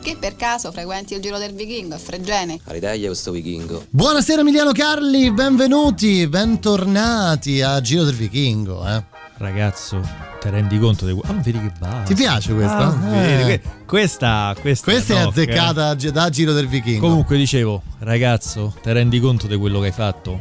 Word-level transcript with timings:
Che 0.00 0.16
per 0.18 0.36
caso 0.36 0.72
frequenti 0.72 1.14
il 1.14 1.20
giro 1.20 1.38
del 1.38 1.52
vichingo 1.52 1.94
a 1.94 1.98
Fregene? 1.98 2.58
All'Italia 2.64 3.06
questo 3.08 3.30
vichingo. 3.30 3.84
Buonasera 3.90 4.40
Emiliano 4.40 4.72
Carli, 4.72 5.30
benvenuti, 5.32 6.26
bentornati 6.26 7.60
a 7.60 7.80
Giro 7.80 8.04
del 8.04 8.14
Vichingo. 8.14 8.86
Eh. 8.88 9.02
Ragazzo, 9.38 10.00
ti 10.40 10.48
rendi 10.50 10.78
conto 10.78 11.04
di 11.04 11.18
Ah, 11.24 11.32
vedi 11.34 11.60
che 11.60 11.72
va. 11.80 12.02
Ti 12.06 12.14
piace 12.14 12.54
questa? 12.54 12.78
Ah, 12.86 12.90
vedi, 12.90 13.42
Eh. 13.42 13.44
que- 13.60 13.62
questa, 13.86 14.54
questa, 14.60 14.90
Questa 14.90 15.14
è 15.14 15.22
no, 15.22 15.28
azzeccata 15.28 15.94
gi- 15.96 16.10
da 16.10 16.30
Giro 16.30 16.52
del 16.52 16.68
Vichingo. 16.68 17.06
Comunque 17.06 17.36
dicevo, 17.36 17.82
ragazzo, 17.98 18.74
ti 18.82 18.90
rendi 18.92 19.20
conto 19.20 19.46
di 19.46 19.56
quello 19.56 19.80
che 19.80 19.86
hai 19.86 19.92
fatto? 19.92 20.40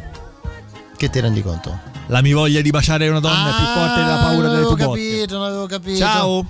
Che 0.95 1.09
ti 1.09 1.19
rendi 1.19 1.41
conto? 1.41 1.77
La 2.07 2.21
mia 2.21 2.35
voglia 2.35 2.61
di 2.61 2.69
baciare 2.69 3.07
una 3.09 3.19
donna 3.19 3.49
è 3.49 3.55
più 3.55 3.65
forte 3.65 4.01
della 4.01 4.17
paura 4.17 4.31
non 4.33 4.41
delle 4.41 4.53
avevo 4.53 4.75
tue 4.75 4.85
botte. 4.85 4.99
capito, 5.01 5.37
non 5.37 5.45
avevo 5.47 5.65
capito. 5.65 5.97
Ciao. 5.97 6.45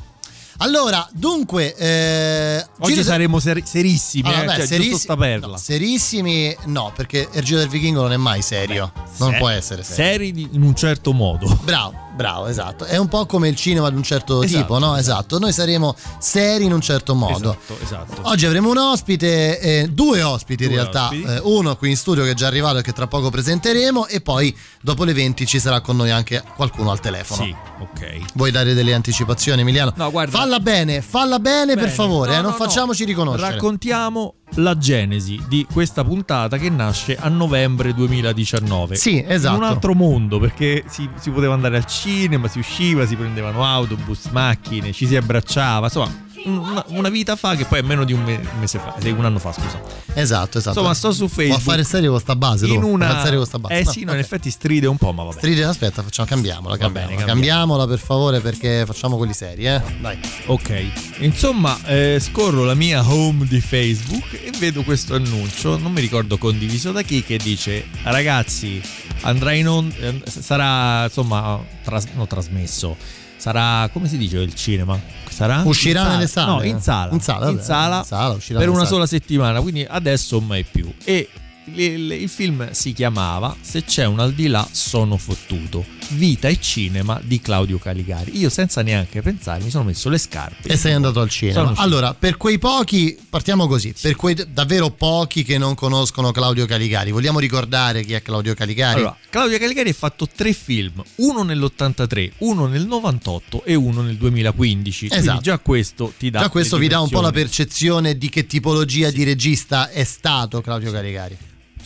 Allora, 0.57 1.07
dunque, 1.13 1.75
eh, 1.75 2.65
Oggi 2.79 2.95
del- 2.95 3.03
saremo 3.03 3.39
ser- 3.39 3.63
serissimi, 3.63 4.27
Allora, 4.27 4.43
eh, 4.43 4.45
beh, 4.45 4.53
cioè, 4.55 4.65
serissi- 4.65 5.07
no, 5.07 5.57
serissimi 5.57 6.55
no, 6.65 6.91
perché 6.95 7.29
il 7.31 7.43
Giro 7.43 7.59
del 7.59 7.69
Vichingo 7.69 8.01
non 8.01 8.11
è 8.11 8.17
mai 8.17 8.41
serio. 8.41 8.91
non 9.17 9.31
Se- 9.33 9.37
può 9.37 9.49
essere 9.49 9.83
serio. 9.83 10.03
Seri 10.33 10.49
in 10.51 10.61
un 10.63 10.75
certo 10.75 11.13
modo. 11.13 11.59
Bravo, 11.63 11.93
bravo, 12.17 12.47
esatto. 12.47 12.83
È 12.83 12.97
un 12.97 13.07
po' 13.07 13.25
come 13.25 13.47
il 13.47 13.55
cinema 13.55 13.89
di 13.89 13.95
un 13.95 14.03
certo 14.03 14.41
Esatto, 14.43 14.59
tipo, 14.61 14.79
no? 14.79 14.97
Esatto. 14.97 15.39
Noi 15.39 15.53
saremo 15.53 15.95
seri 16.19 16.65
in 16.65 16.73
un 16.73 16.81
certo 16.81 17.15
modo. 17.15 17.55
Esatto, 17.59 17.77
esatto. 17.81 18.21
Oggi 18.29 18.45
avremo 18.45 18.69
un 18.71 18.77
ospite, 18.77 19.59
eh, 19.59 19.87
due 19.89 20.21
ospiti 20.23 20.63
in 20.63 20.69
Due 20.69 20.77
realtà, 20.79 21.03
ospiti. 21.05 21.23
Eh, 21.23 21.39
uno 21.43 21.75
qui 21.77 21.91
in 21.91 21.95
studio 21.97 22.23
che 22.23 22.31
è 22.31 22.33
già 22.33 22.47
arrivato 22.47 22.79
e 22.79 22.81
che 22.81 22.91
tra 22.91 23.07
poco 23.07 23.29
presenteremo 23.29 24.07
e 24.07 24.19
poi 24.19 24.53
dopo 24.81 25.03
le 25.05 25.13
20 25.13 25.45
ci 25.45 25.59
sarà 25.59 25.79
con 25.79 25.95
noi 25.95 26.11
anche 26.11 26.43
qualcuno 26.55 26.91
al 26.91 26.99
telefono. 26.99 27.43
Sì, 27.43 27.55
ok. 27.79 28.33
Vuoi 28.33 28.51
dare 28.51 28.73
delle 28.73 28.93
anticipazioni 28.93 29.61
Emiliano? 29.61 29.93
No, 29.95 30.09
guarda- 30.11 30.37
Falla 30.37 30.59
bene, 30.59 31.01
falla 31.01 31.39
bene, 31.39 31.73
per 31.75 31.83
Bene. 31.83 31.95
favore, 31.95 32.31
No, 32.31 32.37
eh, 32.39 32.41
non 32.41 32.51
no, 32.51 32.57
no. 32.57 32.65
facciamoci 32.65 33.05
riconoscere. 33.05 33.51
Raccontiamo 33.51 34.33
la 34.55 34.77
genesi 34.77 35.41
di 35.47 35.65
questa 35.71 36.03
puntata 36.03 36.57
che 36.57 36.69
nasce 36.69 37.15
a 37.17 37.29
novembre 37.29 37.93
2019. 37.93 38.95
Sì, 38.95 39.23
esatto. 39.25 39.55
In 39.55 39.61
un 39.61 39.67
altro 39.67 39.93
mondo, 39.93 40.39
perché 40.39 40.83
si, 40.87 41.09
si 41.15 41.29
poteva 41.29 41.53
andare 41.53 41.77
al 41.77 41.85
cinema, 41.85 42.47
si 42.47 42.59
usciva, 42.59 43.05
si 43.05 43.15
prendevano 43.15 43.63
autobus, 43.63 44.27
macchine, 44.31 44.91
ci 44.91 45.05
si 45.05 45.15
abbracciava, 45.15 45.85
insomma, 45.85 46.25
una, 46.47 46.83
una 46.89 47.09
vita 47.09 47.35
fa 47.35 47.55
che 47.55 47.65
poi 47.65 47.79
è 47.79 47.81
meno 47.81 48.03
di 48.03 48.13
un, 48.13 48.23
me- 48.23 48.35
un 48.35 48.59
mese 48.59 48.79
fa, 48.79 48.95
sì, 48.99 49.09
un 49.09 49.25
anno 49.25 49.39
fa, 49.39 49.51
scusa. 49.53 49.81
Esatto, 50.13 50.57
esatto. 50.57 50.77
Insomma, 50.79 50.93
sto 50.95 51.11
su 51.11 51.25
Può 51.27 51.27
Facebook. 51.29 51.61
fare 51.61 51.83
serio 51.83 52.11
con 52.11 52.19
sta 52.19 52.35
base, 52.35 52.65
tu? 52.67 52.73
in 52.73 52.79
Può 52.79 52.89
una 52.89 53.07
fare 53.09 53.21
serio 53.23 53.37
con 53.39 53.47
sta 53.47 53.59
base. 53.59 53.73
Eh 53.79 53.83
No, 53.83 53.91
sì, 53.91 53.99
no, 54.03 54.11
ok. 54.11 54.17
in 54.17 54.23
effetti 54.23 54.49
stride 54.49 54.87
un 54.87 54.97
po', 54.97 55.11
ma 55.11 55.23
vabbè. 55.23 55.37
Stride, 55.37 55.63
aspetta, 55.65 56.01
facciamo, 56.01 56.27
cambiamola, 56.27 56.75
Va 56.75 56.77
cambiamola. 56.77 57.15
bene, 57.15 57.25
cambiamo. 57.25 57.55
cambiamola 57.57 57.87
per 57.87 57.99
favore 57.99 58.39
perché 58.39 58.83
facciamo 58.85 59.17
quelli 59.17 59.33
seri, 59.33 59.67
eh. 59.67 59.81
Dai. 59.99 60.17
Ok, 60.47 60.85
insomma, 61.19 61.77
eh, 61.85 62.19
scorro 62.21 62.63
la 62.63 62.73
mia 62.75 63.03
home 63.07 63.45
di 63.45 63.59
Facebook 63.61 64.33
e 64.33 64.51
vedo 64.57 64.83
questo 64.83 65.15
annuncio, 65.15 65.77
non 65.77 65.91
mi 65.91 66.01
ricordo 66.01 66.37
condiviso 66.37 66.91
da 66.91 67.01
chi, 67.01 67.23
che 67.23 67.37
dice: 67.37 67.85
Ragazzi, 68.03 68.81
andrà 69.21 69.51
in 69.53 69.67
onda, 69.67 69.95
sarà 70.25 71.03
insomma, 71.05 71.59
tras- 71.83 72.07
no, 72.15 72.25
trasmesso. 72.27 72.95
Sarà, 73.37 73.87
come 73.93 74.07
si 74.07 74.17
dice 74.17 74.37
il 74.39 74.53
cinema? 74.55 74.99
Sarà? 75.29 75.61
Uscirà 75.63 75.99
In 75.99 76.05
sala? 76.05 76.15
nelle 76.15 76.27
sale? 76.27 76.51
No, 76.51 76.63
in 76.63 76.79
sala. 76.81 77.11
In 77.13 77.21
sala, 77.21 77.45
vabbè, 77.45 77.61
sala 77.63 77.97
in 77.99 78.03
sala, 78.05 78.59
per 78.59 78.67
una 78.69 78.77
sale. 78.79 78.89
sola 78.89 79.05
settimana, 79.05 79.61
quindi 79.61 79.85
adesso 79.87 80.39
mai 80.41 80.63
più. 80.69 80.91
E 81.03 81.29
il, 81.73 81.79
il- 81.79 82.11
il 82.11 82.29
film 82.29 82.71
si 82.71 82.93
chiamava 82.93 83.55
Se 83.61 83.83
c'è 83.83 84.05
un 84.05 84.19
al 84.19 84.33
di 84.33 84.47
là 84.47 84.67
sono 84.71 85.17
fottuto. 85.17 85.85
Vita 86.11 86.47
e 86.47 86.57
cinema 86.61 87.19
di 87.21 87.41
Claudio 87.41 87.77
Caligari. 87.79 88.37
Io 88.39 88.49
senza 88.49 88.81
neanche 88.81 89.21
pensare 89.21 89.61
mi 89.61 89.69
sono 89.69 89.83
messo 89.83 90.07
le 90.07 90.17
scarpe. 90.17 90.69
E 90.69 90.77
sei 90.77 90.93
andato 90.93 91.19
al 91.19 91.29
cinema. 91.29 91.73
Allora, 91.75 92.13
per 92.13 92.37
quei 92.37 92.57
pochi, 92.57 93.17
partiamo 93.29 93.67
così, 93.67 93.93
per 93.99 94.15
quei 94.15 94.33
davvero 94.49 94.89
pochi 94.89 95.43
che 95.43 95.57
non 95.57 95.75
conoscono 95.75 96.31
Claudio 96.31 96.65
Caligari, 96.65 97.11
vogliamo 97.11 97.39
ricordare 97.39 98.03
chi 98.05 98.13
è 98.13 98.21
Claudio 98.21 98.53
Caligari? 98.53 98.99
Allora, 98.99 99.17
Claudio 99.29 99.57
Caligari 99.57 99.89
ha 99.89 99.93
fatto 99.93 100.27
tre 100.33 100.53
film, 100.53 101.03
uno 101.15 101.43
nell'83, 101.43 102.31
uno 102.37 102.67
nel 102.67 102.85
98 102.87 103.63
e 103.65 103.75
uno 103.75 104.01
nel 104.01 104.15
2015. 104.15 105.05
Esatto. 105.07 105.21
Quindi 105.23 105.41
già 105.41 105.59
questo 105.59 106.13
ti 106.17 106.29
dà 106.29 106.39
Già 106.39 106.49
questo 106.49 106.77
vi 106.77 106.87
dà 106.87 107.01
un 107.01 107.09
po' 107.09 107.19
la 107.19 107.31
percezione 107.31 108.17
di 108.17 108.29
che 108.29 108.45
tipologia 108.45 109.11
di 109.11 109.25
regista 109.25 109.89
è 109.89 110.05
stato 110.05 110.61
Claudio 110.61 110.89
Caligari. 110.91 111.37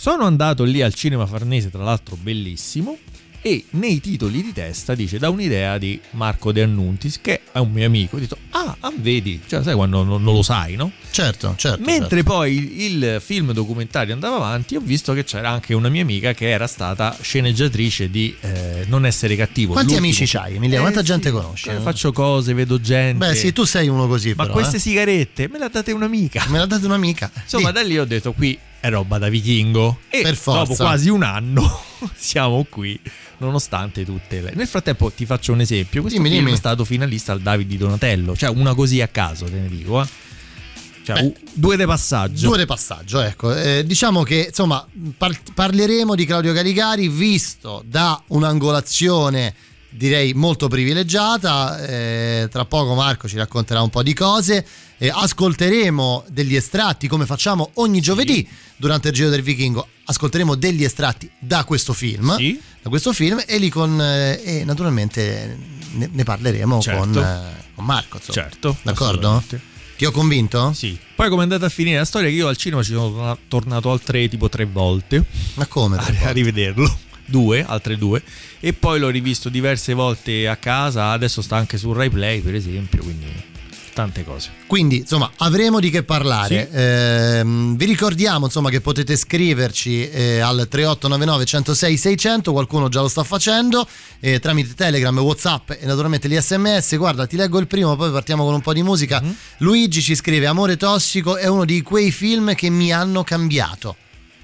Sono 0.02 0.26
andato 0.26 0.64
lì 0.64 0.82
al 0.82 0.96
cinema 0.96 1.28
Farnese, 1.28 1.70
tra 1.70 1.84
l'altro 1.84 2.18
bellissimo, 2.20 2.98
e 3.40 3.66
nei 3.74 4.02
titoli 4.02 4.42
di 4.42 4.52
testa 4.52 4.96
dice 4.96 5.20
da 5.20 5.30
un'idea 5.30 5.78
di 5.78 6.02
Marco 6.14 6.52
De 6.52 6.64
Annuntis, 6.64 7.22
che 7.22 7.42
è 7.52 7.60
un 7.60 7.72
mio 7.72 7.86
amico. 7.86 8.16
Ho 8.16 8.20
detto, 8.20 8.36
ah, 8.50 8.78
ah, 8.80 8.92
vedi, 8.96 9.40
cioè 9.46 9.62
sai 9.62 9.76
quando 9.76 10.04
non, 10.04 10.24
non 10.24 10.34
lo 10.34 10.42
sai, 10.42 10.76
no? 10.76 10.92
Certo, 11.12 11.54
certo. 11.56 11.84
Mentre 11.86 12.24
certo. 12.24 12.32
poi 12.32 12.56
il, 12.56 13.04
il 13.04 13.22
film 13.22 13.52
documentario 13.54 14.16
andava 14.16 14.38
avanti, 14.38 14.76
ho 14.76 14.80
visto 14.80 15.14
che 15.14 15.24
c'era 15.24 15.52
anche 15.52 15.76
una 15.76 15.90
mia 15.90 16.02
amica 16.02 16.34
che 16.34 16.50
era 16.50 16.66
stata 16.66 17.16
sceneggiatrice 17.22 18.10
di 18.10 18.36
eh, 18.42 18.86
Non 18.88 19.06
essere 19.06 19.36
cattivo. 19.36 19.74
Quanti 19.74 19.92
l'ultimo 19.94 20.08
amici 20.16 20.26
c'hai, 20.26 20.56
Emiliano? 20.56 20.82
Quanta 20.82 21.04
gente 21.04 21.30
sì, 21.30 21.36
conosci? 21.36 21.70
eh, 21.70 21.80
Faccio 21.80 22.12
cose, 22.12 22.56
vedo 22.56 22.82
gente. 22.82 23.24
Beh, 23.24 23.36
sì, 23.36 23.54
tu 23.54 23.66
sei 23.66 23.88
uno 23.88 24.08
così, 24.08 24.30
Ma 24.30 24.46
però, 24.46 24.56
queste 24.56 24.78
eh. 24.78 24.80
sigarette 24.80 25.48
me 25.48 25.60
le 25.60 25.66
ha 25.66 25.70
date 25.70 25.92
un'amica. 25.92 26.46
Me 26.48 26.58
l'ha 26.58 26.66
data 26.66 26.84
un'amica. 26.88 27.30
Insomma, 27.44 27.68
Sì. 27.68 27.74
da 27.76 27.82
lì 27.84 28.00
ho 28.00 28.06
detto 28.06 28.34
qui 28.34 28.58
è 28.82 28.90
roba 28.90 29.18
da 29.18 29.30
vichingo. 29.30 30.00
E 30.10 30.22
Per 30.24 30.36
forza. 30.36 30.60
dopo 30.64 30.76
quasi 30.76 31.08
un 31.10 31.24
anno 31.24 31.82
siamo 32.18 32.66
qui, 32.70 33.00
nonostante 33.38 34.04
tutte 34.04 34.42
le. 34.42 34.52
Nel 34.56 34.68
frattempo 34.68 35.10
ti 35.12 35.26
faccio 35.26 35.54
un 35.54 35.62
esempio. 35.62 36.02
Questo 36.02 36.18
Dimmi, 36.20 36.32
film 36.34 36.44
dimmi. 36.46 36.56
è 36.58 36.60
stato 36.60 36.84
finalista 36.84 37.32
al 37.32 37.40
David 37.42 37.68
di 37.68 37.78
Donatello. 37.78 38.36
Cioè, 38.36 38.50
una 38.50 38.74
così 38.74 39.00
a 39.00 39.08
caso, 39.08 39.46
te 39.46 39.52
ne 39.60 39.70
dico, 39.70 40.02
eh. 40.02 40.08
Cioè, 41.04 41.20
Beh, 41.24 41.34
due 41.54 41.78
de 41.78 41.86
passaggio. 41.88 42.48
Due 42.50 42.58
di 42.60 42.66
passaggio, 42.66 43.22
ecco. 43.22 43.56
Eh, 43.56 43.84
diciamo 43.86 44.22
che 44.24 44.46
insomma 44.50 44.86
par- 45.18 45.36
parleremo 45.54 46.14
di 46.14 46.26
Claudio 46.26 46.54
Caligari 46.54 47.08
visto 47.08 47.84
da 47.88 48.22
un'angolazione 48.28 49.54
direi 49.92 50.34
molto 50.34 50.68
privilegiata. 50.68 51.86
Eh, 51.86 52.48
tra 52.52 52.66
poco 52.66 52.94
Marco 52.96 53.28
ci 53.28 53.38
racconterà 53.38 53.82
un 53.82 53.90
po' 53.90 54.04
di 54.04 54.14
cose. 54.14 54.66
Eh, 54.98 55.10
ascolteremo 55.14 56.26
degli 56.30 56.56
estratti 56.56 57.08
come 57.08 57.26
facciamo 57.26 57.72
ogni 57.76 58.02
giovedì 58.02 58.48
durante 58.78 59.10
il 59.10 59.14
Giro 59.14 59.30
del 59.30 59.42
Vichingo. 59.42 59.88
Ascolteremo 60.06 60.56
degli 60.56 60.84
estratti 60.84 61.30
da 61.40 61.64
questo 61.64 61.94
film. 61.94 62.36
Sì. 62.36 62.60
Da 62.82 62.90
questo 62.90 63.14
film 63.14 63.42
e 63.46 63.58
lì 63.58 63.70
con. 63.70 64.00
eh, 64.02 64.64
naturalmente 64.66 65.58
ne, 65.94 66.10
ne 66.12 66.24
parleremo 66.24 66.82
Certo. 66.82 67.00
con, 67.00 67.18
eh, 67.18 67.64
con 67.76 67.86
Marco. 67.86 68.18
insomma. 68.18 68.48
Certo. 68.50 68.78
D'accordo? 68.82 69.44
Ti 69.98 70.06
ho 70.08 70.12
convinto? 70.12 70.74
Sì. 70.74 70.98
Poi 71.16 71.30
come 71.30 71.42
è 71.42 71.44
andata 71.44 71.68
a 71.68 71.70
finire 71.70 71.98
la 72.00 72.06
storia 72.06 72.28
che 72.30 72.34
io 72.36 72.48
al 72.48 72.58
cinema 72.58 72.82
ci 72.82 72.92
sono 72.94 73.12
torna- 73.12 73.38
tornato 73.48 73.92
altre 73.92 74.28
tipo 74.30 74.50
tre 74.50 74.66
volte 74.66 75.24
Ma 75.56 75.66
come? 75.68 75.98
a, 75.98 76.12
a 76.24 76.32
rivederlo. 76.32 76.98
Due, 77.32 77.66
altre 77.66 77.98
due. 77.98 78.22
E 78.60 78.74
poi 78.74 79.00
l'ho 79.00 79.10
rivisto 79.10 79.50
diverse 79.50 79.94
volte 79.94 80.48
a 80.48 80.58
casa. 80.58 81.10
Adesso 81.12 81.42
sta 81.42 81.56
anche 81.56 81.80
su 81.80 81.92
Rai 81.94 82.12
Play, 82.12 82.42
per 82.42 82.54
esempio. 82.54 83.02
Quindi 83.02 83.50
tante 83.94 84.24
cose. 84.24 84.50
Quindi, 84.68 84.98
insomma, 84.98 85.30
avremo 85.38 85.80
di 85.80 85.90
che 85.90 86.04
parlare. 86.04 86.70
Sì. 86.70 86.78
Ehm, 86.78 87.76
vi 87.76 87.86
ricordiamo, 87.86 88.46
insomma, 88.46 88.70
che 88.70 88.82
potete 88.82 89.16
scriverci 89.16 90.10
eh, 90.10 90.40
al 90.40 90.68
3899 90.70 91.46
106 91.46 91.98
600, 91.98 92.52
qualcuno 92.52 92.90
già 92.90 93.02
lo 93.02 93.08
sta 93.08 93.24
facendo, 93.24 93.88
eh, 94.20 94.40
tramite 94.40 94.74
Telegram, 94.74 95.18
Whatsapp 95.18 95.72
e 95.72 95.86
naturalmente 95.86 96.28
gli 96.28 96.38
sms. 96.38 96.98
Guarda, 96.98 97.28
ti 97.28 97.36
leggo 97.36 97.60
il 97.60 97.68
primo, 97.68 97.96
poi 97.96 98.12
partiamo 98.12 98.44
con 98.44 98.54
un 98.54 98.62
po' 98.62 98.74
di 98.74 98.84
musica. 98.84 99.22
Mhm. 99.22 99.36
Luigi 99.58 100.02
ci 100.02 100.16
scrive: 100.16 100.48
Amore 100.48 100.78
tossico 100.78 101.38
è 101.38 101.48
uno 101.48 101.66
di 101.66 101.82
quei 101.82 102.12
film 102.12 102.56
che 102.56 102.70
mi 102.70 102.92
hanno 102.92 103.24
cambiato. 103.24 103.96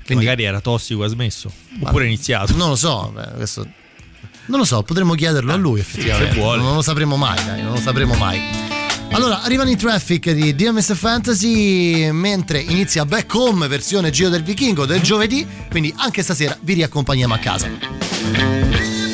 Quindi 0.08 0.26
magari 0.26 0.44
era 0.46 0.62
tossico 0.62 1.04
ha 1.04 1.08
smesso. 1.08 1.52
Oppure 1.82 2.06
è 2.06 2.08
iniziato. 2.08 2.56
Non 2.56 2.70
lo 2.70 2.76
so, 2.76 3.14
questo... 3.36 3.68
Non 4.46 4.60
lo 4.60 4.66
so, 4.66 4.82
potremmo 4.82 5.14
chiederlo 5.14 5.52
ah, 5.52 5.56
a 5.56 5.58
lui 5.58 5.80
ah, 5.80 5.82
effettivamente. 5.82 6.34
Se 6.34 6.40
vuole. 6.40 6.62
Non 6.62 6.76
lo 6.76 6.82
sapremo 6.82 7.18
mai, 7.18 7.44
dai, 7.46 7.62
non 7.62 7.74
lo 7.74 7.80
sapremo 7.80 8.14
mai. 8.16 8.42
Allora, 9.12 9.42
arrivano 9.42 9.70
i 9.70 9.76
traffic 9.76 10.32
di 10.32 10.56
DMS 10.56 10.96
Fantasy 10.96 12.12
mentre 12.12 12.60
inizia 12.60 13.06
Back 13.06 13.34
Home 13.34 13.68
versione 13.68 14.10
Giro 14.10 14.30
del 14.30 14.44
Vichingo 14.44 14.86
del 14.86 15.02
giovedì, 15.02 15.46
quindi 15.70 15.94
anche 15.98 16.24
stasera 16.24 16.58
vi 16.62 16.74
riaccompagniamo 16.74 17.34
a 17.34 17.38
casa. 17.38 19.07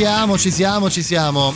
Siamo, 0.00 0.38
ci 0.38 0.50
siamo, 0.50 0.88
ci 0.88 1.02
siamo. 1.02 1.54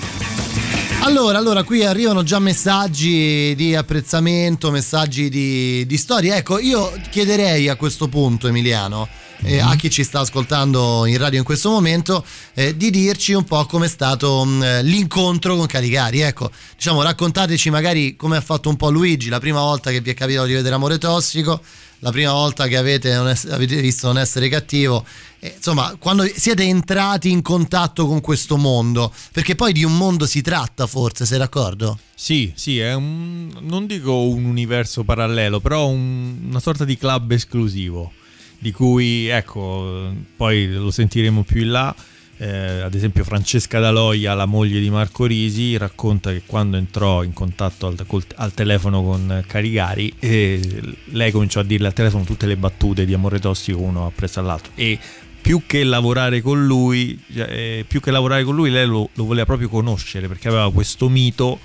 Allora, 1.01 1.39
allora, 1.39 1.63
qui 1.63 1.83
arrivano 1.83 2.23
già 2.23 2.39
messaggi 2.39 3.55
di 3.57 3.75
apprezzamento, 3.75 4.71
messaggi 4.71 5.31
di, 5.31 5.87
di 5.87 5.97
storie. 5.97 6.37
Ecco, 6.37 6.59
io 6.59 6.93
chiederei 7.09 7.71
a 7.71 7.77
questo 7.77 8.09
punto, 8.09 8.47
Emiliano, 8.47 9.09
eh, 9.45 9.61
a 9.61 9.75
chi 9.77 9.89
ci 9.89 10.05
sta 10.05 10.21
ascoltando 10.21 11.07
in 11.07 11.17
radio 11.17 11.39
in 11.39 11.45
questo 11.47 11.71
momento 11.71 12.23
eh, 12.53 12.77
di 12.77 12.91
dirci 12.91 13.33
un 13.33 13.45
po' 13.45 13.65
come 13.65 13.87
è 13.87 13.89
stato 13.89 14.45
mh, 14.45 14.83
l'incontro 14.83 15.57
con 15.57 15.65
Caligari. 15.65 16.21
Ecco, 16.21 16.51
diciamo, 16.77 17.01
raccontateci 17.01 17.71
magari 17.71 18.15
come 18.15 18.37
ha 18.37 18.43
fatto 18.43 18.69
un 18.69 18.77
po' 18.77 18.91
Luigi 18.91 19.31
la 19.31 19.41
prima 19.41 19.61
volta 19.61 19.91
che 19.91 20.03
vi 20.03 20.11
è 20.11 20.15
capitato 20.15 20.45
di 20.45 20.53
vedere 20.53 20.75
Amore 20.75 20.99
Tossico, 20.99 21.63
la 22.05 22.11
prima 22.11 22.33
volta 22.33 22.67
che 22.67 22.77
avete, 22.77 23.19
es- 23.31 23.47
avete 23.47 23.81
visto 23.81 24.09
non 24.09 24.19
essere 24.19 24.51
cattivo. 24.51 25.07
Eh, 25.39 25.55
insomma, 25.57 25.97
quando 25.99 26.25
siete 26.37 26.63
entrati 26.63 27.31
in 27.31 27.41
contatto 27.41 28.07
con 28.07 28.21
questo 28.21 28.59
mondo, 28.59 29.11
perché 29.33 29.55
poi 29.55 29.73
di 29.73 29.85
un 29.85 29.97
mondo 29.97 30.27
si 30.27 30.43
tratta 30.43 30.87
forse, 30.87 31.25
sei 31.25 31.39
d'accordo? 31.39 31.99
Sì, 32.15 32.53
sì, 32.55 32.79
è 32.79 32.93
un, 32.93 33.51
non 33.61 33.87
dico 33.87 34.21
un 34.21 34.45
universo 34.45 35.03
parallelo, 35.03 35.61
però 35.61 35.89
un, 35.89 36.41
una 36.47 36.61
sorta 36.61 36.85
di 36.85 36.99
club 36.99 37.31
esclusivo 37.33 38.13
di 38.59 38.71
cui, 38.71 39.29
ecco, 39.29 40.13
poi 40.37 40.71
lo 40.73 40.91
sentiremo 40.91 41.43
più 41.43 41.63
in 41.63 41.71
là. 41.71 41.95
Eh, 42.37 42.81
ad 42.81 42.95
esempio 42.95 43.23
Francesca 43.23 43.79
Daloia, 43.79 44.35
la 44.35 44.47
moglie 44.47 44.81
di 44.81 44.91
Marco 44.91 45.25
Risi, 45.25 45.77
racconta 45.77 46.33
che 46.33 46.43
quando 46.45 46.77
entrò 46.77 47.23
in 47.23 47.33
contatto 47.33 47.87
al, 47.87 48.05
col, 48.07 48.25
al 48.37 48.53
telefono 48.53 49.03
con 49.03 49.45
Carigari, 49.47 50.13
eh, 50.19 50.97
lei 51.07 51.31
cominciò 51.31 51.61
a 51.61 51.63
dirle 51.63 51.87
al 51.87 51.93
telefono 51.93 52.25
tutte 52.25 52.47
le 52.47 52.57
battute 52.57 53.05
di 53.05 53.15
amore 53.15 53.39
tossico 53.39 53.79
uno 53.79 54.07
appresso 54.07 54.41
all'altro 54.41 54.73
e 54.75 54.99
più 55.41 55.63
che 55.67 55.85
lavorare 55.85 56.41
con 56.41 56.65
lui, 56.65 57.23
eh, 57.35 57.85
più 57.87 58.01
che 58.01 58.11
lavorare 58.11 58.45
con 58.45 58.55
lui, 58.55 58.71
lei 58.71 58.87
lo, 58.87 59.11
lo, 59.13 59.25
voleva 59.25 59.45
proprio 59.45 59.69
conoscere 59.69 60.27
perché 60.27 60.49
aveva 60.49 60.73
questo 60.73 61.09
mito, 61.09 61.61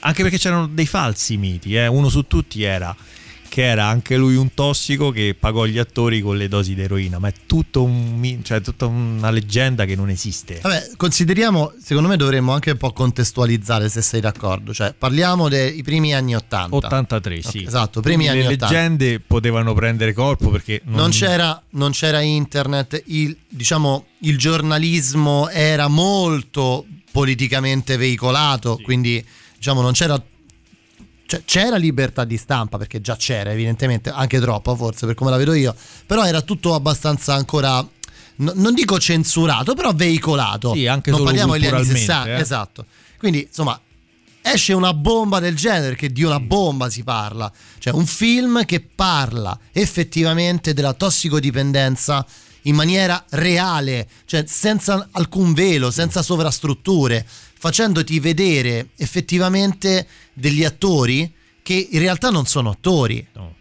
anche 0.00 0.22
perché 0.22 0.36
c'erano 0.36 0.66
dei 0.66 0.86
falsi 0.86 1.36
miti, 1.36 1.76
eh. 1.76 1.86
uno 1.86 2.08
su 2.08 2.26
tutti 2.26 2.62
era 2.62 2.94
che 3.50 3.64
era 3.64 3.86
anche 3.86 4.16
lui 4.16 4.36
un 4.36 4.54
tossico 4.54 5.10
che 5.10 5.36
pagò 5.38 5.66
gli 5.66 5.76
attori 5.76 6.20
con 6.20 6.36
le 6.36 6.46
dosi 6.46 6.76
di 6.76 6.82
eroina, 6.82 7.18
ma 7.18 7.28
è 7.28 7.32
tutto 7.46 7.82
un, 7.82 8.38
cioè, 8.44 8.60
tutta 8.60 8.86
una 8.86 9.30
leggenda 9.30 9.84
che 9.84 9.96
non 9.96 10.08
esiste. 10.08 10.60
Vabbè, 10.62 10.92
consideriamo, 10.96 11.72
secondo 11.82 12.08
me 12.08 12.16
dovremmo 12.16 12.52
anche 12.52 12.70
un 12.70 12.76
po' 12.76 12.92
contestualizzare 12.92 13.88
se 13.88 14.02
sei 14.02 14.20
d'accordo, 14.20 14.72
cioè 14.72 14.94
parliamo 14.96 15.48
dei 15.48 15.82
primi 15.82 16.14
anni 16.14 16.36
80. 16.36 16.76
83, 16.76 17.42
sì. 17.42 17.64
Esatto, 17.64 18.00
primi 18.00 18.26
Quindi 18.26 18.38
anni 18.38 18.48
le 18.48 18.54
80. 18.54 18.66
leggende 18.66 19.20
potevano 19.20 19.74
prendere 19.74 20.12
corpo 20.12 20.50
perché 20.50 20.80
non, 20.84 21.00
non, 21.00 21.10
c'era, 21.10 21.60
non 21.70 21.90
c'era 21.90 22.20
internet, 22.20 23.02
il, 23.06 23.36
diciamo 23.48 24.06
il 24.20 24.38
giornalismo 24.38 25.48
era 25.48 25.88
molto 25.88 26.86
politicamente 27.10 27.96
veicolato, 27.96 28.76
sì. 28.76 28.84
quindi 28.84 29.26
diciamo 29.56 29.82
non 29.82 29.92
c'era 29.92 30.22
cioè, 31.30 31.42
c'era 31.44 31.76
libertà 31.76 32.24
di 32.24 32.36
stampa 32.36 32.76
perché 32.76 33.00
già 33.00 33.14
c'era 33.14 33.52
evidentemente 33.52 34.10
anche 34.10 34.40
troppo 34.40 34.74
forse 34.74 35.06
per 35.06 35.14
come 35.14 35.30
la 35.30 35.36
vedo 35.36 35.52
io 35.52 35.72
però 36.04 36.26
era 36.26 36.40
tutto 36.40 36.74
abbastanza 36.74 37.34
ancora 37.34 37.86
no, 38.34 38.52
non 38.56 38.74
dico 38.74 38.98
censurato 38.98 39.74
però 39.74 39.92
veicolato. 39.92 40.74
Sì, 40.74 40.88
anche 40.88 41.12
non 41.12 41.22
parliamo 41.22 41.52
degli 41.52 41.66
anni 41.66 41.84
60 41.84 42.36
eh? 42.36 42.40
esatto. 42.40 42.84
Quindi 43.16 43.42
insomma 43.46 43.80
esce 44.42 44.72
una 44.72 44.92
bomba 44.92 45.38
del 45.38 45.54
genere 45.54 45.94
che 45.94 46.10
di 46.10 46.24
una 46.24 46.40
bomba 46.40 46.90
si 46.90 47.04
parla. 47.04 47.50
Cioè 47.78 47.94
un 47.94 48.06
film 48.06 48.64
che 48.64 48.80
parla 48.80 49.56
effettivamente 49.70 50.74
della 50.74 50.94
tossicodipendenza 50.94 52.26
in 52.62 52.74
maniera 52.74 53.24
reale 53.30 54.08
cioè 54.24 54.44
senza 54.46 55.08
alcun 55.12 55.52
velo 55.52 55.90
senza 55.90 56.22
sovrastrutture 56.22 57.26
facendoti 57.60 58.18
vedere 58.20 58.88
effettivamente 58.96 60.06
degli 60.32 60.64
attori 60.64 61.30
che 61.62 61.88
in 61.90 61.98
realtà 61.98 62.30
non 62.30 62.46
sono 62.46 62.70
attori. 62.70 63.24
No. 63.34 63.54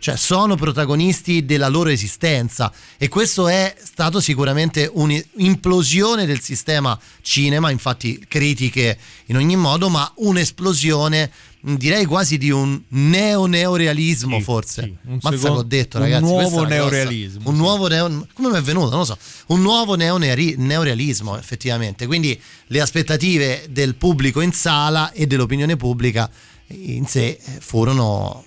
Cioè 0.00 0.16
sono 0.16 0.56
protagonisti 0.56 1.44
della 1.44 1.68
loro 1.68 1.90
esistenza 1.90 2.72
e 2.96 3.08
questo 3.08 3.48
è 3.48 3.76
stato 3.78 4.18
sicuramente 4.18 4.90
un'implosione 4.90 6.24
del 6.24 6.40
sistema 6.40 6.98
cinema, 7.20 7.70
infatti 7.70 8.24
critiche 8.26 8.98
in 9.26 9.36
ogni 9.36 9.56
modo, 9.56 9.90
ma 9.90 10.10
un'esplosione 10.16 11.30
direi 11.60 12.06
quasi 12.06 12.38
di 12.38 12.48
un 12.50 12.80
neo-neorealismo 12.88 14.38
sì, 14.38 14.42
forse. 14.42 14.82
Sì. 14.82 14.96
Un 15.08 15.18
Mazza 15.20 15.36
secondo, 15.36 15.56
l'ho 15.56 15.62
detto 15.68 15.98
un 15.98 16.02
ragazzi. 16.04 16.22
nuovo 16.22 16.64
neorealismo. 16.64 17.50
Un 17.50 17.56
nuovo 17.56 17.86
neo, 17.86 18.26
come 18.32 18.48
mi 18.48 18.56
è 18.56 18.62
venuto? 18.62 18.88
Non 18.88 19.00
lo 19.00 19.04
so. 19.04 19.18
Un 19.48 19.60
nuovo 19.60 19.96
neorealismo 19.96 21.36
effettivamente. 21.36 22.06
Quindi 22.06 22.40
le 22.68 22.80
aspettative 22.80 23.66
del 23.68 23.96
pubblico 23.96 24.40
in 24.40 24.52
sala 24.52 25.12
e 25.12 25.26
dell'opinione 25.26 25.76
pubblica 25.76 26.30
in 26.68 27.04
sé 27.06 27.38
furono 27.58 28.44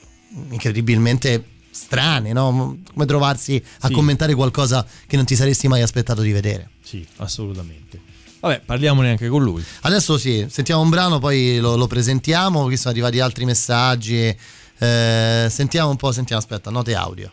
incredibilmente 0.50 1.44
strane, 1.70 2.34
no? 2.34 2.78
Come 2.94 3.06
trovarsi 3.06 3.62
a 3.82 3.88
Sì. 3.88 3.94
commentare 3.94 4.34
qualcosa 4.36 4.86
che 5.08 5.16
non 5.16 5.26
ti 5.26 5.36
saresti 5.36 5.68
mai 5.68 5.82
aspettato 5.82 6.22
di 6.22 6.32
vedere. 6.32 6.70
Sì, 6.84 7.06
assolutamente. 7.18 8.00
Vabbè, 8.40 8.62
parliamone 8.66 9.10
anche 9.12 9.28
con 9.30 9.42
lui. 9.42 9.64
Adesso 9.82 10.18
sì, 10.18 10.46
sentiamo 10.50 10.82
un 10.82 10.90
brano, 10.90 11.18
poi 11.20 11.60
lo, 11.60 11.76
lo 11.76 11.88
presentiamo, 11.88 12.64
qui 12.66 12.76
sono 12.78 12.92
arrivati 12.92 13.20
altri 13.20 13.46
messaggi. 13.46 14.36
Eh, 14.78 15.48
sentiamo 15.50 15.90
un 15.90 15.96
po', 15.96 16.12
sentiamo, 16.12 16.42
aspetta, 16.42 16.70
note 16.70 16.94
audio. 16.94 17.32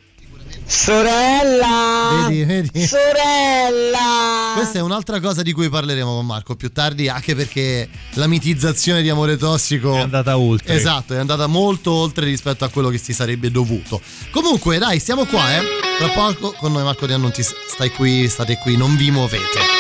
Sorella! 0.71 2.27
Vedi, 2.29 2.45
vedi? 2.45 2.87
Sorella! 2.87 4.53
Questa 4.55 4.79
è 4.79 4.81
un'altra 4.81 5.19
cosa 5.19 5.43
di 5.43 5.53
cui 5.53 5.69
parleremo 5.69 6.15
con 6.15 6.25
Marco 6.25 6.55
più 6.55 6.71
tardi, 6.71 7.09
anche 7.09 7.35
perché 7.35 7.89
la 8.15 8.29
mitizzazione 8.29 9.03
di 9.03 9.09
amore 9.09 9.37
tossico 9.37 9.97
È 9.97 9.99
andata 9.99 10.39
oltre. 10.39 10.73
Esatto, 10.73 11.13
è 11.15 11.19
andata 11.19 11.49
molto 11.49 11.91
oltre 11.91 12.25
rispetto 12.25 12.65
a 12.65 12.69
quello 12.69 12.89
che 12.89 12.99
si 12.99 13.13
sarebbe 13.13 13.51
dovuto. 13.51 14.01
Comunque, 14.31 14.79
dai, 14.79 15.01
stiamo 15.01 15.25
qua, 15.25 15.57
eh. 15.57 15.63
Tra 15.99 16.09
poco 16.11 16.55
con 16.57 16.71
noi 16.71 16.85
Marco 16.85 17.05
De 17.05 17.15
Annunti 17.15 17.43
stai 17.43 17.91
qui, 17.91 18.29
state 18.29 18.57
qui, 18.59 18.77
non 18.77 18.95
vi 18.95 19.11
muovete. 19.11 19.80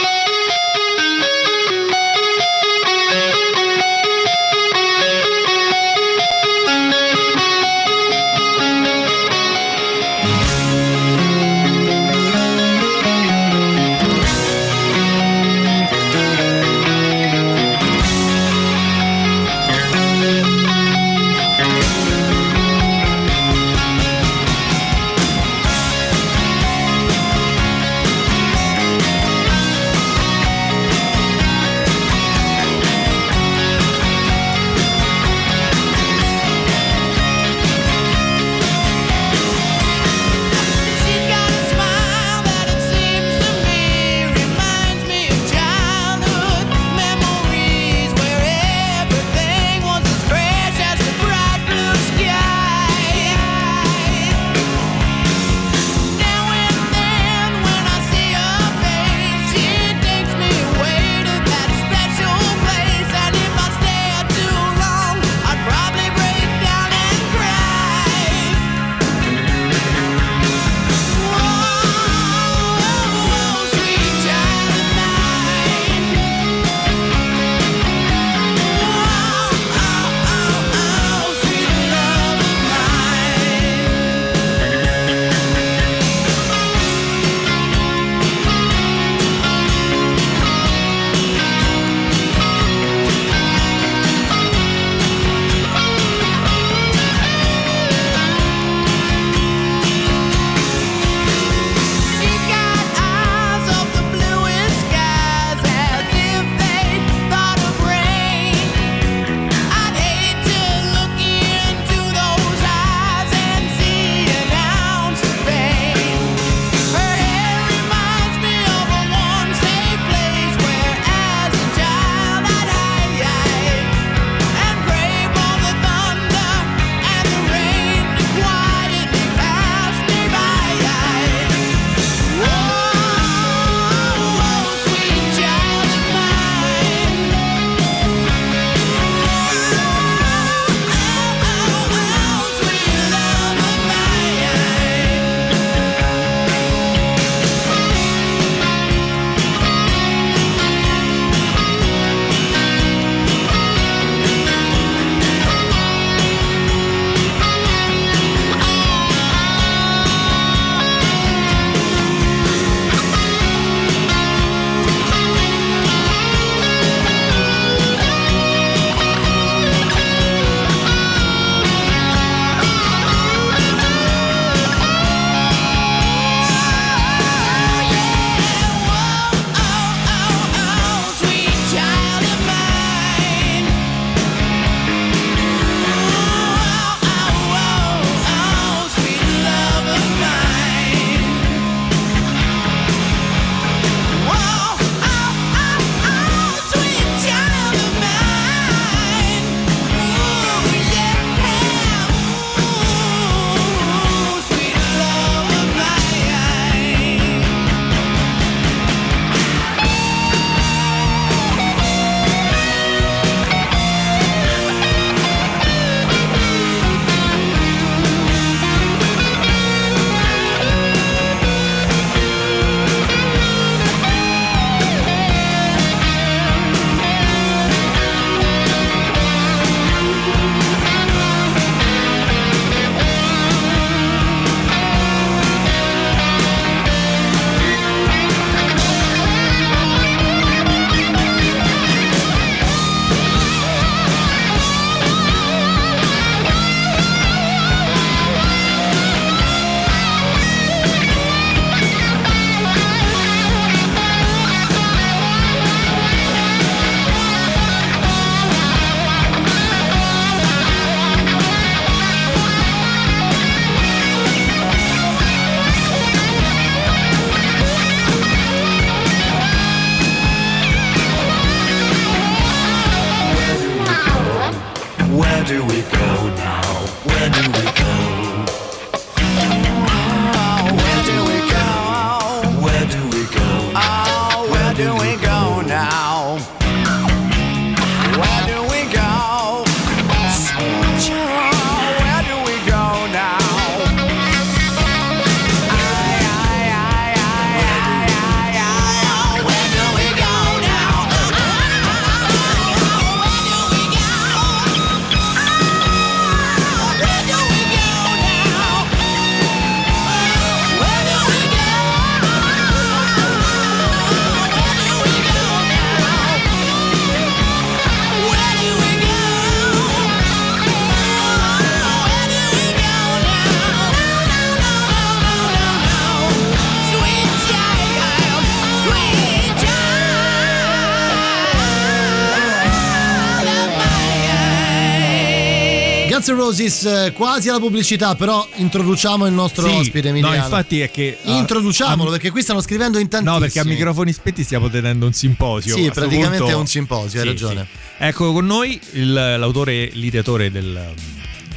Guns 336.20 336.28
N' 336.28 336.34
Roses 336.36 336.84
eh, 336.84 337.12
quasi 337.14 337.48
alla 337.48 337.58
pubblicità, 337.58 338.14
però 338.14 338.46
introduciamo 338.56 339.26
il 339.26 339.32
nostro 339.32 339.66
Sì, 339.66 339.74
ospite 339.74 340.08
Emiliano. 340.08 340.36
No, 340.36 340.42
infatti 340.42 340.80
è 340.80 340.90
che 340.90 341.16
ah, 341.24 341.38
Introduciamolo 341.38 342.10
a- 342.10 342.12
perché 342.12 342.28
qui 342.30 342.42
stanno 342.42 342.60
scrivendo 342.60 342.98
in 342.98 343.08
tantissimi. 343.08 343.38
No, 343.38 343.40
perché 343.42 343.58
a 343.60 343.64
microfoni 343.64 344.12
spenti 344.12 344.42
stiamo 344.44 344.68
tenendo 344.68 345.06
un 345.06 345.14
simposio. 345.14 345.74
Sì, 345.74 345.90
praticamente 345.90 346.36
punto- 346.36 346.52
è 346.52 346.54
un 346.56 346.66
simposio, 346.66 347.20
hai 347.20 347.26
Sì, 347.26 347.32
ragione. 347.32 347.66
sì. 347.72 348.04
Ecco 348.04 348.32
con 348.34 348.44
noi 348.44 348.78
il- 348.92 349.12
l'autore, 349.14 349.88
l'ideatore 349.94 350.50
del, 350.50 350.92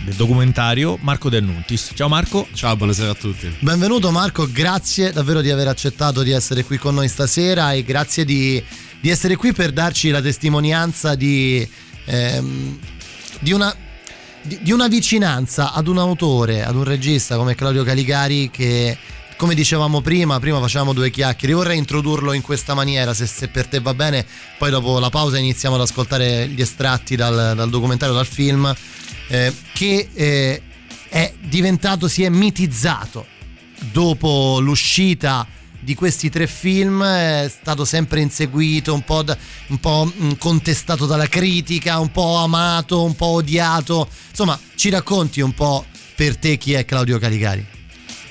del 0.05 0.13
documentario 0.15 0.97
Marco 1.01 1.27
Del 1.29 1.43
Nuntis. 1.43 1.91
Ciao 1.93 2.07
Marco. 2.07 2.47
Ciao, 2.53 2.77
buonasera 2.77 3.09
a 3.11 3.15
tutti. 3.15 3.53
Benvenuto 3.59 4.11
Marco, 4.11 4.47
grazie 4.49 5.11
davvero 5.11 5.41
di 5.41 5.51
aver 5.51 5.67
accettato 5.67 6.23
di 6.23 6.31
essere 6.31 6.63
qui 6.63 6.77
con 6.77 6.93
noi 6.95 7.09
stasera 7.09 7.73
e 7.73 7.83
grazie 7.83 8.23
di, 8.23 8.63
di 9.01 9.09
essere 9.09 9.35
qui 9.35 9.51
per 9.51 9.73
darci 9.73 10.09
la 10.09 10.21
testimonianza 10.21 11.15
di, 11.15 11.67
ehm, 12.05 12.79
di 13.39 13.51
una, 13.51 13.75
di, 14.43 14.59
di 14.61 14.71
una 14.71 14.87
vicinanza 14.87 15.73
ad 15.73 15.87
un 15.87 15.97
autore, 15.97 16.63
ad 16.63 16.75
un 16.75 16.83
regista 16.83 17.37
come 17.37 17.55
Claudio 17.55 17.83
Caligari 17.83 18.49
che 18.49 18.97
come 19.35 19.55
dicevamo 19.55 19.99
prima, 19.99 20.39
prima 20.39 20.59
facevamo 20.59 20.93
due 20.93 21.09
chiacchiere, 21.09 21.53
vorrei 21.53 21.77
introdurlo 21.77 22.33
in 22.33 22.41
questa 22.41 22.73
maniera, 22.73 23.13
se, 23.13 23.25
se 23.25 23.49
per 23.49 23.67
te 23.67 23.79
va 23.79 23.93
bene, 23.93 24.25
poi 24.57 24.69
dopo 24.69 24.99
la 24.99 25.09
pausa 25.09 25.37
iniziamo 25.37 25.75
ad 25.75 25.81
ascoltare 25.81 26.47
gli 26.47 26.61
estratti 26.61 27.15
dal, 27.15 27.53
dal 27.55 27.69
documentario, 27.69 28.15
dal 28.15 28.25
film, 28.27 28.73
eh, 29.27 29.53
che 29.73 30.07
eh, 30.13 30.61
è 31.09 31.33
diventato, 31.41 32.07
si 32.07 32.23
è 32.23 32.29
mitizzato 32.29 33.25
dopo 33.91 34.59
l'uscita 34.61 35.45
di 35.83 35.95
questi 35.95 36.29
tre 36.29 36.47
film 36.47 37.03
è 37.03 37.49
stato 37.49 37.85
sempre 37.85 38.21
inseguito, 38.21 38.93
un 38.93 39.03
po', 39.03 39.21
da- 39.21 39.37
un 39.67 39.79
po', 39.79 40.05
mm, 40.05 40.31
contestato 40.37 41.05
dalla 41.05 41.27
critica, 41.27 41.99
un 41.99 42.11
po' 42.11 42.37
amato, 42.37 43.03
un 43.03 43.15
po' 43.15 43.27
odiato. 43.27 44.07
Insomma, 44.29 44.57
ci 44.75 44.89
racconti 44.89 45.41
un 45.41 45.53
po' 45.53 45.85
per 46.15 46.37
te 46.37 46.57
chi 46.57 46.73
è 46.73 46.85
Claudio 46.85 47.19
Caligari? 47.19 47.65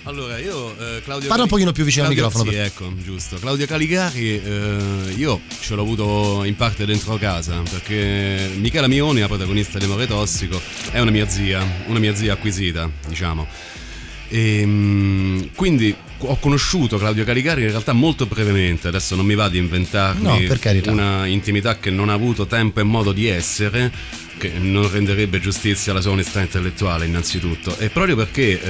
Allora, 0.05 0.37
io 0.39 0.73
eh, 0.81 1.01
Claudio 1.05 1.29
Parla 1.29 1.45
un 1.45 1.49
pochino 1.49 1.71
più 1.71 1.85
vicino 1.85 2.07
al 2.09 2.13
Claudio- 2.15 2.41
microfono, 2.41 2.51
Sì, 2.51 2.57
ecco, 2.69 2.93
giusto. 3.05 3.37
Claudio 3.37 3.67
Caligari, 3.67 4.43
eh, 4.43 5.15
io 5.17 5.43
ce 5.61 5.77
l'ho 5.77 5.83
avuto 5.83 6.43
in 6.43 6.57
parte 6.57 6.85
dentro 6.87 7.17
casa, 7.19 7.63
perché 7.71 8.51
Michela 8.57 8.89
Mioni, 8.89 9.21
la 9.21 9.29
protagonista 9.29 9.79
di 9.79 9.85
Amore 9.85 10.09
Tossico, 10.09 10.61
è 10.91 10.99
una 10.99 11.13
mia 11.13 11.29
zia, 11.29 11.65
una 11.87 12.01
mia 12.01 12.17
zia 12.17 12.33
acquisita, 12.33 12.91
diciamo. 13.07 13.47
E, 14.29 14.63
mm, 14.67 15.43
quindi 15.55 15.95
ho 16.27 16.37
conosciuto 16.37 16.99
Claudio 16.99 17.25
Caligari 17.25 17.63
in 17.63 17.69
realtà 17.69 17.93
molto 17.93 18.27
brevemente, 18.27 18.89
adesso 18.89 19.15
non 19.15 19.27
mi 19.27 19.35
va 19.35 19.49
di 19.49 19.59
inventarmi 19.59 20.23
No, 20.23 20.93
una 20.93 21.27
intimità 21.27 21.79
che 21.79 21.91
non 21.91 22.09
ha 22.09 22.13
avuto 22.13 22.47
tempo 22.47 22.81
e 22.81 22.83
modo 22.83 23.13
di 23.13 23.27
essere, 23.27 23.91
che 24.39 24.53
non 24.59 24.91
renderebbe 24.91 25.41
giustizia 25.41 25.93
alla 25.93 26.01
sua 26.01 26.13
onestà 26.13 26.41
intellettuale 26.41 27.07
innanzitutto. 27.07 27.77
E 27.79 27.91
proprio 27.91 28.17
perché 28.17 28.61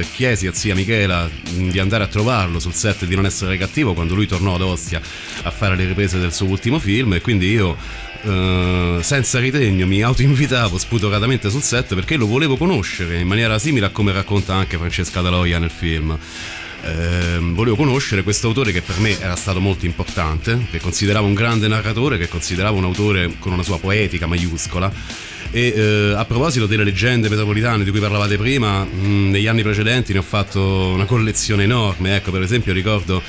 eh, 0.00 0.06
chiesi 0.14 0.46
a 0.46 0.52
zia 0.52 0.74
Michela 0.74 1.28
di 1.54 1.78
andare 1.78 2.04
a 2.04 2.06
trovarlo 2.06 2.58
sul 2.58 2.74
set 2.74 3.04
di 3.04 3.14
Non 3.14 3.26
essere 3.26 3.56
cattivo 3.56 3.94
quando 3.94 4.14
lui 4.14 4.26
tornò 4.26 4.54
ad 4.54 4.62
Ostia 4.62 5.00
a 5.42 5.50
fare 5.50 5.76
le 5.76 5.86
riprese 5.86 6.18
del 6.18 6.32
suo 6.32 6.46
ultimo 6.46 6.78
film 6.78 7.14
e 7.14 7.20
quindi 7.20 7.50
io 7.50 7.76
eh, 8.24 8.98
senza 9.00 9.38
ritegno 9.38 9.86
mi 9.86 10.02
autoinvitavo 10.02 10.78
spudoratamente 10.78 11.50
sul 11.50 11.62
set 11.62 11.94
perché 11.94 12.16
lo 12.16 12.26
volevo 12.26 12.56
conoscere 12.56 13.18
in 13.18 13.26
maniera 13.26 13.58
simile 13.58 13.86
a 13.86 13.90
come 13.90 14.12
racconta 14.12 14.54
anche 14.54 14.76
Francesca 14.76 15.20
Daloia 15.20 15.58
nel 15.58 15.70
film. 15.70 16.16
Ehm, 16.84 17.54
volevo 17.54 17.76
conoscere 17.76 18.22
questo 18.22 18.48
autore 18.48 18.72
che 18.72 18.82
per 18.82 18.98
me 18.98 19.18
era 19.18 19.36
stato 19.36 19.60
molto 19.60 19.86
importante, 19.86 20.66
che 20.70 20.80
consideravo 20.80 21.26
un 21.26 21.34
grande 21.34 21.68
narratore, 21.68 22.18
che 22.18 22.28
consideravo 22.28 22.76
un 22.76 22.84
autore 22.84 23.34
con 23.38 23.52
una 23.52 23.62
sua 23.62 23.78
poetica 23.78 24.26
maiuscola. 24.26 24.92
E 25.54 25.72
eh, 25.76 26.14
a 26.16 26.24
proposito 26.24 26.66
delle 26.66 26.82
leggende 26.82 27.28
metropolitane 27.28 27.84
di 27.84 27.90
cui 27.90 28.00
parlavate 28.00 28.36
prima, 28.38 28.84
mh, 28.84 29.30
negli 29.30 29.46
anni 29.46 29.62
precedenti 29.62 30.12
ne 30.12 30.20
ho 30.20 30.22
fatto 30.22 30.88
una 30.88 31.04
collezione 31.04 31.64
enorme. 31.64 32.16
Ecco, 32.16 32.30
per 32.30 32.42
esempio, 32.42 32.72
ricordo 32.72 33.22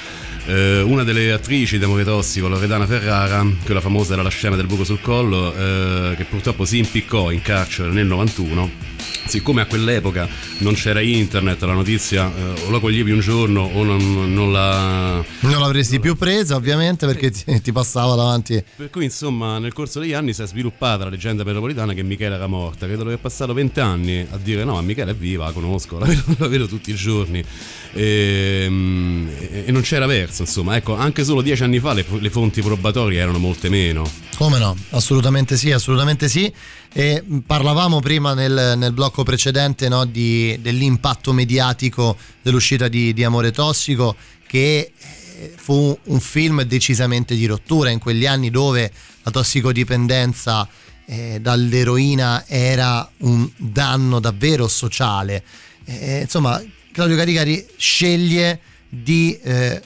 eh, 0.45 0.81
una 0.81 1.03
delle 1.03 1.31
attrici 1.31 1.77
di 1.77 1.83
Amore 1.83 2.03
Tossico, 2.03 2.47
Loredana 2.47 2.85
Ferrara, 2.85 3.45
quella 3.63 3.81
famosa 3.81 4.13
era 4.13 4.23
la 4.23 4.29
scena 4.29 4.55
del 4.55 4.65
buco 4.65 4.83
sul 4.83 5.01
collo, 5.01 5.53
eh, 5.55 6.15
che 6.15 6.25
purtroppo 6.25 6.65
si 6.65 6.79
impiccò 6.79 7.31
in 7.31 7.41
carcere 7.41 7.91
nel 7.91 8.05
91. 8.05 8.91
Siccome 9.25 9.61
a 9.61 9.65
quell'epoca 9.65 10.27
non 10.59 10.73
c'era 10.73 10.99
internet, 10.99 11.61
la 11.63 11.73
notizia 11.73 12.29
eh, 12.29 12.65
o 12.65 12.71
la 12.71 12.79
coglievi 12.79 13.11
un 13.11 13.19
giorno 13.19 13.61
o 13.61 13.83
non, 13.83 14.33
non 14.33 14.51
la... 14.51 15.23
Non 15.39 15.59
l'avresti 15.59 15.99
più 15.99 16.15
presa 16.15 16.55
ovviamente 16.55 17.05
perché 17.05 17.31
ti, 17.31 17.61
ti 17.61 17.71
passava 17.71 18.15
davanti. 18.15 18.63
Per 18.75 18.89
cui 18.89 19.05
insomma 19.05 19.59
nel 19.59 19.73
corso 19.73 19.99
degli 19.99 20.13
anni 20.13 20.33
si 20.33 20.41
è 20.41 20.47
sviluppata 20.47 21.05
la 21.05 21.09
leggenda 21.09 21.43
metropolitana 21.43 21.93
che 21.93 22.03
Michela 22.03 22.35
era 22.35 22.47
morta. 22.47 22.85
Credo 22.85 23.03
di 23.03 23.09
aver 23.09 23.19
passato 23.19 23.53
vent'anni 23.53 24.27
a 24.29 24.37
dire 24.37 24.65
no, 24.65 24.73
ma 24.73 24.81
Michela 24.81 25.11
è 25.11 25.15
viva, 25.15 25.45
la 25.45 25.51
conosco, 25.51 25.97
la 25.99 26.05
vedo, 26.05 26.23
la 26.37 26.47
vedo 26.47 26.67
tutti 26.67 26.91
i 26.91 26.95
giorni. 26.95 27.43
E, 27.93 28.65
e 29.65 29.71
non 29.71 29.81
c'era 29.81 30.05
verso, 30.05 30.32
insomma, 30.41 30.75
ecco, 30.75 30.95
anche 30.95 31.23
solo 31.23 31.41
dieci 31.41 31.63
anni 31.63 31.79
fa 31.79 31.93
le, 31.93 32.05
le 32.19 32.29
fonti 32.29 32.61
probatorie 32.61 33.19
erano 33.19 33.37
molte 33.37 33.69
meno. 33.69 34.09
Come 34.35 34.57
no? 34.57 34.75
Assolutamente 34.89 35.55
sì, 35.57 35.71
assolutamente 35.71 36.27
sì. 36.27 36.51
E 36.91 37.23
parlavamo 37.45 37.99
prima 37.99 38.33
nel, 38.33 38.73
nel 38.77 38.91
blocco 38.91 39.23
precedente 39.23 39.87
no, 39.89 40.05
di- 40.05 40.57
dell'impatto 40.61 41.33
mediatico 41.33 42.17
dell'uscita 42.41 42.87
di, 42.87 43.13
di 43.13 43.23
Amore 43.23 43.51
Tossico, 43.51 44.15
che 44.47 44.91
eh, 44.97 45.53
fu 45.55 45.97
un 46.03 46.19
film 46.19 46.63
decisamente 46.63 47.35
di 47.35 47.45
rottura 47.45 47.89
in 47.89 47.99
quegli 47.99 48.25
anni 48.25 48.49
dove 48.49 48.91
la 49.23 49.31
tossicodipendenza 49.31 50.67
eh, 51.05 51.39
dall'eroina 51.41 52.45
era 52.47 53.09
un 53.19 53.49
danno 53.57 54.19
davvero 54.19 54.67
sociale. 54.67 55.43
Eh, 55.85 56.21
insomma, 56.21 56.61
Claudio 56.91 57.15
Caricari 57.15 57.65
sceglie 57.75 58.59
di 58.87 59.37
eh, 59.41 59.81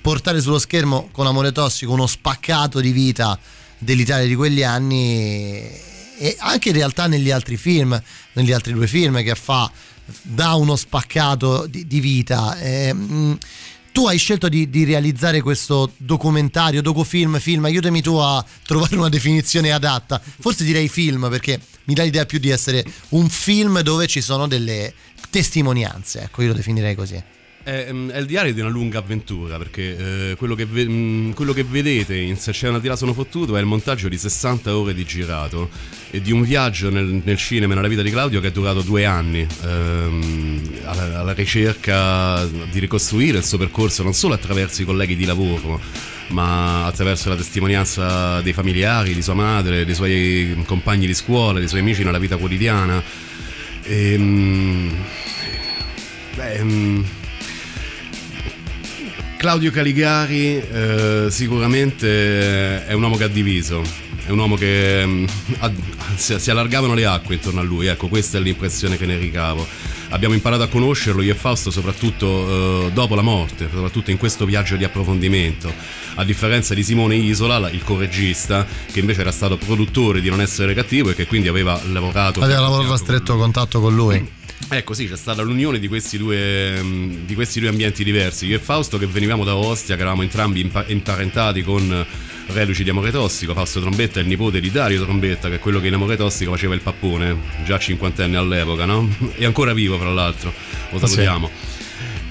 portare 0.00 0.40
sullo 0.40 0.58
schermo 0.58 1.08
con 1.12 1.26
Amore 1.26 1.52
Tossico 1.52 1.92
uno 1.92 2.06
spaccato 2.06 2.80
di 2.80 2.92
vita 2.92 3.38
dell'Italia 3.78 4.26
di 4.26 4.34
quegli 4.34 4.62
anni 4.62 5.88
e 6.18 6.36
anche 6.38 6.68
in 6.68 6.74
realtà 6.74 7.06
negli 7.06 7.30
altri 7.30 7.56
film, 7.56 8.00
negli 8.34 8.52
altri 8.52 8.74
due 8.74 8.86
film 8.86 9.22
che 9.22 9.34
fa, 9.34 9.70
dà 10.22 10.54
uno 10.54 10.76
spaccato 10.76 11.66
di, 11.66 11.86
di 11.86 12.00
vita. 12.00 12.58
Eh, 12.58 12.92
mh, 12.92 13.38
tu 13.92 14.06
hai 14.06 14.18
scelto 14.18 14.48
di, 14.48 14.68
di 14.68 14.84
realizzare 14.84 15.40
questo 15.40 15.92
documentario, 15.96 16.82
docufilm, 16.82 17.38
film, 17.38 17.64
aiutami 17.64 18.02
tu 18.02 18.16
a 18.16 18.44
trovare 18.64 18.96
una 18.96 19.08
definizione 19.08 19.72
adatta. 19.72 20.20
Forse 20.20 20.62
direi 20.64 20.88
film 20.88 21.28
perché 21.30 21.58
mi 21.84 21.94
dà 21.94 22.02
l'idea 22.02 22.26
più 22.26 22.38
di 22.38 22.50
essere 22.50 22.84
un 23.10 23.28
film 23.28 23.80
dove 23.80 24.06
ci 24.06 24.20
sono 24.20 24.46
delle 24.46 24.92
testimonianze, 25.30 26.22
ecco 26.22 26.42
io 26.42 26.48
lo 26.48 26.54
definirei 26.54 26.94
così. 26.94 27.22
È, 27.70 27.86
è 27.86 28.18
il 28.18 28.26
diario 28.26 28.52
di 28.52 28.58
una 28.58 28.68
lunga 28.68 28.98
avventura 28.98 29.56
perché 29.56 30.30
eh, 30.30 30.34
quello, 30.34 30.56
che 30.56 30.64
ve- 30.64 30.88
mh, 30.88 31.34
quello 31.34 31.52
che 31.52 31.62
vedete 31.62 32.16
in 32.16 32.36
Se 32.36 32.50
c'è 32.50 32.68
una 32.68 32.96
sono 32.96 33.14
fottuto 33.14 33.56
è 33.56 33.60
il 33.60 33.66
montaggio 33.66 34.08
di 34.08 34.18
60 34.18 34.76
ore 34.76 34.92
di 34.92 35.04
girato 35.04 35.70
e 36.10 36.20
di 36.20 36.32
un 36.32 36.42
viaggio 36.42 36.90
nel, 36.90 37.22
nel 37.22 37.36
cinema 37.36 37.72
e 37.72 37.76
nella 37.76 37.86
vita 37.86 38.02
di 38.02 38.10
Claudio 38.10 38.40
che 38.40 38.48
è 38.48 38.50
durato 38.50 38.80
due 38.80 39.04
anni 39.04 39.46
ehm, 39.62 40.80
alla, 40.84 41.20
alla 41.20 41.32
ricerca 41.32 42.44
di 42.44 42.80
ricostruire 42.80 43.38
il 43.38 43.44
suo 43.44 43.58
percorso 43.58 44.02
non 44.02 44.14
solo 44.14 44.34
attraverso 44.34 44.82
i 44.82 44.84
colleghi 44.84 45.14
di 45.14 45.24
lavoro 45.24 45.80
ma 46.30 46.86
attraverso 46.86 47.28
la 47.28 47.36
testimonianza 47.36 48.40
dei 48.40 48.52
familiari, 48.52 49.14
di 49.14 49.22
sua 49.22 49.34
madre, 49.34 49.84
dei 49.84 49.94
suoi 49.94 50.60
compagni 50.64 51.06
di 51.06 51.14
scuola, 51.14 51.58
dei 51.58 51.68
suoi 51.68 51.80
amici 51.80 52.04
nella 52.04 52.18
vita 52.18 52.36
quotidiana. 52.36 53.02
Ehm, 53.82 54.94
beh, 56.36 56.62
mm, 56.62 57.02
Claudio 59.40 59.70
Caligari 59.70 60.58
eh, 60.58 61.28
sicuramente 61.30 62.84
è 62.84 62.92
un 62.92 63.02
uomo 63.02 63.16
che 63.16 63.24
ha 63.24 63.28
diviso, 63.28 63.82
è 64.26 64.28
un 64.28 64.38
uomo 64.38 64.54
che 64.54 65.02
mm, 65.02 65.24
ha- 65.60 65.72
si, 66.14 66.38
si 66.38 66.50
allargavano 66.50 66.92
le 66.92 67.06
acque 67.06 67.36
intorno 67.36 67.60
a 67.60 67.62
lui, 67.62 67.86
ecco 67.86 68.08
questa 68.08 68.36
è 68.36 68.40
l'impressione 68.42 68.98
che 68.98 69.06
ne 69.06 69.16
ricavo. 69.16 69.66
Abbiamo 70.10 70.34
imparato 70.34 70.64
a 70.64 70.68
conoscerlo 70.68 71.22
io 71.22 71.32
e 71.32 71.34
Fausto 71.34 71.70
soprattutto 71.70 72.88
eh, 72.88 72.92
dopo 72.92 73.14
la 73.14 73.22
morte, 73.22 73.66
soprattutto 73.72 74.10
in 74.10 74.18
questo 74.18 74.44
viaggio 74.44 74.76
di 74.76 74.84
approfondimento, 74.84 75.72
a 76.20 76.24
differenza 76.24 76.74
di 76.74 76.82
Simone 76.82 77.16
Isola, 77.16 77.58
la- 77.58 77.70
il 77.70 77.82
correggista, 77.82 78.66
che 78.92 79.00
invece 79.00 79.22
era 79.22 79.32
stato 79.32 79.56
produttore 79.56 80.20
di 80.20 80.28
Non 80.28 80.40
essere 80.40 80.74
cattivo 80.74 81.10
e 81.10 81.14
che 81.14 81.26
quindi 81.26 81.48
aveva 81.48 81.80
lavorato... 81.90 82.40
Aveva 82.40 82.60
lavorato 82.60 82.92
a 82.92 82.96
stretto 82.98 83.36
contatto 83.36 83.80
con 83.80 83.94
lui. 83.94 84.38
Ecco 84.68 84.92
sì, 84.92 85.08
c'è 85.08 85.16
stata 85.16 85.40
l'unione 85.40 85.78
di 85.78 85.88
questi, 85.88 86.18
due, 86.18 86.80
mm, 86.82 87.24
di 87.24 87.34
questi 87.34 87.58
due 87.60 87.70
ambienti 87.70 88.04
diversi. 88.04 88.46
Io 88.46 88.56
e 88.56 88.58
Fausto 88.58 88.98
che 88.98 89.06
venivamo 89.06 89.42
da 89.44 89.56
Ostia, 89.56 89.94
che 89.96 90.02
eravamo 90.02 90.22
entrambi 90.22 90.60
impa- 90.60 90.84
imparentati 90.86 91.62
con 91.62 92.06
reduci 92.48 92.84
di 92.84 92.90
Amore 92.90 93.10
Tossico. 93.10 93.54
Fausto 93.54 93.80
Trombetta 93.80 94.20
è 94.20 94.22
il 94.22 94.28
nipote 94.28 94.60
di 94.60 94.70
Dario 94.70 95.02
Trombetta, 95.02 95.48
che 95.48 95.54
è 95.54 95.58
quello 95.58 95.80
che 95.80 95.86
in 95.86 95.94
Amore 95.94 96.16
Tossico 96.16 96.50
faceva 96.50 96.74
il 96.74 96.82
pappone, 96.82 97.34
già 97.64 97.78
cinquantenne 97.78 98.36
all'epoca, 98.36 98.84
no? 98.84 99.08
E 99.36 99.46
ancora 99.46 99.72
vivo, 99.72 99.98
fra 99.98 100.12
l'altro, 100.12 100.52
lo 100.90 100.98
Sì. 101.06 101.24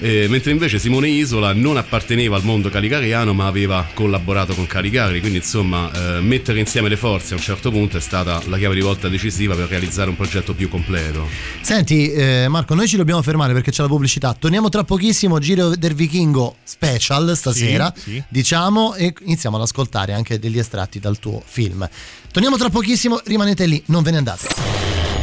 Eh, 0.02 0.28
mentre 0.28 0.50
invece 0.50 0.78
Simone 0.78 1.08
Isola 1.08 1.52
non 1.52 1.76
apparteneva 1.76 2.34
al 2.34 2.42
mondo 2.42 2.70
caligariano 2.70 3.34
ma 3.34 3.46
aveva 3.46 3.86
collaborato 3.92 4.54
con 4.54 4.66
Caligari, 4.66 5.20
quindi 5.20 5.38
insomma 5.38 6.16
eh, 6.16 6.20
mettere 6.20 6.58
insieme 6.58 6.88
le 6.88 6.96
forze 6.96 7.34
a 7.34 7.36
un 7.36 7.42
certo 7.42 7.70
punto 7.70 7.98
è 7.98 8.00
stata 8.00 8.40
la 8.46 8.56
chiave 8.56 8.74
di 8.76 8.80
volta 8.80 9.08
decisiva 9.08 9.54
per 9.54 9.68
realizzare 9.68 10.08
un 10.08 10.16
progetto 10.16 10.54
più 10.54 10.70
completo. 10.70 11.28
Senti 11.60 12.10
eh, 12.12 12.46
Marco, 12.48 12.74
noi 12.74 12.88
ci 12.88 12.96
dobbiamo 12.96 13.20
fermare 13.20 13.52
perché 13.52 13.70
c'è 13.70 13.82
la 13.82 13.88
pubblicità. 13.88 14.34
Torniamo 14.38 14.70
tra 14.70 14.84
pochissimo, 14.84 15.38
Giro 15.38 15.76
del 15.76 15.94
Vichingo 15.94 16.56
special 16.64 17.36
stasera, 17.36 17.92
Sì, 17.94 18.12
sì. 18.12 18.22
diciamo, 18.28 18.94
e 18.94 19.12
iniziamo 19.22 19.56
ad 19.56 19.62
ascoltare 19.62 20.14
anche 20.14 20.38
degli 20.38 20.58
estratti 20.58 20.98
dal 20.98 21.18
tuo 21.18 21.42
film. 21.44 21.86
Torniamo 22.32 22.56
tra 22.56 22.70
pochissimo, 22.70 23.20
rimanete 23.24 23.66
lì, 23.66 23.82
non 23.86 24.02
ve 24.02 24.10
ne 24.12 24.16
andate. 24.16 25.19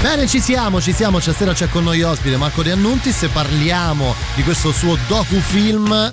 Bene, 0.00 0.26
ci 0.26 0.40
siamo, 0.40 0.80
ci 0.80 0.92
siamo. 0.92 1.20
Stasera 1.20 1.52
c'è 1.52 1.68
con 1.68 1.84
noi 1.84 2.02
ospite 2.02 2.36
Marco 2.36 2.62
De 2.62 2.72
Annuntis 2.72 3.22
e 3.22 3.28
parliamo 3.28 4.14
di 4.34 4.42
questo 4.42 4.72
suo 4.72 4.96
docufilm 5.06 6.12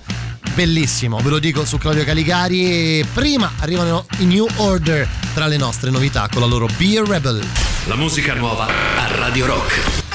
bellissimo, 0.57 1.19
ve 1.19 1.29
lo 1.29 1.37
dico 1.37 1.65
su 1.65 1.77
Claudio 1.77 2.03
Caligari. 2.03 3.05
Prima 3.13 3.51
arrivano 3.59 4.07
i 4.17 4.25
New 4.25 4.47
Order 4.55 5.07
tra 5.35 5.45
le 5.45 5.55
nostre 5.55 5.91
novità 5.91 6.27
con 6.31 6.41
la 6.41 6.47
loro 6.47 6.67
Be 6.77 6.97
a 6.97 7.03
Rebel. 7.05 7.45
La 7.85 7.95
musica 7.95 8.33
nuova 8.33 8.65
a 8.65 9.07
Radio 9.15 9.45
Rock. 9.45 10.06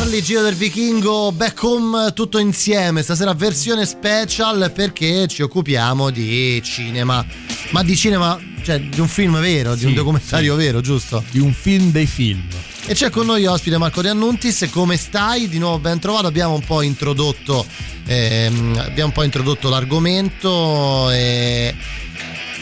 Carli, 0.00 0.22
Giro 0.22 0.40
del 0.40 0.54
Vichingo, 0.54 1.30
back 1.30 1.62
home 1.62 2.14
tutto 2.14 2.38
insieme. 2.38 3.02
Stasera 3.02 3.34
versione 3.34 3.84
special 3.84 4.72
perché 4.74 5.26
ci 5.26 5.42
occupiamo 5.42 6.08
di 6.08 6.58
cinema. 6.64 7.22
Ma 7.72 7.82
di 7.82 7.94
cinema, 7.94 8.40
cioè 8.62 8.80
di 8.80 8.98
un 8.98 9.06
film 9.08 9.38
vero, 9.40 9.74
di 9.74 9.84
un 9.84 9.90
Sì, 9.90 9.96
documentario 9.96 10.58
sì. 10.58 10.64
vero, 10.64 10.80
giusto? 10.80 11.22
Di 11.30 11.38
un 11.38 11.52
film 11.52 11.90
dei 11.90 12.06
film. 12.06 12.42
E 12.86 12.94
c'è 12.94 13.10
con 13.10 13.26
noi 13.26 13.44
ospite 13.44 13.76
Marco 13.76 14.00
De 14.00 14.08
Annuntis, 14.08 14.66
come 14.70 14.96
stai? 14.96 15.50
Di 15.50 15.58
nuovo 15.58 15.78
ben 15.80 15.98
trovato, 15.98 16.26
abbiamo 16.28 16.54
un 16.54 16.64
po' 16.64 16.80
introdotto, 16.80 17.66
ehm, 18.06 18.78
abbiamo 18.78 19.08
un 19.08 19.12
po' 19.12 19.22
introdotto 19.22 19.68
l'argomento 19.68 21.10
e 21.10 21.74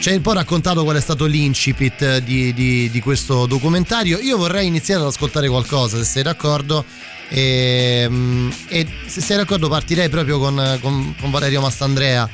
ci 0.01 0.09
hai 0.09 0.16
un 0.16 0.22
po' 0.22 0.33
raccontato 0.33 0.83
qual 0.83 0.96
è 0.96 1.01
stato 1.01 1.24
l'incipit 1.24 2.18
di, 2.18 2.53
di- 2.53 2.90
di 2.90 3.01
questo 3.01 3.46
documentario. 3.46 4.18
Io 4.18 4.37
vorrei 4.37 4.66
iniziare 4.66 5.03
ad 5.03 5.07
ascoltare 5.07 5.48
qualcosa, 5.48 5.98
se 5.98 6.05
sei 6.05 6.24
d'accordo. 6.24 6.85
E, 7.31 8.09
e 8.69 8.87
se 9.07 9.21
sei 9.21 9.37
d'accordo 9.37 9.69
partirei 9.69 10.09
proprio 10.09 10.38
con, 10.38 10.79
con- 10.81 11.14
con 11.21 11.31
Valerio 11.31 11.61
Mastandrea 11.61 12.29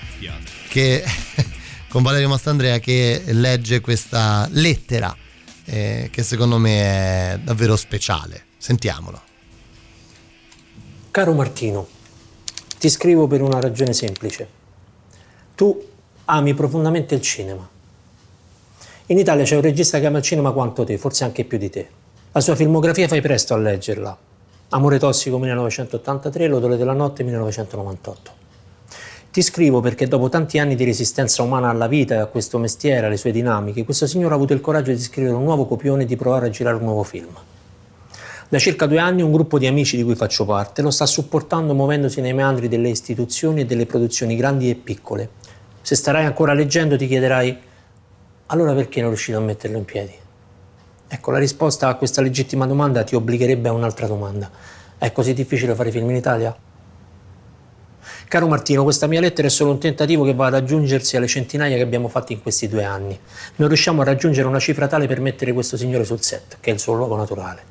che, 0.69 1.03
con 1.89 2.03
Valerio 2.03 2.29
Mastandrea 2.29 2.79
che 2.79 3.23
legge 3.27 3.81
questa 3.81 4.49
lettera 4.53 5.17
eh, 5.65 6.09
che 6.13 6.23
secondo 6.23 6.59
me 6.59 7.33
è 7.33 7.39
davvero 7.43 7.77
speciale. 7.77 8.45
Sentiamolo. 8.57 9.21
Caro 11.11 11.33
Martino, 11.33 11.87
ti 12.79 12.89
scrivo 12.89 13.27
per 13.27 13.43
una 13.43 13.61
ragione 13.61 13.93
semplice. 13.93 14.49
Tu 15.55 15.89
ami 16.27 16.55
profondamente 16.55 17.15
il 17.15 17.21
cinema. 17.21 17.69
In 19.07 19.19
Italia 19.19 19.45
c'è 19.45 19.55
un 19.57 19.61
regista 19.61 20.01
che 20.01 20.07
ama 20.07 20.19
il 20.19 20.25
cinema 20.25 20.53
quanto 20.53 20.83
te, 20.85 20.97
forse 20.97 21.25
anche 21.25 21.45
più 21.45 21.59
di 21.59 21.69
te. 21.69 21.89
La 22.33 22.41
sua 22.41 22.57
filmografia 22.57 23.07
fai 23.07 23.21
presto 23.21 23.55
a 23.55 23.59
leggerla. 23.59 24.19
Amore 24.75 24.99
tossico 24.99 25.39
1983, 25.39 26.49
L'odore 26.49 26.77
della 26.77 26.95
notte 26.95 27.23
1998. 27.23 28.33
Ti 29.31 29.41
scrivo 29.41 29.81
perché 29.81 30.09
dopo 30.09 30.29
tanti 30.29 30.59
anni 30.59 30.75
di 30.75 30.83
resistenza 30.83 31.45
umana 31.45 31.69
alla 31.69 31.87
vita 31.87 32.15
e 32.15 32.19
a 32.19 32.27
questo 32.27 32.59
mestiere, 32.59 33.07
alle 33.07 33.17
sue 33.17 33.31
dinamiche, 33.31 33.85
questo 33.85 34.09
signore 34.09 34.33
ha 34.33 34.37
avuto 34.37 34.53
il 34.53 34.61
coraggio 34.61 34.91
di 34.91 34.99
scrivere 34.99 35.37
un 35.37 35.45
nuovo 35.45 35.67
copione 35.67 36.03
e 36.03 36.07
di 36.07 36.17
provare 36.17 36.49
a 36.49 36.51
girare 36.51 36.75
un 36.75 36.83
nuovo 36.83 37.05
film. 37.05 37.33
Da 38.49 38.59
circa 38.59 38.87
due 38.87 38.99
anni 38.99 39.23
un 39.23 39.31
gruppo 39.31 39.61
di 39.61 39.69
amici 39.69 39.97
di 39.97 40.03
cui 40.03 40.17
faccio 40.17 40.45
parte 40.45 40.83
lo 40.83 40.91
sta 40.91 41.07
supportando 41.07 41.73
muovendosi 41.73 42.21
nei 42.21 42.35
meandri 42.35 42.67
delle 42.67 42.89
istituzioni 42.89 43.61
e 43.61 43.67
delle 43.67 43.87
produzioni 43.87 44.35
grandi 44.35 44.71
e 44.71 44.75
piccole. 44.75 45.29
Se 45.83 45.95
starai 45.95 46.25
ancora 46.25 46.53
leggendo 46.53 46.97
ti 46.97 47.07
chiederai 47.07 47.57
allora 48.47 48.75
perché 48.75 48.99
non 48.99 49.11
riuscito 49.11 49.39
a 49.39 49.41
metterlo 49.41 49.79
in 49.79 49.85
piedi? 49.85 50.23
Ecco, 51.15 51.31
la 51.31 51.39
risposta 51.39 51.87
a 51.87 51.95
questa 51.95 52.23
legittima 52.23 52.67
domanda 52.67 53.05
ti 53.05 53.15
obbligherebbe 53.15 53.69
a 53.69 53.73
un'altra 53.73 54.09
domanda. 54.09 54.51
È 54.99 55.13
così 55.13 55.33
difficile 55.33 55.73
fare 55.77 55.93
film 55.93 56.11
in 56.11 56.17
Italia? 56.17 56.53
Caro 58.27 58.49
Martino, 58.49 58.83
questa 58.83 59.07
mia 59.07 59.21
lettera 59.21 59.47
è 59.47 59.51
solo 59.51 59.71
un 59.71 59.79
tentativo 59.79 60.25
che 60.25 60.35
va 60.35 60.47
ad 60.47 60.55
aggiungersi 60.55 61.17
alle 61.17 61.29
centinaia 61.29 61.77
che 61.77 61.83
abbiamo 61.83 62.09
fatto 62.09 62.33
in 62.33 62.43
questi 62.43 62.67
due 62.67 62.83
anni. 62.83 63.17
Non 63.57 63.69
riusciamo 63.69 64.03
a 64.03 64.05
raggiungere 64.05 64.49
una 64.49 64.59
cifra 64.59 64.89
tale 64.89 65.07
per 65.07 65.21
mettere 65.21 65.53
questo 65.53 65.77
signore 65.77 66.03
sul 66.03 66.21
set, 66.21 66.57
che 66.59 66.71
è 66.71 66.73
il 66.75 66.81
suo 66.81 66.95
luogo 66.95 67.15
naturale. 67.15 67.63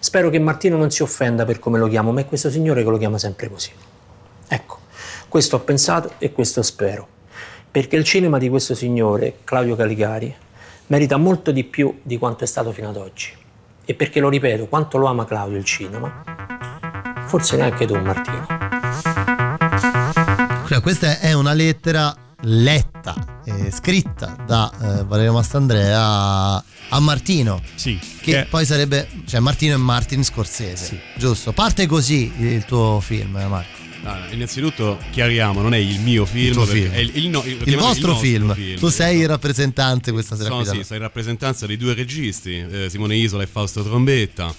Spero 0.00 0.28
che 0.28 0.40
Martino 0.40 0.76
non 0.76 0.90
si 0.90 1.04
offenda 1.04 1.44
per 1.44 1.60
come 1.60 1.78
lo 1.78 1.86
chiamo, 1.86 2.10
ma 2.10 2.22
è 2.22 2.26
questo 2.26 2.50
signore 2.50 2.82
che 2.82 2.90
lo 2.90 2.98
chiama 2.98 3.18
sempre 3.18 3.48
così. 3.48 3.70
Ecco, 4.48 4.78
questo 5.28 5.54
ho 5.54 5.60
pensato 5.60 6.14
e 6.18 6.32
questo 6.32 6.60
spero. 6.62 7.06
Perché 7.70 7.94
il 7.94 8.02
cinema 8.02 8.38
di 8.38 8.48
questo 8.48 8.74
signore, 8.74 9.36
Claudio 9.44 9.76
Caligari, 9.76 10.34
merita 10.88 11.16
molto 11.16 11.50
di 11.50 11.64
più 11.64 12.00
di 12.02 12.18
quanto 12.18 12.44
è 12.44 12.46
stato 12.46 12.72
fino 12.72 12.88
ad 12.88 12.96
oggi. 12.96 13.32
E 13.84 13.94
perché 13.94 14.20
lo 14.20 14.28
ripeto, 14.28 14.66
quanto 14.66 14.96
lo 14.98 15.06
ama 15.06 15.24
Claudio 15.26 15.58
il 15.58 15.64
cinema, 15.64 16.22
forse 17.26 17.56
neanche 17.56 17.86
tu 17.86 17.94
Martino. 17.98 18.46
Cioè, 20.66 20.80
questa 20.80 21.18
è 21.18 21.32
una 21.34 21.52
lettera 21.52 22.14
letta 22.46 23.14
e 23.44 23.70
scritta 23.70 24.36
da 24.46 24.70
eh, 24.80 25.04
Valerio 25.04 25.32
Mastandrea 25.34 26.00
a, 26.00 26.64
a 26.90 27.00
Martino. 27.00 27.60
Sì. 27.74 27.98
Che 27.98 28.32
che- 28.32 28.46
poi 28.48 28.64
sarebbe, 28.64 29.06
cioè 29.26 29.40
Martino 29.40 29.74
e 29.74 29.78
Martin 29.78 30.24
Scorsese. 30.24 31.00
Giusto. 31.16 31.52
Parte 31.52 31.86
così 31.86 32.32
il 32.38 32.64
tuo 32.64 33.00
film, 33.00 33.36
eh, 33.36 33.46
Marco. 33.46 33.83
Ah, 34.06 34.26
innanzitutto 34.32 34.98
chiariamo, 35.10 35.62
non 35.62 35.72
è 35.72 35.78
il 35.78 35.98
mio 36.00 36.26
film, 36.26 36.60
Il 36.60 36.66
film. 36.66 36.90
è 36.92 36.98
il, 36.98 37.10
il 37.14 37.28
no- 37.28 37.42
Il, 37.44 37.56
chiamiamolo 37.56 37.86
vostro 37.88 38.08
nostro 38.08 38.22
film. 38.22 38.76
Tu 38.76 38.88
sei 38.88 39.20
il 39.20 39.28
rappresentante 39.28 40.12
questa 40.12 40.36
sera 40.36 40.50
Sono, 40.50 40.64
sì, 40.64 40.82
sono 40.82 40.96
in 40.96 41.00
rappresentanza 41.00 41.66
dei 41.66 41.76
due 41.78 41.94
registi, 41.94 42.64
eh, 42.70 42.90
Simone 42.90 43.16
Isola 43.16 43.42
e 43.42 43.46
Fausto 43.46 43.82
Trombetta. 43.82 44.54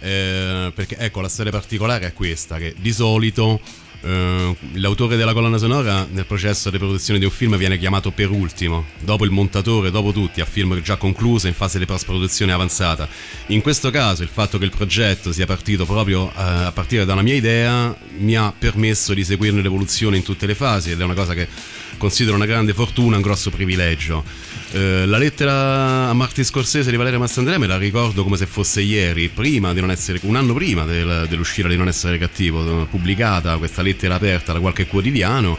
eh, 0.00 0.72
perché 0.74 0.96
ecco, 0.98 1.20
la 1.20 1.28
storia 1.28 1.50
particolare 1.52 2.06
è 2.06 2.12
questa: 2.12 2.58
che 2.58 2.74
di 2.78 2.92
solito 2.92 3.60
eh, 4.02 4.56
l'autore 4.74 5.16
della 5.16 5.32
colonna 5.32 5.58
sonora 5.58 6.06
nel 6.10 6.26
processo 6.26 6.70
di 6.70 6.78
produzione 6.78 7.18
di 7.18 7.24
un 7.24 7.30
film 7.30 7.56
viene 7.56 7.78
chiamato 7.78 8.10
per 8.10 8.30
ultimo, 8.30 8.86
dopo 9.00 9.24
il 9.24 9.30
montatore, 9.30 9.90
dopo 9.90 10.12
tutti, 10.12 10.40
a 10.40 10.44
film 10.44 10.80
già 10.82 10.96
concluso 10.96 11.46
in 11.46 11.54
fase 11.54 11.78
di 11.78 11.86
post-produzione 11.86 12.52
avanzata. 12.52 13.08
In 13.46 13.60
questo 13.60 13.90
caso, 13.90 14.22
il 14.22 14.28
fatto 14.28 14.58
che 14.58 14.64
il 14.64 14.72
progetto 14.74 15.32
sia 15.32 15.46
partito 15.46 15.84
proprio 15.86 16.28
eh, 16.28 16.32
a 16.36 16.72
partire 16.72 17.04
da 17.04 17.12
una 17.12 17.22
mia 17.22 17.34
idea 17.34 17.96
mi 18.18 18.36
ha 18.36 18.52
permesso 18.56 19.14
di 19.14 19.24
seguirne 19.24 19.62
l'evoluzione 19.62 20.16
in 20.16 20.22
tutte 20.22 20.46
le 20.46 20.54
fasi 20.54 20.90
ed 20.90 21.00
è 21.00 21.04
una 21.04 21.14
cosa 21.14 21.34
che 21.34 21.48
considero 22.02 22.34
una 22.34 22.46
grande 22.46 22.74
fortuna, 22.74 23.14
un 23.14 23.22
grosso 23.22 23.50
privilegio. 23.50 24.24
Eh, 24.72 25.06
la 25.06 25.18
lettera 25.18 26.08
a 26.08 26.12
Martin 26.12 26.42
Scorsese 26.44 26.90
di 26.90 26.96
Valerio 26.96 27.20
Mastandrea 27.20 27.58
me 27.58 27.68
la 27.68 27.78
ricordo 27.78 28.24
come 28.24 28.36
se 28.36 28.46
fosse 28.46 28.80
ieri, 28.80 29.28
essere, 29.92 30.18
un 30.22 30.34
anno 30.34 30.52
prima 30.52 30.84
del- 30.84 31.26
dell'uscita 31.28 31.68
di 31.68 31.76
Non 31.76 31.86
essere 31.86 32.18
cattivo, 32.18 32.82
eh, 32.82 32.86
pubblicata 32.86 33.56
questa 33.56 33.82
lettera 33.82 34.16
aperta 34.16 34.52
da 34.52 34.58
qualche 34.58 34.88
quotidiano. 34.88 35.56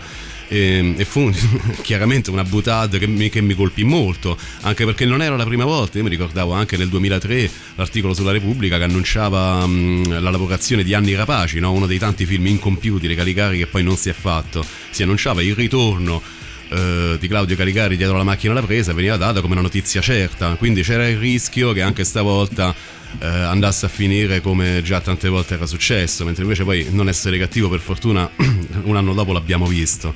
E, 0.48 0.94
e 0.98 1.06
fu 1.06 1.32
chiaramente 1.82 2.30
una 2.30 2.44
butade 2.44 3.00
che 3.00 3.08
mi, 3.08 3.30
che 3.30 3.42
mi 3.42 3.54
colpì 3.54 3.84
molto, 3.84 4.38
anche 4.62 4.86
perché 4.86 5.06
non 5.06 5.22
era 5.22 5.36
la 5.36 5.46
prima 5.46 5.66
volta. 5.66 5.98
Io 5.98 6.04
mi 6.04 6.10
ricordavo 6.10 6.54
anche 6.54 6.78
nel 6.78 6.90
2003 6.90 7.50
l'articolo 7.76 8.14
sulla 8.14 8.32
Repubblica 8.32 8.78
che 8.78 8.84
annunciava 8.84 9.66
mh, 9.66 10.22
la 10.22 10.30
lavorazione 10.30 10.84
di 10.84 10.94
Anni 10.94 11.16
Rapaci, 11.16 11.60
no? 11.60 11.72
uno 11.72 11.86
dei 11.86 12.00
tanti 12.00 12.26
film 12.26 12.48
incompiuti 12.48 13.08
di 13.08 13.16
Caligari 13.16 13.58
che 13.58 13.68
poi 13.68 13.84
non 13.84 13.98
si 13.98 14.10
è 14.10 14.14
fatto. 14.14 14.66
Si 14.90 15.04
annunciava 15.04 15.42
il 15.42 15.56
ritorno 15.56 16.22
eh, 16.70 17.18
di 17.20 17.28
Claudio 17.28 17.56
Caligari 17.56 17.98
dietro 17.98 18.18
la 18.18 18.24
macchina 18.24 18.54
alla 18.54 18.62
presa 18.62 18.94
veniva 18.94 19.16
data 19.16 19.42
come 19.42 19.54
una 19.54 19.62
notizia 19.62 20.02
certa. 20.02 20.56
Quindi 20.56 20.82
c'era 20.82 21.08
il 21.08 21.18
rischio 21.18 21.72
che 21.72 21.82
anche 21.82 22.04
stavolta 22.04 22.74
eh, 23.20 23.28
andasse 23.28 23.86
a 23.86 23.90
finire 23.90 24.42
come 24.42 24.82
già 24.84 25.00
tante 25.02 25.30
volte 25.30 25.54
era 25.56 25.66
successo, 25.66 26.26
mentre 26.26 26.44
invece 26.44 26.64
poi 26.64 26.88
non 26.92 27.08
essere 27.10 27.38
cattivo 27.38 27.70
per 27.70 27.80
fortuna 27.80 28.30
un 28.84 28.96
anno 28.96 29.14
dopo 29.14 29.32
l'abbiamo 29.34 29.66
visto. 29.66 30.14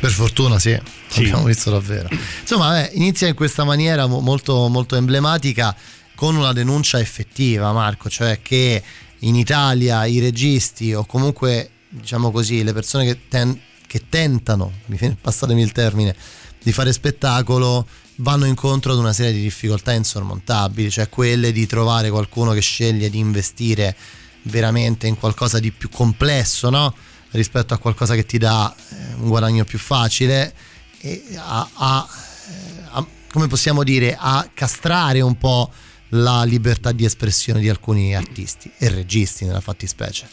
Per 0.00 0.10
fortuna 0.10 0.58
sì, 0.58 0.78
Sì. 1.08 1.20
abbiamo 1.20 1.44
visto 1.44 1.70
davvero. 1.70 2.08
Insomma, 2.40 2.68
vabbè, 2.68 2.90
inizia 2.94 3.26
in 3.26 3.34
questa 3.34 3.64
maniera 3.64 4.06
mo- 4.06 4.20
molto, 4.20 4.68
molto 4.68 4.94
emblematica 4.96 5.74
con 6.14 6.36
una 6.36 6.52
denuncia 6.52 7.00
effettiva, 7.00 7.72
Marco, 7.72 8.08
cioè 8.08 8.40
che 8.42 8.82
in 9.20 9.34
Italia 9.34 10.04
i 10.06 10.20
registi 10.20 10.92
o 10.94 11.04
comunque, 11.04 11.70
diciamo 11.88 12.30
così, 12.30 12.62
le 12.62 12.72
persone 12.72 13.04
che, 13.06 13.18
ten- 13.28 13.58
che 13.86 14.02
tentano, 14.08 14.72
passatemi 15.20 15.62
il 15.62 15.72
termine, 15.72 16.14
di 16.62 16.70
fare 16.72 16.92
spettacolo 16.92 17.86
vanno 18.20 18.46
incontro 18.46 18.92
ad 18.92 18.98
una 18.98 19.12
serie 19.12 19.32
di 19.32 19.42
difficoltà 19.42 19.92
insormontabili, 19.92 20.90
cioè 20.90 21.08
quelle 21.08 21.52
di 21.52 21.66
trovare 21.66 22.10
qualcuno 22.10 22.52
che 22.52 22.60
sceglie 22.60 23.10
di 23.10 23.18
investire 23.18 23.96
veramente 24.42 25.06
in 25.06 25.16
qualcosa 25.16 25.58
di 25.58 25.70
più 25.72 25.88
complesso, 25.88 26.70
no? 26.70 26.94
rispetto 27.32 27.74
a 27.74 27.78
qualcosa 27.78 28.14
che 28.14 28.24
ti 28.24 28.38
dà 28.38 28.74
eh, 28.74 29.14
un 29.14 29.28
guadagno 29.28 29.64
più 29.64 29.78
facile 29.78 30.54
e 31.00 31.24
a, 31.36 31.68
a- 31.74 32.08
eh, 32.48 32.82
a- 32.90 33.06
come 33.30 33.46
possiamo 33.46 33.84
dire 33.84 34.16
a 34.18 34.48
castrare 34.54 35.20
un 35.20 35.36
po' 35.36 35.70
la 36.12 36.42
libertà 36.44 36.92
di 36.92 37.04
espressione 37.04 37.60
di 37.60 37.68
alcuni 37.68 38.16
artisti 38.16 38.70
e 38.78 38.88
registi 38.88 39.44
nella 39.44 39.60
fattispecie. 39.60 40.26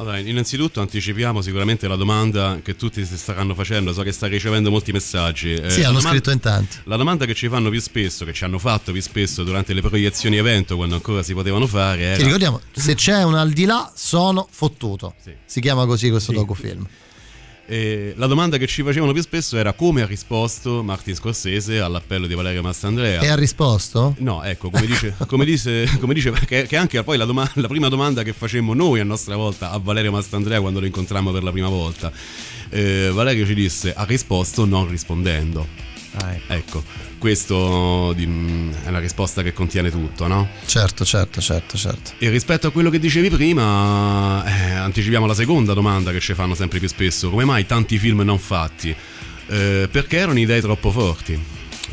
Allora, 0.00 0.18
innanzitutto 0.18 0.80
anticipiamo 0.80 1.42
sicuramente 1.42 1.88
la 1.88 1.96
domanda 1.96 2.60
che 2.62 2.76
tutti 2.76 3.04
si 3.04 3.18
staranno 3.18 3.52
facendo, 3.54 3.92
so 3.92 4.02
che 4.02 4.12
sta 4.12 4.28
ricevendo 4.28 4.70
molti 4.70 4.92
messaggi. 4.92 5.54
Eh, 5.54 5.70
sì, 5.70 5.80
hanno 5.80 5.94
domanda- 5.98 6.10
scritto 6.10 6.30
in 6.30 6.38
tanti. 6.38 6.76
La 6.84 6.94
domanda 6.96 7.24
che 7.24 7.34
ci 7.34 7.48
fanno 7.48 7.68
più 7.68 7.80
spesso, 7.80 8.24
che 8.24 8.32
ci 8.32 8.44
hanno 8.44 8.60
fatto 8.60 8.92
più 8.92 9.02
spesso 9.02 9.42
durante 9.42 9.74
le 9.74 9.80
proiezioni 9.80 10.36
evento, 10.36 10.76
quando 10.76 10.94
ancora 10.94 11.24
si 11.24 11.34
potevano 11.34 11.66
fare, 11.66 12.00
era... 12.02 12.22
ricordiamo, 12.22 12.60
se 12.70 12.94
c'è 12.94 13.24
un 13.24 13.34
al 13.34 13.50
di 13.50 13.64
là 13.64 13.90
sono 13.92 14.46
fottuto. 14.48 15.14
Si 15.44 15.60
chiama 15.60 15.84
così 15.84 16.10
questo 16.10 16.30
Sì. 16.30 16.38
docufilm. 16.38 16.86
E 17.70 18.14
la 18.16 18.26
domanda 18.26 18.56
che 18.56 18.66
ci 18.66 18.82
facevano 18.82 19.12
più 19.12 19.20
spesso 19.20 19.58
era 19.58 19.74
come 19.74 20.00
ha 20.00 20.06
risposto 20.06 20.82
Martin 20.82 21.14
Scorsese 21.14 21.80
all'appello 21.80 22.26
di 22.26 22.32
Valerio 22.32 22.62
Mastandrea. 22.62 23.20
E 23.20 23.28
ha 23.28 23.34
risposto? 23.34 24.14
No, 24.20 24.42
ecco, 24.42 24.70
come 24.70 24.86
dice, 24.86 25.14
come 25.26 25.44
dice, 25.44 25.86
come 26.00 26.14
dice 26.14 26.32
che, 26.46 26.66
che 26.66 26.76
anche 26.78 27.02
poi 27.02 27.18
la, 27.18 27.26
doma- 27.26 27.50
la 27.56 27.68
prima 27.68 27.90
domanda 27.90 28.22
che 28.22 28.32
facemmo 28.32 28.72
noi 28.72 29.00
a 29.00 29.04
nostra 29.04 29.36
volta 29.36 29.70
a 29.70 29.78
Valerio 29.78 30.12
Mastandrea 30.12 30.62
quando 30.62 30.80
lo 30.80 30.86
incontrammo 30.86 31.30
per 31.30 31.42
la 31.42 31.52
prima 31.52 31.68
volta, 31.68 32.10
eh, 32.70 33.10
Valerio 33.12 33.44
ci 33.44 33.52
disse 33.52 33.92
ha 33.92 34.04
risposto 34.04 34.64
non 34.64 34.88
rispondendo. 34.88 35.87
Ah, 36.14 36.34
ecco. 36.48 36.82
questo 37.18 38.12
di- 38.14 38.70
è 38.84 38.90
la 38.90 38.98
risposta 38.98 39.42
che 39.42 39.52
contiene 39.52 39.90
tutto, 39.90 40.26
no? 40.26 40.48
Certo, 40.66 41.04
certo, 41.04 41.40
certo, 41.40 41.76
certo. 41.76 42.12
E 42.18 42.28
rispetto 42.30 42.66
a 42.68 42.70
quello 42.70 42.90
che 42.90 42.98
dicevi 42.98 43.28
prima, 43.30 44.44
eh, 44.44 44.72
anticipiamo 44.72 45.26
la 45.26 45.34
seconda 45.34 45.74
domanda 45.74 46.10
che 46.12 46.20
ci 46.20 46.34
fanno 46.34 46.54
sempre 46.54 46.78
più 46.78 46.88
spesso: 46.88 47.30
come 47.30 47.44
mai 47.44 47.66
tanti 47.66 47.98
film 47.98 48.20
non 48.22 48.38
fatti? 48.38 48.94
Eh, 49.48 49.88
perché 49.90 50.16
erano 50.18 50.38
idee 50.38 50.60
troppo 50.60 50.90
forti. 50.90 51.38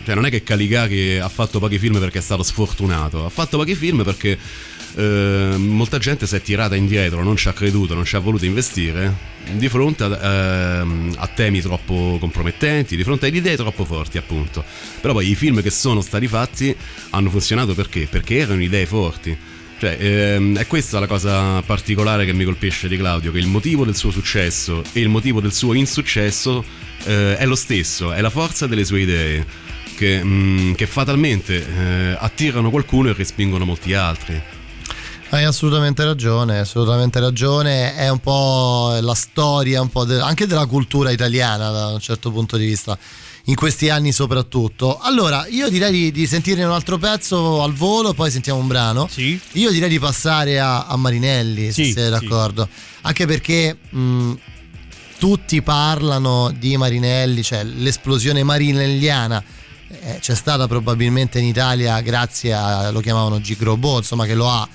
Cioè, 0.06 0.14
non 0.14 0.26
è 0.26 0.30
che 0.30 0.44
Caligari 0.44 1.18
ha 1.18 1.30
fatto 1.30 1.60
pochi 1.60 1.80
film 1.80 2.00
perché 2.00 2.20
è 2.20 2.22
stato 2.22 2.44
sfortunato, 2.44 3.26
ha 3.26 3.30
fatto 3.30 3.58
pochi 3.58 3.74
film 3.76 4.04
perché 4.04 4.38
eh, 4.96 5.56
molta 5.58 5.98
gente 5.98 6.26
si 6.26 6.36
è 6.36 6.42
tirata 6.42 6.76
indietro, 6.76 7.24
non 7.24 7.36
ci 7.36 7.48
ha 7.48 7.54
creduto, 7.54 7.94
non 7.94 8.06
ci 8.06 8.16
ha 8.16 8.20
voluto 8.20 8.46
investire 8.46 9.34
di 9.52 9.70
fronte 9.70 10.04
a, 10.04 10.80
ehm, 10.80 11.16
a 11.18 11.28
temi 11.28 11.62
troppo 11.62 12.18
compromettenti, 12.20 12.96
di 12.96 13.04
fronte 13.04 13.28
ad 13.28 13.36
idee 13.36 13.56
troppo 13.56 13.86
forti, 13.86 14.18
appunto. 14.18 14.64
Però 15.02 15.14
poi 15.14 15.30
i 15.30 15.36
film 15.36 15.62
che 15.62 15.70
sono 15.70 16.02
stati 16.02 16.28
fatti 16.28 16.76
hanno 17.12 17.30
funzionato 17.30 17.74
perché? 17.74 18.08
Perché 18.10 18.38
erano 18.38 18.62
idee 18.62 18.86
forti. 18.86 19.38
Cioè, 19.78 19.98
ehm, 20.00 20.58
è 20.58 20.68
questa 20.68 21.00
la 21.00 21.08
cosa 21.08 21.62
particolare 21.62 22.26
che 22.26 22.34
mi 22.34 22.46
colpisce 22.46 22.88
di 22.88 22.98
Claudio, 22.98 23.32
che 23.32 23.40
il 23.40 23.48
motivo 23.48 23.84
del 23.84 23.96
suo 23.96 24.10
successo 24.12 24.82
e 24.94 25.02
il 25.02 25.10
motivo 25.10 25.42
del 25.42 25.52
suo 25.52 25.74
insuccesso 25.74 26.64
eh, 27.04 27.38
è 27.38 27.46
lo 27.46 27.56
stesso, 27.56 28.14
è 28.14 28.22
la 28.22 28.30
forza 28.30 28.68
delle 28.68 28.86
sue 28.86 29.02
idee, 29.02 29.46
che, 29.98 30.24
mm, 30.24 30.74
che 30.74 30.88
fatalmente 30.88 31.56
eh, 31.56 32.16
attirano 32.18 32.70
qualcuno 32.70 33.10
e 33.10 33.14
respingono 33.14 33.66
molti 33.66 33.94
altri. 33.94 34.42
Hai 35.30 35.44
assolutamente 35.44 36.04
ragione, 36.04 36.60
assolutamente 36.60 37.20
ragione. 37.20 37.96
È 37.96 38.08
un 38.10 38.20
po' 38.20 38.96
la 39.02 39.16
storia, 39.16 39.82
un 39.82 39.90
po' 39.90 40.06
de- 40.06 40.20
anche 40.22 40.46
della 40.48 40.66
cultura 40.66 41.12
italiana 41.12 41.72
da 41.72 41.88
un 41.88 42.00
certo 42.00 42.32
punto 42.32 42.56
di 42.58 42.66
vista, 42.66 42.98
in 43.46 43.56
questi 43.56 43.90
anni 43.90 44.12
soprattutto. 44.14 44.98
Allora, 45.00 45.46
io 45.48 45.68
direi 45.68 45.92
di, 45.92 46.12
di 46.12 46.26
sentire 46.28 46.64
un 46.64 46.72
altro 46.72 46.98
pezzo 46.98 47.62
al 47.64 47.74
volo, 47.74 48.14
poi 48.14 48.32
sentiamo 48.32 48.60
un 48.60 48.68
brano. 48.68 49.08
Sì. 49.12 49.38
Io 49.54 49.72
direi 49.72 49.90
di 49.90 50.00
passare 50.00 50.60
a, 50.60 50.86
a 50.86 50.96
Marinelli, 50.96 51.66
se 51.72 51.84
Sì, 51.86 51.92
sei 51.92 52.06
sì. 52.06 52.10
d'accordo. 52.12 52.70
Anche 53.02 53.26
perché 53.26 53.78
mh, 53.90 54.34
tutti 55.18 55.62
parlano 55.64 56.54
di 56.58 56.78
Marinelli, 56.78 57.44
cioè 57.44 57.64
l'esplosione 57.64 58.42
marinelliana 58.44 59.44
eh, 59.90 60.18
c'è 60.22 60.36
stata 60.36 60.66
probabilmente 60.68 61.40
in 61.40 61.46
Italia 61.46 62.00
grazie 62.02 62.54
a 62.54 62.90
lo 62.92 63.02
chiamavano 63.02 63.42
Gigrobo, 63.42 63.98
insomma 63.98 64.26
che 64.26 64.34
lo 64.36 64.50
ha 64.50 64.68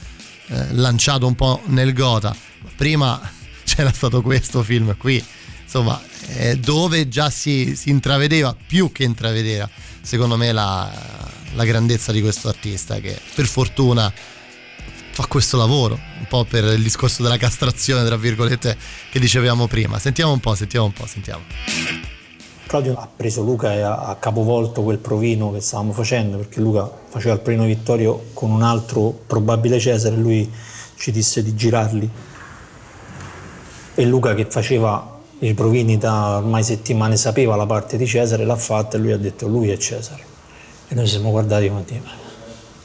eh, 0.51 0.75
lanciato 0.75 1.27
un 1.27 1.35
po' 1.35 1.63
nel 1.67 1.93
gota. 1.93 2.35
Prima 2.77 3.21
c'era 3.65 3.93
stato 3.93 4.21
questo 4.21 4.63
film 4.63 4.97
qui, 4.97 5.25
insomma, 5.63 6.01
eh, 6.27 6.57
dove 6.59 7.09
già 7.09 7.31
si, 7.31 7.77
si 7.77 7.91
intravedeva 7.91 8.55
più 8.67 8.91
che 8.93 9.05
intravedeva, 9.05 9.69
secondo 10.01 10.37
me, 10.37 10.53
la, 10.53 10.91
la 11.55 11.65
grandezza 11.65 12.13
di 12.13 12.21
questo 12.21 12.49
artista 12.49 12.99
che 13.01 13.19
per 13.35 13.47
fortuna 13.47 14.13
fa 15.13 15.27
questo 15.27 15.57
lavoro, 15.57 15.99
un 16.19 16.27
po' 16.29 16.45
per 16.45 16.65
il 16.65 16.83
discorso 16.83 17.23
della 17.23 17.37
castrazione, 17.37 18.05
tra 18.05 18.17
virgolette, 18.17 18.77
che 19.11 19.21
dicevamo 19.21 19.67
prima. 19.67 19.99
Sentiamo 19.99 20.33
un 20.33 20.41
po', 20.41 20.55
sentiamo 20.55 20.87
un 20.87 20.93
po', 20.93 21.07
sentiamo. 21.07 22.20
Claudio 22.71 22.95
ha 22.97 23.09
preso 23.17 23.43
Luca 23.43 23.75
e 23.75 23.81
ha, 23.81 24.17
capovolto 24.21 24.83
quel 24.85 24.99
provino 24.99 25.51
che 25.51 25.61
stavamo 25.61 25.93
facendo 25.93 26.37
perché 26.37 26.61
Luca 26.61 26.89
faceva 27.09 27.35
il 27.35 27.41
provino 27.41 27.65
Vittorio 27.65 28.27
con 28.33 28.53
un 28.53 28.63
altro 28.63 29.13
probabile 29.27 29.81
Cesare 29.81 30.15
e 30.15 30.19
lui 30.19 30.49
ci 30.95 31.11
disse 31.11 31.43
di 31.43 31.57
girarli. 31.57 32.09
E 33.97 34.05
Luca 34.07 34.35
che 34.35 34.45
faceva 34.49 35.19
i 35.41 35.53
provini 35.53 35.99
da 35.99 36.37
ormai 36.37 36.63
settimane 36.63 37.17
sapeva 37.17 37.57
la 37.57 37.67
parte 37.67 37.97
di 37.97 38.07
Cesare, 38.07 38.45
l'ha 38.45 38.55
fatta 38.55 38.97
e 38.97 39.01
lui 39.01 39.11
ha 39.11 39.19
detto 39.19 39.49
lui 39.49 39.71
è 39.71 39.77
Cesare. 39.77 40.23
E 40.87 40.95
noi 40.95 41.07
ci 41.07 41.11
siamo 41.15 41.33
guardati 41.33 41.67
come 41.67 41.83
dire, 41.85 42.03
"Ma 42.05 42.13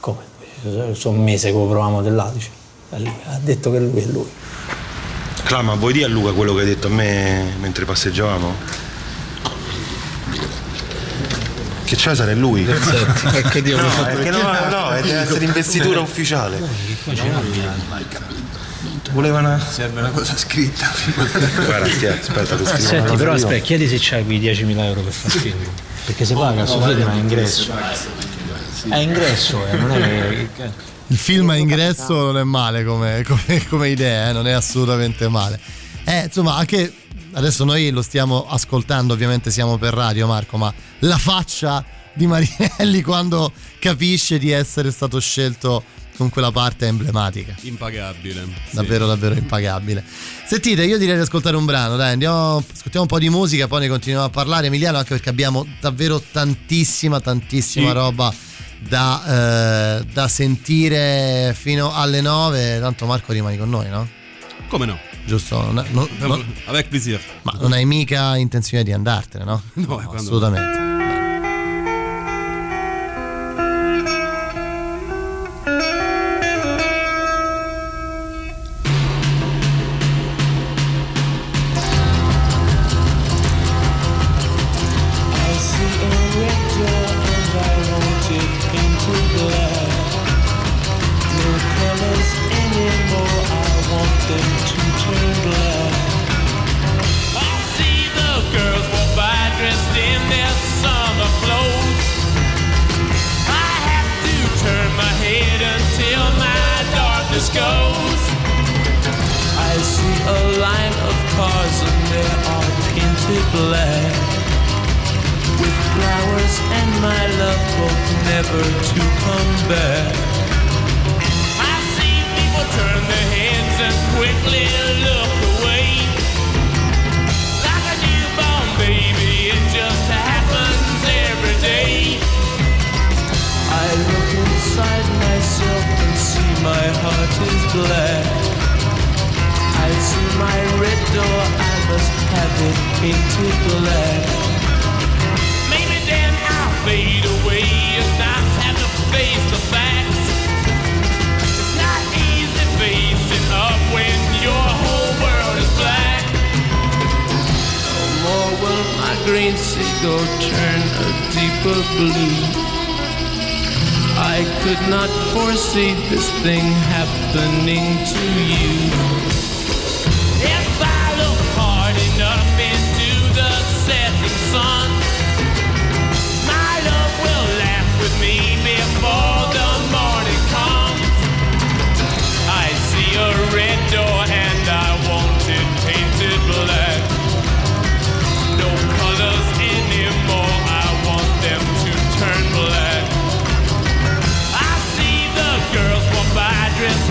come? 0.00 0.94
Sono 0.94 1.16
un 1.16 1.22
mese 1.22 1.52
che 1.52 1.56
lo 1.56 1.66
provavamo 1.66 2.02
dell'Adice. 2.02 2.50
Ha 2.90 3.38
detto 3.38 3.70
che 3.70 3.78
lui 3.78 4.00
è 4.00 4.06
lui. 4.06 4.28
Clama, 5.44 5.76
vuoi 5.76 5.92
dire 5.92 6.06
a 6.06 6.08
Luca 6.08 6.32
quello 6.32 6.54
che 6.54 6.62
hai 6.62 6.66
detto 6.66 6.88
a 6.88 6.90
me 6.90 7.54
mentre 7.60 7.84
passeggiavamo? 7.84 8.85
Che 11.86 11.96
Cesare 11.96 12.32
è 12.32 12.34
lui. 12.34 12.66
Ecco 12.66 13.60
Dio, 13.60 13.76
mi 13.76 13.82
ha 13.82 13.84
no, 13.84 13.90
fatto 13.90 14.16
perché 14.16 14.30
no, 14.30 14.42
no, 14.68 14.90
è 14.90 15.02
deve 15.02 15.20
essere 15.20 15.44
investitura 15.44 16.00
ufficiale. 16.00 16.60
Volevano. 19.12 19.58
Serve 19.70 20.00
una 20.00 20.10
cosa 20.10 20.36
scritta. 20.36 20.90
Guarda, 21.64 21.88
stia- 21.88 22.18
aspetta, 22.18 22.56
che 22.56 22.64
scrivo 22.64 22.70
una 22.70 22.78
Senti, 22.78 23.16
però 23.16 23.30
io. 23.30 23.36
aspetta, 23.36 23.64
chiedi 23.64 23.86
se 23.86 23.98
c'hai 24.00 24.24
quei 24.24 24.40
10.000 24.40 24.78
euro 24.80 25.00
per 25.02 25.12
fare 25.12 25.34
il 25.34 25.40
film. 25.40 25.58
Perché 26.06 26.24
se 26.24 26.34
paga, 26.34 26.64
questo 26.64 26.80
film 26.80 27.08
è 27.08 27.14
ingresso. 27.14 27.72
È 28.88 28.96
ingresso, 28.96 29.66
eh, 29.66 29.76
non 29.76 29.90
è 29.92 30.48
che... 30.54 30.70
Il 31.08 31.16
film 31.16 31.50
a 31.50 31.56
ingresso 31.56 32.14
non 32.14 32.38
è 32.38 32.42
male 32.42 32.84
come, 32.84 33.22
come- 33.24 33.66
come 33.68 33.88
idea, 33.90 34.30
eh, 34.30 34.32
non 34.32 34.46
è 34.48 34.52
assolutamente 34.52 35.28
male. 35.28 35.60
Eh, 36.04 36.24
insomma, 36.24 36.56
anche 36.56 36.92
adesso 37.36 37.64
noi 37.64 37.90
lo 37.90 38.02
stiamo 38.02 38.46
ascoltando, 38.48 39.12
ovviamente 39.12 39.50
siamo 39.50 39.76
per 39.78 39.94
radio, 39.94 40.26
Marco, 40.26 40.56
ma 40.56 40.72
la 41.00 41.18
faccia 41.18 41.84
di 42.14 42.26
Marinelli 42.26 43.02
quando 43.02 43.52
capisce 43.78 44.38
di 44.38 44.50
essere 44.50 44.90
stato 44.90 45.20
scelto 45.20 45.84
con 46.16 46.30
quella 46.30 46.50
parte 46.50 46.86
emblematica. 46.86 47.54
Impagabile. 47.60 48.44
sì. 48.68 48.74
Davvero, 48.74 49.06
davvero 49.06 49.34
impagabile. 49.34 50.02
Sentite, 50.46 50.84
io 50.84 50.96
direi 50.96 51.16
di 51.16 51.20
ascoltare 51.20 51.56
un 51.56 51.66
brano, 51.66 51.96
dai, 51.96 52.12
andiamo, 52.12 52.56
ascoltiamo 52.56 53.02
un 53.02 53.06
po' 53.06 53.18
di 53.18 53.28
musica, 53.28 53.68
poi 53.68 53.80
ne 53.80 53.88
continuiamo 53.88 54.26
a 54.26 54.30
parlare, 54.30 54.68
Emiliano, 54.68 54.96
anche 54.96 55.10
perché 55.10 55.28
abbiamo 55.28 55.66
davvero 55.78 56.18
tantissima, 56.18 57.20
tantissima 57.20 57.88
Sì. 57.88 57.92
roba 57.94 58.34
da, 58.78 59.98
eh, 59.98 60.04
da 60.10 60.26
sentire 60.28 61.54
fino 61.58 61.92
alle 61.94 62.22
9. 62.22 62.78
Tanto 62.80 63.04
Marco 63.04 63.32
rimani 63.32 63.58
con 63.58 63.68
noi, 63.68 63.88
no? 63.90 64.08
Come 64.68 64.86
no? 64.86 64.98
Giusto? 65.26 65.60
Non, 65.72 65.84
non- 65.90 66.08
non- 66.18 66.44
Avec 66.66 66.88
plaisir. 66.88 67.20
ma 67.42 67.52
non 67.60 67.72
hai 67.72 67.84
mica 67.84 68.36
intenzione 68.36 68.84
di 68.84 68.92
andartene, 68.92 69.44
no? 69.44 69.60
No, 69.74 69.86
quando- 69.96 70.14
assolutamente. 70.14 70.85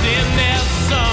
In 0.06 0.38
their 0.38 0.60
summer 0.88 1.05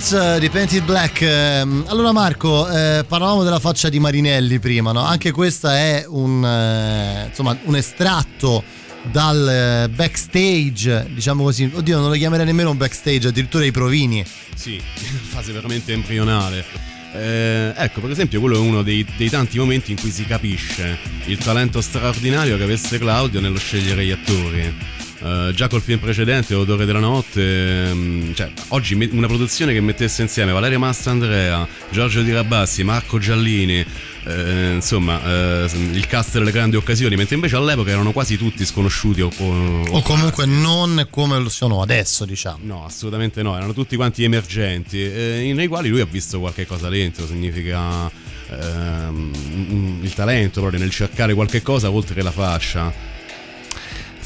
Stones 0.00 0.12
eh, 0.12 0.40
di 0.40 0.48
Painted 0.48 0.84
Black. 0.84 1.20
ehm, 1.20 1.84
Allora, 1.88 2.12
Marco, 2.12 2.68
eh, 2.68 3.04
parlavamo 3.06 3.42
della 3.44 3.58
faccia 3.58 3.88
di 3.90 3.98
Marinelli 3.98 4.58
prima, 4.58 4.92
no? 4.92 5.04
Anche 5.04 5.30
questa 5.30 5.76
è 5.76 6.04
un, 6.08 6.44
eh, 6.44 7.26
insomma, 7.28 7.56
un 7.64 7.76
estratto 7.76 8.64
dal 9.10 9.48
eh, 9.48 9.88
backstage, 9.90 11.06
diciamo 11.12 11.44
così. 11.44 11.70
Oddio, 11.72 11.98
non 11.98 12.08
lo 12.10 12.16
chiamerei 12.16 12.46
nemmeno 12.46 12.70
un 12.70 12.78
backstage, 12.78 13.28
addirittura 13.28 13.64
i 13.64 13.70
provini. 13.70 14.24
Sì, 14.54 14.80
fase 15.28 15.52
veramente 15.52 15.92
embrionale. 15.92 16.64
Eh, 17.12 17.72
ecco, 17.76 18.00
per 18.00 18.10
esempio, 18.10 18.40
quello 18.40 18.56
è 18.56 18.60
uno 18.60 18.82
dei, 18.82 19.06
dei 19.16 19.28
tanti 19.28 19.58
momenti 19.58 19.90
in 19.90 20.00
cui 20.00 20.10
si 20.10 20.24
capisce 20.24 20.98
il 21.26 21.36
talento 21.36 21.80
straordinario 21.80 22.56
che 22.56 22.62
avesse 22.62 22.98
Claudio 22.98 23.40
nello 23.40 23.58
scegliere 23.58 24.04
gli 24.04 24.12
attori. 24.12 24.99
Eh, 25.22 25.52
già 25.54 25.68
col 25.68 25.82
film 25.82 25.98
precedente, 25.98 26.54
Odore 26.54 26.86
della 26.86 26.98
notte, 26.98 27.88
ehm, 27.90 28.32
cioè, 28.34 28.50
oggi 28.68 28.94
me- 28.94 29.08
una 29.12 29.26
produzione 29.26 29.72
che 29.74 29.80
mettesse 29.80 30.22
insieme 30.22 30.50
Valeria 30.52 30.78
Mastandrea, 30.78 31.68
Giorgio 31.90 32.22
Di 32.22 32.32
Rabassi, 32.32 32.82
Marco 32.84 33.18
Giallini, 33.18 33.84
eh, 34.24 34.72
insomma, 34.74 35.20
eh, 35.22 35.68
il 35.92 36.06
cast 36.06 36.32
delle 36.38 36.50
grandi 36.50 36.76
occasioni, 36.76 37.16
mentre 37.16 37.34
invece 37.34 37.56
all'epoca 37.56 37.90
erano 37.90 38.12
quasi 38.12 38.38
tutti 38.38 38.64
sconosciuti 38.64 39.20
o, 39.20 39.30
o- 39.36 39.84
O 39.90 40.00
comunque 40.02 40.46
non 40.46 41.06
come 41.10 41.38
lo 41.38 41.50
sono 41.50 41.82
adesso, 41.82 42.24
diciamo. 42.24 42.58
No, 42.62 42.86
assolutamente 42.86 43.42
no, 43.42 43.54
erano 43.56 43.74
tutti 43.74 43.96
quanti 43.96 44.24
emergenti, 44.24 45.02
eh, 45.02 45.52
nei 45.54 45.66
quali 45.66 45.90
lui 45.90 46.00
ha 46.00 46.06
visto 46.06 46.38
qualche 46.40 46.64
cosa 46.66 46.88
dentro, 46.88 47.26
significa 47.26 48.10
ehm, 48.50 49.98
il 50.02 50.14
talento 50.14 50.60
proprio 50.60 50.80
nel 50.80 50.90
cercare 50.90 51.34
qualche 51.34 51.60
cosa 51.60 51.90
oltre 51.90 52.22
la 52.22 52.30
fascia. 52.32 53.09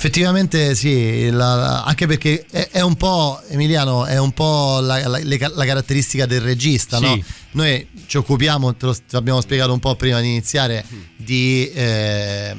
Effettivamente 0.06 0.74
sì, 0.74 1.30
la- 1.30 1.82
anche 1.82 2.06
perché 2.06 2.44
è, 2.50 2.68
è 2.72 2.82
un 2.82 2.94
po', 2.94 3.40
Emiliano, 3.48 4.04
è 4.04 4.18
un 4.18 4.32
po' 4.32 4.78
la, 4.82 4.98
la- 5.08 5.18
la 5.22 5.64
caratteristica 5.64 6.26
del 6.26 6.42
regista, 6.42 6.98
Sì. 6.98 7.04
no? 7.04 7.18
Noi 7.52 7.88
ci 8.04 8.18
occupiamo, 8.18 8.74
te 8.74 8.84
lo 8.84 8.92
te 8.94 9.00
l'abbiamo 9.08 9.40
spiegato 9.40 9.72
un 9.72 9.78
po' 9.78 9.94
prima 9.96 10.20
di 10.20 10.26
iniziare, 10.28 10.84
di, 11.16 11.70
eh, 11.72 12.54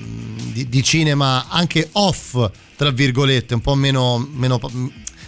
di- 0.53 0.67
di 0.67 0.83
cinema 0.83 1.47
anche 1.47 1.87
off, 1.91 2.49
tra 2.75 2.89
virgolette, 2.89 3.53
un 3.53 3.61
po' 3.61 3.75
meno, 3.75 4.17
meno, 4.33 4.59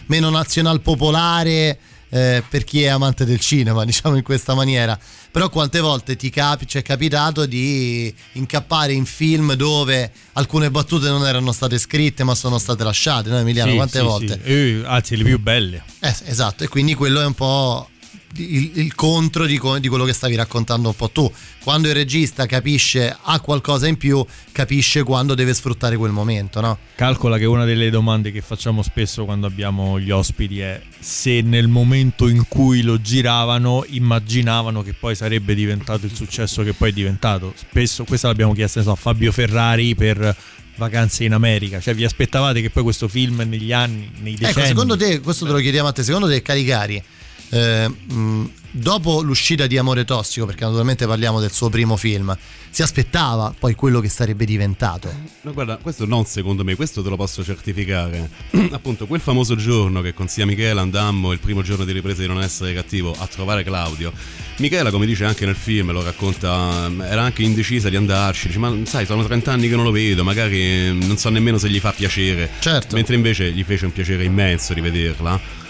meno 0.08 0.30
nazional 0.32 0.82
popolare. 0.82 1.78
Eh, 2.10 2.44
per 2.48 2.64
chi 2.64 2.84
è 2.84 2.88
amante 2.88 3.26
del 3.26 3.40
cinema, 3.40 3.84
diciamo 3.86 4.16
in 4.16 4.24
questa 4.24 4.54
maniera. 4.54 4.98
Però 5.32 5.50
quante 5.50 5.80
volte 5.80 6.16
ti 6.16 6.30
capi, 6.30 6.68
ci 6.68 6.78
è 6.78 6.82
capitato 6.82 7.46
di 7.46 8.14
incappare 8.34 8.94
in 8.94 9.06
film 9.06 9.54
dove 9.54 10.12
alcune 10.34 10.72
battute 10.72 11.10
non 11.10 11.26
erano 11.26 11.52
state 11.52 11.78
scritte 11.78 12.24
ma 12.24 12.34
sono 12.34 12.58
state 12.58 12.84
lasciate, 12.84 13.30
no 13.30 13.38
Emiliano? 13.38 13.72
Sì, 13.72 13.76
quante 13.76 14.00
sì, 14.00 14.04
volte? 14.04 14.42
sì. 14.44 14.52
Eh, 14.52 14.84
anzi, 14.86 15.16
le 15.18 15.24
più 15.24 15.40
belle. 15.40 15.84
Eh, 16.00 16.16
esatto, 16.26 16.64
e 16.64 16.68
quindi 16.68 16.96
quello 16.96 17.22
è 17.22 17.26
un 17.26 17.34
po' 17.34 17.90
il, 18.38 18.72
il 18.76 18.96
contro 18.96 19.46
di, 19.46 19.58
co- 19.58 19.80
di 19.80 19.88
quello 19.88 20.06
che 20.06 20.14
stavi 20.14 20.36
raccontando 20.36 20.90
un 20.90 20.96
po' 20.96 21.10
tu. 21.10 21.32
Quando 21.64 21.88
il 21.88 21.94
regista 21.94 22.46
capisce, 22.46 23.16
ha 23.22 23.40
qualcosa 23.40 23.88
in 23.88 23.98
più, 23.98 24.26
capisce 24.52 25.04
quando 25.04 25.34
deve 25.36 25.54
sfruttare 25.54 25.98
quel 25.98 26.12
momento, 26.12 26.62
no? 26.62 26.78
Calcola 26.96 27.38
che 27.38 27.46
una 27.46 27.66
delle 27.66 27.90
domande 27.90 28.32
che 28.32 28.42
facciamo 28.42 28.82
spesso 28.82 29.26
quando 29.26 29.48
abbiamo 29.48 30.00
gli 30.00 30.12
ospiti 30.12 30.60
è 30.60 30.82
se 31.00 31.42
nel 31.42 31.68
momento 31.68 32.28
in 32.28 32.48
cui 32.48 32.82
lo 32.82 33.02
giravano 33.02 33.84
immaginavano 33.88 34.82
che 34.82 34.94
poi 34.94 35.16
sarebbe 35.16 35.54
diventato 35.56 36.06
il 36.06 36.16
successo 36.16 36.64
che 36.64 36.74
poi 36.74 36.90
è 36.90 36.94
diventato. 36.94 37.54
Spesso 37.56 38.04
questa 38.04 38.28
l'abbiamo 38.28 38.54
chiesta 38.54 38.82
so, 38.82 38.92
a 38.92 38.96
Fabio 38.96 39.32
Ferrari 39.32 39.96
per 39.96 40.36
vacanze 40.78 41.26
in 41.26 41.34
America. 41.34 41.80
Cioè 41.80 41.94
vi 41.94 42.06
aspettavate 42.06 42.62
che 42.62 42.70
poi 42.70 42.84
questo 42.84 43.08
film 43.08 43.44
negli 43.48 43.74
anni, 43.74 44.10
nei 44.20 44.36
decenni... 44.36 44.52
Ecco, 44.52 44.66
secondo 44.66 44.96
te, 44.96 45.20
questo 45.20 45.46
te 45.46 45.52
lo 45.52 45.60
chiediamo 45.60 45.88
a 45.88 45.92
te, 45.92 46.04
secondo 46.04 46.28
te 46.28 46.42
Caricari, 46.42 47.04
eh, 47.50 47.88
mh, 47.88 48.50
dopo 48.72 49.22
l'uscita 49.22 49.68
di 49.68 49.78
Amore 49.78 50.06
Tossico, 50.06 50.46
perché 50.46 50.64
naturalmente 50.64 51.06
parliamo 51.06 51.40
del 51.40 51.52
suo 51.52 51.70
primo 51.70 51.98
film, 51.98 52.36
si 52.70 52.82
aspettava 52.84 53.54
poi 53.58 53.74
quello 53.74 54.00
che 54.00 54.10
sarebbe 54.10 54.46
diventato? 54.46 55.12
No, 55.42 55.54
guarda, 55.54 55.78
questo 55.78 56.06
non 56.06 56.26
secondo 56.26 56.64
me, 56.64 56.76
questo 56.76 57.02
te 57.02 57.10
lo 57.10 57.16
posso 57.16 57.44
certificare. 57.44 58.30
Appunto, 58.72 59.08
quel 59.08 59.20
famoso 59.20 59.56
giorno 59.56 60.02
che 60.02 60.14
con 60.14 60.28
sia 60.28 60.46
Michela 60.46 60.82
andammo 60.82 61.32
il 61.32 61.40
primo 61.40 61.64
giorno 61.64 61.86
di 61.86 61.92
ripresa 61.92 62.22
di 62.22 62.28
Non 62.28 62.42
essere 62.42 62.74
cattivo 62.74 63.16
a 63.18 63.26
trovare 63.26 63.64
Claudio. 63.64 64.12
Michela, 64.58 64.92
come 64.92 65.06
dice 65.06 65.26
anche 65.26 65.46
nel 65.46 65.56
film, 65.56 65.92
lo 65.92 66.04
racconta, 66.04 66.92
era 67.02 67.24
anche 67.24 67.42
indecisa 67.42 67.90
di 67.90 67.96
andarci. 67.96 68.48
Dice, 68.48 68.60
ma 68.60 68.76
sai, 68.84 69.06
sono 69.06 69.24
30 69.24 69.52
anni 69.52 69.70
che 69.70 69.76
non 69.76 69.84
lo 69.84 69.92
vedo, 69.92 70.24
magari 70.24 70.60
eh, 70.60 70.92
non 70.92 71.18
so 71.18 71.30
nemmeno 71.30 71.58
se 71.58 71.70
gli 71.70 71.80
fa 71.80 71.94
piacere. 71.94 72.50
Certo. 72.60 72.96
Mentre 72.96 73.16
invece 73.16 73.52
gli 73.52 73.64
fece 73.64 73.86
un 73.86 73.92
piacere 73.92 74.24
immenso 74.24 74.74
rivederla. 74.74 75.66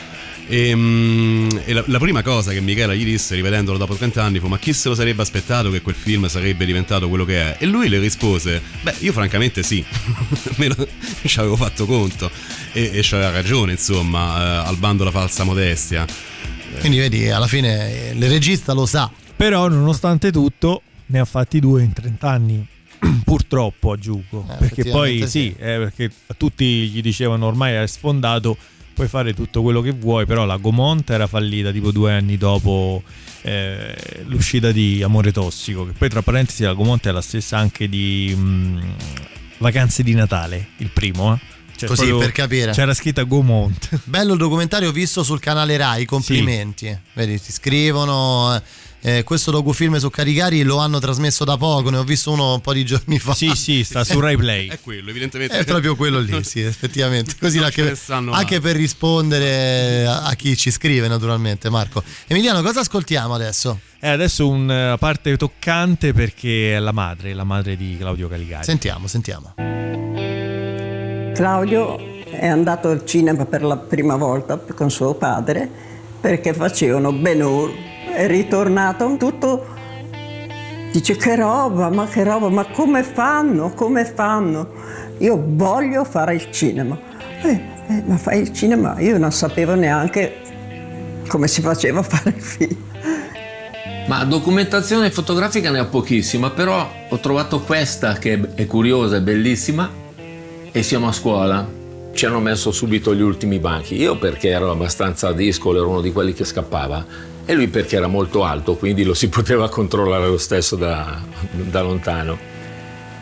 E, 0.50 0.74
mm, 0.74 1.50
e 1.66 1.74
la, 1.74 1.84
la 1.88 2.00
prima 2.00 2.22
cosa 2.22 2.52
che 2.52 2.62
Michela 2.62 2.94
gli 2.96 3.04
disse, 3.04 3.36
rivedendolo 3.36 3.78
dopo 3.78 3.96
30 3.96 4.24
anni, 4.24 4.40
fu: 4.40 4.48
Ma 4.48 4.58
chi 4.58 4.74
se 4.74 4.90
lo 4.90 4.96
sarebbe 4.96 5.22
aspettato 5.22 5.70
che 5.70 5.82
quel 5.82 5.96
film 5.96 6.28
sarebbe 6.28 6.66
diventato 6.66 7.10
quello 7.10 7.26
che 7.26 7.42
è? 7.42 7.56
E 7.60 7.66
lui 7.66 7.90
le 7.90 8.00
rispose: 8.00 8.62
Beh, 8.82 8.96
io 9.00 9.12
francamente 9.12 9.62
sì, 9.62 9.84
ci 11.26 11.40
avevo 11.40 11.58
fatto 11.58 11.86
conto. 11.86 12.32
E, 12.72 12.92
e 12.94 13.00
c'aveva 13.04 13.32
ragione, 13.32 13.74
insomma, 13.74 14.64
eh, 14.64 14.68
al 14.68 14.78
bando 14.78 15.04
la 15.04 15.12
falsa 15.12 15.44
modestia. 15.44 16.06
Quindi 16.80 17.00
vedi, 17.00 17.30
alla 17.30 17.48
fine 17.48 18.10
eh, 18.10 18.12
il 18.12 18.30
regista 18.30 18.74
lo 18.74 18.86
sa. 18.86 19.12
Però 19.36 19.68
nonostante 19.68 20.32
tutto 20.32 20.82
ne 21.08 21.20
ha 21.20 21.26
fatti 21.26 21.60
due 21.60 21.84
in 21.84 21.94
30 21.94 22.30
anni. 22.30 22.68
Purtroppo 23.24 23.92
aggiungo. 23.92 24.46
Eh, 24.50 24.56
perché 24.58 24.84
poi 24.86 25.22
effettivamente 25.22 25.28
sì, 25.28 25.56
eh, 25.58 25.78
perché 25.78 26.12
a 26.28 26.34
tutti 26.36 26.66
gli 26.88 27.02
dicevano 27.02 27.46
ormai 27.46 27.74
è 27.74 27.88
sfondato, 27.88 28.58
puoi 28.98 29.08
fare 29.08 29.36
tutto 29.36 29.62
quello 29.62 29.82
che 29.82 29.92
vuoi, 29.92 30.26
però 30.26 30.44
la 30.44 30.58
Gomont 30.58 31.08
era 31.12 31.28
fallita 31.28 31.72
tipo 31.72 31.92
due 31.92 32.14
anni 32.14 32.36
dopo 32.36 33.04
eh, 33.44 33.96
l'uscita 34.26 34.72
di 34.72 35.04
Amore 35.04 35.32
Tossico, 35.32 35.86
che 35.86 35.92
poi 35.92 36.10
tra 36.10 36.24
parentesi 36.24 36.64
la 36.64 36.74
Gomont 36.74 37.06
è 37.06 37.12
la 37.12 37.22
stessa 37.22 37.60
anche 37.60 37.88
di 37.88 38.34
mm, 38.36 38.80
Vacanze 39.60 40.02
di 40.02 40.16
Natale, 40.16 40.70
il 40.78 40.90
primo, 40.90 41.36
eh. 41.36 41.56
Cioè, 41.78 41.88
Così 41.90 42.12
per 42.12 42.32
capire. 42.32 42.72
C'era 42.72 42.96
scritta 42.96 43.22
Gomont. 43.22 44.02
Bello 44.06 44.34
il 44.34 44.40
documentario 44.40 44.92
visto 44.92 45.22
sul 45.22 45.40
canale 45.40 45.78
Rai, 45.78 46.06
complimenti. 46.06 46.98
Vedi, 47.14 47.40
ti 47.40 47.52
scrivono. 47.52 48.60
Eh, 49.08 49.18
eh, 49.18 49.24
questo 49.24 49.52
docufilm 49.52 49.96
su 49.98 50.10
Caricari 50.10 50.64
lo 50.64 50.78
hanno 50.80 51.00
trasmesso 51.00 51.46
da 51.46 51.56
poco, 51.56 51.90
ne 51.90 51.98
ho 51.98 52.04
visto 52.04 52.32
uno 52.32 52.56
un 52.56 52.62
po' 52.62 52.74
di 52.74 52.84
giorni 52.84 53.20
fa. 53.20 53.34
Sì, 53.34 53.52
sì, 53.56 53.86
sta 53.86 54.04
su 54.04 54.20
Rai 54.20 54.36
Play. 54.36 54.68
È 54.68 54.82
quello, 54.82 55.10
evidentemente. 55.10 55.58
È 55.58 55.64
proprio 55.64 55.96
quello 55.96 56.20
lì, 56.20 56.44
sì, 56.44 56.62
effettivamente. 56.62 57.36
Così 57.40 57.60
anche, 57.60 57.96
stanno 57.96 58.34
anche 58.34 58.60
per 58.60 58.76
rispondere 58.76 60.06
a, 60.06 60.24
a 60.24 60.34
chi 60.36 60.58
ci 60.58 60.72
scrive, 60.72 61.08
naturalmente, 61.08 61.70
Marco. 61.70 62.04
Emiliano, 62.28 62.62
cosa 62.62 62.82
ascoltiamo 62.82 63.34
adesso? 63.34 63.80
E 64.00 64.10
adesso 64.10 64.48
una 64.48 64.98
parte 64.98 65.38
toccante 65.38 66.12
perché 66.12 66.76
è 66.76 66.80
la 66.80 66.92
madre, 66.92 67.34
la 67.34 67.46
madre 67.46 67.78
di 67.78 67.96
Claudio 67.98 68.28
Caligari. 68.28 68.66
Sentiamo, 68.66 69.08
sentiamo. 69.08 69.54
Claudio 71.34 71.98
è 72.26 72.48
andato 72.48 72.90
al 72.90 73.06
cinema 73.06 73.46
per 73.46 73.64
la 73.64 73.78
prima 73.78 74.18
volta 74.18 74.58
con 74.58 74.92
suo 74.92 75.14
padre 75.14 75.70
perché 76.20 76.54
facevano 76.54 77.14
Ben 77.14 77.42
Hur. 77.42 77.96
È 78.18 78.26
ritornato 78.26 79.16
tutto. 79.16 79.64
Dice 80.92 81.16
che 81.18 81.36
roba, 81.36 81.92
ma 81.92 82.08
che 82.08 82.24
roba, 82.24 82.50
ma 82.50 82.66
come 82.66 83.04
fanno? 83.04 83.70
Come 83.76 84.06
fanno? 84.06 84.72
io 85.20 85.40
voglio 85.46 86.04
fare 86.04 86.34
il 86.34 86.48
cinema. 86.50 87.00
Eh, 87.44 87.62
eh, 87.90 88.04
ma 88.08 88.18
fai 88.18 88.42
il 88.42 88.52
cinema? 88.54 89.00
Io 89.00 89.20
non 89.20 89.32
sapevo 89.32 89.76
neanche 89.76 90.38
come 91.28 91.48
si 91.48 91.62
faceva 91.62 92.00
a 92.00 92.02
fare 92.10 92.34
il 92.36 92.42
film. 92.42 92.76
Ma 94.08 94.24
documentazione 94.24 95.12
fotografica 95.12 95.70
ne 95.70 95.82
ho 95.82 95.86
pochissima, 95.86 96.50
però 96.50 96.90
ho 97.10 97.20
trovato 97.20 97.60
questa 97.60 98.14
che 98.14 98.50
è 98.56 98.66
curiosa, 98.66 99.18
è 99.18 99.22
bellissima 99.22 99.88
e 100.72 100.82
siamo 100.82 101.08
a 101.08 101.12
scuola. 101.12 101.76
Ci 102.14 102.26
hanno 102.26 102.40
messo 102.40 102.72
subito 102.72 103.14
gli 103.14 103.22
ultimi 103.22 103.60
banchi. 103.60 103.96
Io 103.96 104.18
perché 104.18 104.50
ero 104.50 104.72
abbastanza 104.72 105.32
discolo, 105.34 105.78
ero 105.78 105.90
uno 105.90 106.02
di 106.02 106.12
quelli 106.12 106.34
che 106.34 106.46
scappava 106.46 107.36
e 107.50 107.54
lui 107.54 107.70
perché 107.70 107.96
era 107.96 108.08
molto 108.08 108.44
alto, 108.44 108.76
quindi 108.76 109.06
lo 109.06 109.14
si 109.14 109.30
poteva 109.32 109.70
controllare 109.70 110.28
lo 110.28 110.38
stesso 110.38 110.76
da, 110.76 111.18
da 111.52 111.82
lontano. 111.82 112.38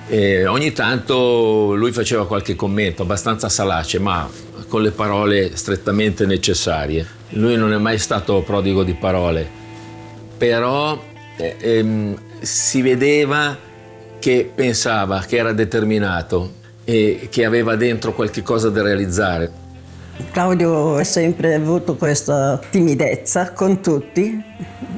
E 0.07 0.47
ogni 0.47 0.71
tanto 0.71 1.73
lui 1.75 1.91
faceva 1.91 2.25
qualche 2.25 2.55
commento 2.55 3.03
abbastanza 3.03 3.49
salace, 3.49 3.99
ma 3.99 4.27
con 4.67 4.81
le 4.81 4.89
parole 4.89 5.55
strettamente 5.55 6.25
necessarie. 6.25 7.05
Lui 7.29 7.55
non 7.55 7.71
è 7.71 7.77
mai 7.77 7.99
stato 7.99 8.41
prodigo 8.41 8.83
di 8.83 8.95
parole, 8.95 9.47
però 10.37 10.99
eh, 11.37 11.55
ehm, 11.59 12.17
si 12.41 12.81
vedeva 12.81 13.55
che 14.19 14.51
pensava, 14.53 15.19
che 15.21 15.37
era 15.37 15.53
determinato 15.53 16.53
e 16.83 17.27
che 17.29 17.45
aveva 17.45 17.75
dentro 17.75 18.13
qualche 18.13 18.41
cosa 18.41 18.69
da 18.69 18.81
realizzare. 18.81 19.64
Claudio 20.31 20.97
ha 20.97 21.03
sempre 21.03 21.53
avuto 21.53 21.95
questa 21.95 22.59
timidezza 22.69 23.51
con 23.51 23.81
tutti, 23.81 24.41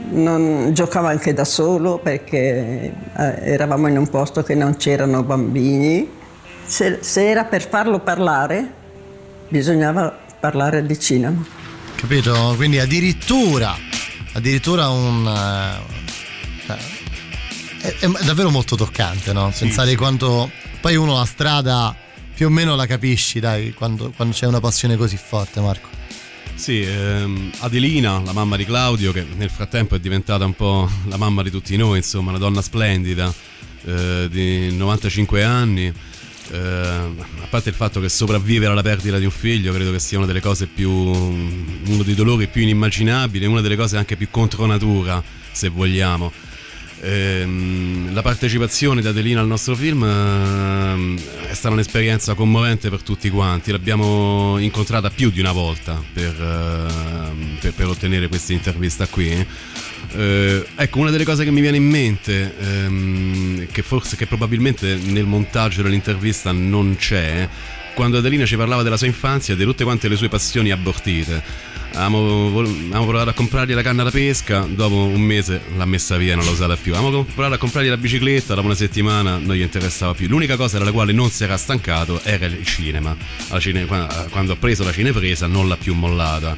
non 0.09 0.71
giocava 0.73 1.09
anche 1.09 1.33
da 1.33 1.43
solo 1.43 1.97
perché 1.97 2.93
eh, 3.15 3.35
eravamo 3.41 3.87
in 3.87 3.97
un 3.97 4.07
posto 4.09 4.43
che 4.43 4.55
non 4.55 4.77
c'erano 4.77 5.23
bambini. 5.23 6.09
Se, 6.65 6.99
se 7.01 7.29
era 7.29 7.45
per 7.45 7.67
farlo 7.67 7.99
parlare, 7.99 8.73
bisognava 9.47 10.15
parlare 10.39 10.85
di 10.85 10.99
cinema. 10.99 11.45
Capito? 11.95 12.53
Quindi 12.55 12.79
addirittura, 12.79 13.75
addirittura 14.33 14.89
un... 14.89 15.27
eh, 16.67 16.75
è, 17.81 18.05
è 18.05 18.23
davvero 18.25 18.49
molto 18.49 18.75
toccante, 18.75 19.33
no? 19.33 19.51
Pensare 19.57 19.95
quanto... 19.95 20.51
Poi 20.79 20.95
uno 20.95 21.15
la 21.17 21.25
strada 21.25 21.95
più 22.37 22.45
o 22.45 22.49
meno 22.51 22.75
la 22.75 22.85
capisci, 22.85 23.39
dai, 23.39 23.73
quando, 23.73 24.13
quando 24.15 24.31
c'è 24.31 24.45
una 24.45 24.59
passione 24.59 24.95
così 24.95 25.17
forte, 25.17 25.59
Marco. 25.59 25.87
Sì, 26.53 26.83
ehm, 26.83 27.49
Adelina, 27.61 28.21
la 28.23 28.31
mamma 28.31 28.55
di 28.55 28.63
Claudio, 28.63 29.11
che 29.11 29.25
nel 29.35 29.49
frattempo 29.49 29.95
è 29.95 29.99
diventata 29.99 30.45
un 30.45 30.53
po' 30.53 30.87
la 31.07 31.17
mamma 31.17 31.41
di 31.41 31.49
tutti 31.49 31.75
noi, 31.75 31.97
insomma, 31.97 32.29
una 32.29 32.37
donna 32.37 32.61
splendida 32.61 33.33
eh, 33.85 34.27
di 34.29 34.71
95 34.71 35.43
anni. 35.43 35.91
eh, 36.51 36.57
a 36.57 37.47
parte 37.49 37.69
il 37.69 37.75
fatto 37.75 37.99
che 37.99 38.07
sopravvivere 38.07 38.71
alla 38.71 38.83
perdita 38.83 39.17
di 39.17 39.25
un 39.25 39.31
figlio 39.31 39.73
credo 39.73 39.91
che 39.91 39.99
sia 39.99 40.19
una 40.19 40.27
delle 40.27 40.39
cose 40.39 40.67
più 40.67 40.89
uno 40.89 42.03
dei 42.03 42.15
dolori 42.15 42.47
più 42.47 42.61
inimmaginabili 42.61 43.45
una 43.45 43.59
delle 43.59 43.75
cose 43.75 43.97
anche 43.97 44.15
più 44.15 44.29
contro 44.31 44.65
natura 44.65 45.21
se 45.51 45.67
vogliamo 45.67 46.31
Ehm, 47.01 48.13
la 48.13 48.21
partecipazione 48.21 49.01
di 49.01 49.07
Adelina 49.07 49.39
al 49.39 49.47
nostro 49.47 49.75
film 49.75 50.03
ehm, 50.03 51.19
è 51.47 51.53
stata 51.53 51.73
un'esperienza 51.73 52.33
commovente 52.33 52.89
per 52.89 53.03
tutti 53.03 53.29
quanti 53.29 53.71
l'abbiamo 53.71 54.57
incontrata 54.57 55.11
più 55.11 55.29
di 55.29 55.39
una 55.39 55.51
volta 55.51 56.03
per, 56.11 56.33
ehm, 56.39 57.57
per- 57.59 57.73
per 57.73 57.87
ottenere 57.87 58.27
questa 58.27 58.53
intervista 58.53 59.05
qui 59.05 59.45
eh, 60.15 60.65
ecco, 60.75 60.99
una 60.99 61.11
delle 61.11 61.23
cose 61.23 61.43
che 61.43 61.51
mi 61.51 61.61
viene 61.61 61.77
in 61.77 61.87
mente, 61.87 62.55
ehm, 62.57 63.67
che 63.71 63.81
forse, 63.81 64.15
che 64.15 64.25
probabilmente 64.25 64.95
nel 64.95 65.25
montaggio 65.25 65.81
dell'intervista 65.81 66.51
non 66.51 66.95
c'è, 66.97 67.47
quando 67.93 68.17
Adelina 68.17 68.45
ci 68.45 68.55
parlava 68.55 68.83
della 68.83 68.97
sua 68.97 69.07
infanzia 69.07 69.53
e 69.53 69.57
di 69.57 69.63
tutte 69.63 69.83
quante 69.83 70.07
le 70.07 70.15
sue 70.15 70.29
passioni 70.29 70.71
abortite. 70.71 71.75
Vol- 72.05 72.65
avevamo 72.67 73.05
provato 73.07 73.29
a 73.29 73.33
comprargli 73.33 73.73
la 73.73 73.81
canna 73.81 74.03
da 74.03 74.11
pesca, 74.11 74.67
dopo 74.69 74.95
un 74.95 75.21
mese 75.21 75.61
l'ha 75.75 75.85
messa 75.85 76.17
via 76.17 76.33
e 76.33 76.35
non 76.35 76.45
l'ha 76.45 76.51
usata 76.51 76.75
più. 76.75 76.93
Avevamo 76.93 77.23
provato 77.23 77.55
a 77.55 77.57
comprargli 77.57 77.89
la 77.89 77.97
bicicletta, 77.97 78.53
dopo 78.53 78.67
una 78.67 78.75
settimana 78.75 79.37
non 79.37 79.55
gli 79.55 79.61
interessava 79.61 80.13
più. 80.13 80.27
L'unica 80.27 80.55
cosa 80.55 80.77
dalla 80.77 80.91
quale 80.91 81.11
non 81.13 81.29
si 81.29 81.43
era 81.43 81.57
stancato 81.57 82.19
era 82.23 82.45
il 82.45 82.63
cinema. 82.65 83.15
Cine- 83.59 83.85
qua- 83.85 84.27
quando 84.29 84.53
ha 84.53 84.55
preso 84.55 84.83
la 84.83 84.91
cinepresa 84.91 85.47
non 85.47 85.67
l'ha 85.67 85.77
più 85.77 85.93
mollata. 85.95 86.55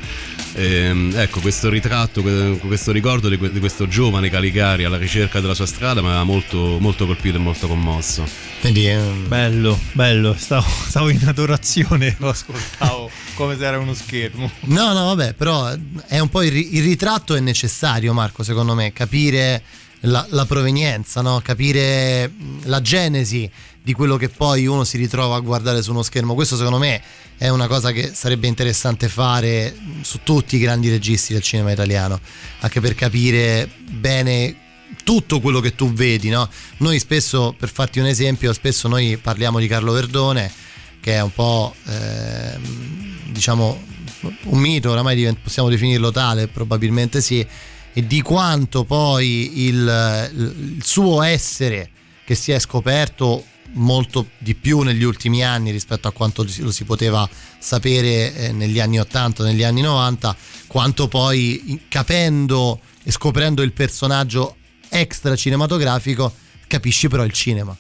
Ehm, 0.55 1.13
ecco, 1.15 1.39
questo 1.41 1.69
ritratto, 1.69 2.21
que- 2.21 2.57
questo 2.65 2.91
ricordo 2.91 3.29
di, 3.29 3.37
que- 3.37 3.51
di 3.51 3.59
questo 3.59 3.87
giovane 3.87 4.29
Caligari 4.29 4.83
alla 4.83 4.97
ricerca 4.97 5.39
della 5.39 5.53
sua 5.53 5.65
strada 5.67 6.01
mi 6.01 6.07
aveva 6.07 6.23
molto, 6.23 6.77
molto 6.79 7.05
colpito 7.05 7.37
e 7.37 7.39
molto 7.39 7.67
commosso. 7.67 8.27
Quindi, 8.59 8.87
Bello, 9.27 9.79
bello, 9.93 10.35
stavo, 10.37 10.65
stavo 10.87 11.09
in 11.09 11.21
adorazione, 11.25 12.15
lo 12.19 12.29
ascoltavo 12.29 13.09
come 13.35 13.55
se 13.57 13.65
era 13.65 13.77
uno 13.79 13.93
schermo. 13.93 14.51
No, 14.61 14.91
no, 14.91 15.05
vabbè, 15.15 15.28
però 15.34 15.73
è 16.07 16.19
un 16.19 16.30
po' 16.30 16.41
il, 16.43 16.55
il 16.55 16.84
ritratto 16.84 17.36
è 17.36 17.39
necessario, 17.39 18.13
Marco, 18.13 18.43
secondo 18.43 18.75
me, 18.75 18.93
capire 18.93 19.61
la, 20.01 20.25
la 20.30 20.45
provenienza, 20.45 21.21
no? 21.21 21.41
capire 21.41 22.32
la 22.63 22.82
genesi 22.82 23.49
di 23.82 23.93
quello 23.93 24.17
che 24.17 24.30
poi 24.30 24.65
uno 24.67 24.84
si 24.84 24.97
ritrova 24.97 25.36
a 25.36 25.39
guardare 25.39 25.82
su 25.82 25.91
uno 25.91 26.03
schermo. 26.03 26.36
Questo 26.36 26.55
secondo 26.55 26.77
me 26.77 27.01
è 27.38 27.49
una 27.49 27.67
cosa 27.67 27.91
che 27.91 28.11
sarebbe 28.13 28.47
interessante 28.47 29.07
fare 29.07 29.75
su 30.01 30.19
tutti 30.23 30.57
i 30.57 30.59
grandi 30.59 30.89
registi 30.89 31.34
del 31.34 31.41
cinema 31.41 31.71
italiano, 31.71 32.19
anche 32.59 32.82
per 32.82 32.95
capire 32.95 33.69
bene 33.89 34.67
tutto 35.03 35.39
quello 35.39 35.59
che 35.59 35.75
tu 35.75 35.91
vedi, 35.93 36.30
no? 36.30 36.49
Noi 36.77 36.99
spesso, 36.99 37.55
per 37.57 37.69
farti 37.69 37.99
un 37.99 38.05
esempio, 38.05 38.53
spesso 38.53 38.88
noi 38.88 39.17
parliamo 39.17 39.59
di 39.59 39.67
Carlo 39.67 39.91
Verdone, 39.91 40.51
che 40.99 41.15
è 41.15 41.21
un 41.21 41.34
po', 41.34 41.73
ehm, 41.86 43.32
diciamo, 43.32 43.82
un 44.22 44.59
mito, 44.59 44.91
oramai 44.91 45.38
possiamo 45.41 45.70
definirlo 45.70 46.11
tale, 46.11 46.47
probabilmente 46.47 47.22
sì, 47.22 47.45
e 47.93 48.07
di 48.07 48.22
quanto 48.22 48.84
poi 48.84 49.65
il, 49.65 50.32
il 50.34 50.84
suo 50.84 51.22
essere 51.22 51.89
che 52.26 52.36
si 52.36 52.51
è 52.51 52.59
scoperto 52.59 53.45
molto 53.74 54.30
di 54.38 54.55
più 54.55 54.82
negli 54.82 55.03
ultimi 55.03 55.43
anni 55.43 55.72
rispetto 55.72 56.07
a 56.07 56.11
quanto 56.11 56.45
lo 56.59 56.72
si 56.72 56.84
poteva 56.84 57.28
sapere 57.59 58.34
eh, 58.36 58.51
negli 58.51 58.80
anni 58.80 58.99
80, 58.99 59.43
negli 59.43 59.63
anni 59.63 59.82
90, 59.82 60.36
quanto 60.67 61.07
poi 61.07 61.82
capendo 61.88 62.80
e 63.03 63.11
scoprendo 63.11 63.61
il 63.61 63.74
personaggio 63.74 64.55
extra 64.89 65.36
cinematografico 65.36 66.34
capisci 66.67 67.07
però 67.07 67.24
il 67.24 67.32
cinema 67.32 67.76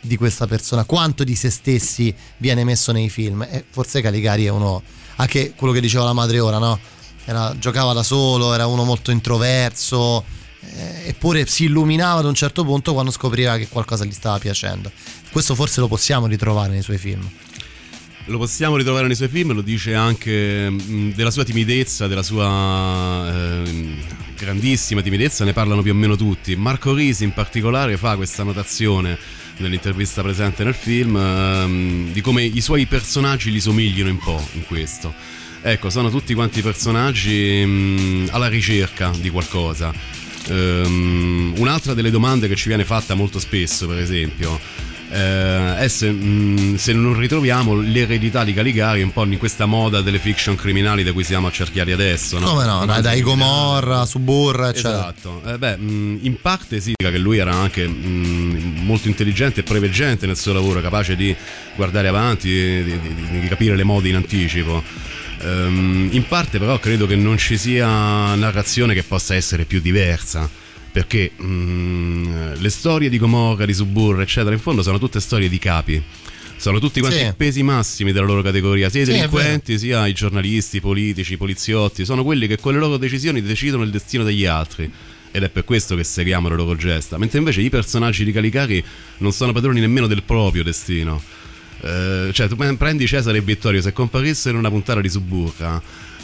di 0.00 0.16
questa 0.16 0.46
persona, 0.46 0.84
quanto 0.84 1.24
di 1.24 1.34
se 1.34 1.50
stessi 1.50 2.14
viene 2.38 2.64
messo 2.64 2.92
nei 2.92 3.10
film. 3.10 3.42
E 3.42 3.64
forse 3.68 4.00
Caligari 4.00 4.46
è 4.46 4.48
uno, 4.48 4.82
anche 5.20 5.52
quello 5.54 5.72
che 5.72 5.80
diceva 5.80 6.04
la 6.04 6.12
madre 6.12 6.40
ora, 6.40 6.58
no? 6.58 6.78
Era- 7.24 7.54
giocava 7.58 7.92
da 7.92 8.02
solo, 8.02 8.54
era 8.54 8.66
uno 8.66 8.84
molto 8.84 9.10
introverso, 9.10 10.24
eh, 10.60 11.08
eppure 11.08 11.46
si 11.46 11.64
illuminava 11.64 12.20
ad 12.20 12.24
un 12.24 12.34
certo 12.34 12.64
punto 12.64 12.92
quando 12.92 13.10
scopriva 13.10 13.56
che 13.56 13.68
qualcosa 13.68 14.04
gli 14.04 14.12
stava 14.12 14.38
piacendo. 14.38 14.90
Questo 15.30 15.54
forse 15.54 15.80
lo 15.80 15.88
possiamo 15.88 16.26
ritrovare 16.26 16.72
nei 16.72 16.82
suoi 16.82 16.98
film. 16.98 17.28
Lo 18.26 18.38
possiamo 18.38 18.76
ritrovare 18.76 19.06
nei 19.06 19.16
suoi 19.16 19.28
film, 19.28 19.52
lo 19.52 19.60
dice 19.60 19.94
anche 19.94 20.70
mh, 20.70 21.14
della 21.14 21.30
sua 21.30 21.44
timidezza, 21.44 22.06
della 22.06 22.22
sua 22.22 23.26
ehm, 23.28 23.96
grandissima 24.36 25.02
timidezza, 25.02 25.44
ne 25.44 25.52
parlano 25.52 25.82
più 25.82 25.92
o 25.92 25.94
meno 25.94 26.16
tutti. 26.16 26.56
Marco 26.56 26.94
Risi 26.94 27.24
in 27.24 27.32
particolare 27.32 27.96
fa 27.96 28.16
questa 28.16 28.42
notazione 28.42 29.18
nell'intervista 29.60 30.22
presente 30.22 30.64
nel 30.64 30.74
film 30.74 31.16
ehm, 31.16 32.12
di 32.12 32.20
come 32.20 32.42
i 32.44 32.60
suoi 32.60 32.86
personaggi 32.86 33.50
gli 33.50 33.60
somiglino 33.60 34.10
un 34.10 34.18
po' 34.18 34.44
in 34.54 34.64
questo. 34.66 35.12
Ecco, 35.62 35.90
sono 35.90 36.10
tutti 36.10 36.32
quanti 36.34 36.62
personaggi 36.62 37.64
mh, 37.64 38.28
alla 38.30 38.48
ricerca 38.48 39.10
di 39.18 39.30
qualcosa. 39.30 39.92
Ehm, 40.48 41.54
un'altra 41.58 41.94
delle 41.94 42.10
domande 42.10 42.48
che 42.48 42.56
ci 42.56 42.68
viene 42.68 42.84
fatta 42.84 43.14
molto 43.14 43.38
spesso, 43.38 43.86
per 43.86 43.98
esempio, 43.98 44.58
eh, 45.12 45.76
è 45.76 45.88
se, 45.88 46.10
mh, 46.10 46.76
se 46.76 46.92
non 46.92 47.18
ritroviamo 47.18 47.74
l'eredità 47.78 48.42
di 48.44 48.54
Caligari 48.54 49.02
un 49.02 49.12
po' 49.12 49.24
in 49.24 49.36
questa 49.38 49.66
moda 49.66 50.00
delle 50.00 50.18
fiction 50.18 50.54
criminali 50.54 51.02
da 51.02 51.12
cui 51.12 51.24
siamo 51.24 51.48
accerchiati 51.48 51.90
adesso. 51.90 52.38
No? 52.38 52.46
Come 52.46 52.64
no? 52.64 52.86
Dai, 52.86 53.02
dai 53.02 53.20
Gomorra, 53.20 54.06
Suburra, 54.06 54.70
eccetera. 54.70 55.12
Esatto, 55.14 55.42
Eh, 55.46 55.58
beh, 55.58 55.76
mh, 55.76 56.18
in 56.22 56.40
parte 56.40 56.80
sì, 56.80 56.94
che 56.96 57.18
lui 57.18 57.38
era 57.38 57.52
anche 57.54 57.86
molto 58.76 59.08
intelligente 59.08 59.60
e 59.60 59.62
preveggente 59.62 60.26
nel 60.26 60.36
suo 60.36 60.52
lavoro, 60.52 60.80
capace 60.80 61.16
di 61.16 61.34
guardare 61.76 62.08
avanti, 62.08 62.48
di, 62.48 62.84
di- 62.84 63.40
di- 63.40 63.48
capire 63.48 63.76
le 63.76 63.84
mode 63.84 64.08
in 64.08 64.16
anticipo. 64.16 64.82
Ehm, 65.42 66.08
in 66.12 66.26
parte 66.26 66.58
però 66.58 66.78
credo 66.78 67.06
che 67.06 67.16
non 67.16 67.38
ci 67.38 67.56
sia 67.56 68.34
narrazione 68.34 68.94
che 68.94 69.02
possa 69.02 69.34
essere 69.34 69.64
più 69.64 69.80
diversa. 69.80 70.48
Perché 70.92 71.30
mh, 71.36 72.54
le 72.58 72.68
storie 72.70 73.08
di 73.08 73.16
Gomorra, 73.18 73.64
di 73.64 73.72
Suburra, 73.72 74.22
eccetera, 74.22 74.52
in 74.54 74.60
fondo 74.60 74.82
sono 74.82 74.98
tutte 74.98 75.20
storie 75.20 75.48
di 75.48 75.58
capi. 75.58 76.02
Sono 76.56 76.78
tutti 76.80 77.00
quanti 77.00 77.18
Sì. 77.18 77.24
i 77.26 77.32
pesi 77.34 77.62
massimi 77.62 78.12
della 78.12 78.26
loro 78.26 78.42
categoria, 78.42 78.90
sia 78.90 79.02
i 79.02 79.04
Sì, 79.06 79.12
delinquenti 79.12 79.78
sia 79.78 80.06
i 80.06 80.12
giornalisti, 80.12 80.76
i 80.76 80.80
politici, 80.80 81.34
i 81.34 81.36
poliziotti. 81.36 82.04
Sono 82.04 82.22
quelli 82.24 82.46
che 82.48 82.58
con 82.58 82.72
le 82.74 82.80
loro 82.80 82.96
decisioni 82.98 83.40
decidono 83.40 83.82
il 83.84 83.90
destino 83.90 84.24
degli 84.24 84.44
altri. 84.44 84.90
Ed 85.32 85.42
è 85.42 85.48
per 85.48 85.64
questo 85.64 85.94
che 85.94 86.04
seguiamo 86.04 86.48
le 86.48 86.56
loro 86.56 86.74
gesta. 86.76 87.18
Mentre 87.18 87.38
invece 87.38 87.60
i 87.60 87.70
personaggi 87.70 88.24
di 88.24 88.32
Caligari 88.32 88.84
non 89.18 89.32
sono 89.32 89.52
padroni 89.52 89.80
nemmeno 89.80 90.06
del 90.06 90.22
proprio 90.22 90.62
destino. 90.62 91.22
Eh, 91.82 92.30
cioè, 92.32 92.48
tu 92.48 92.56
prendi 92.56 93.06
Cesare 93.06 93.38
e 93.38 93.40
Vittorio, 93.40 93.80
se 93.80 93.92
comparissero 93.92 94.54
in 94.54 94.58
una 94.58 94.68
puntata 94.70 95.00
di 95.00 95.08
Suburra, 95.08 95.80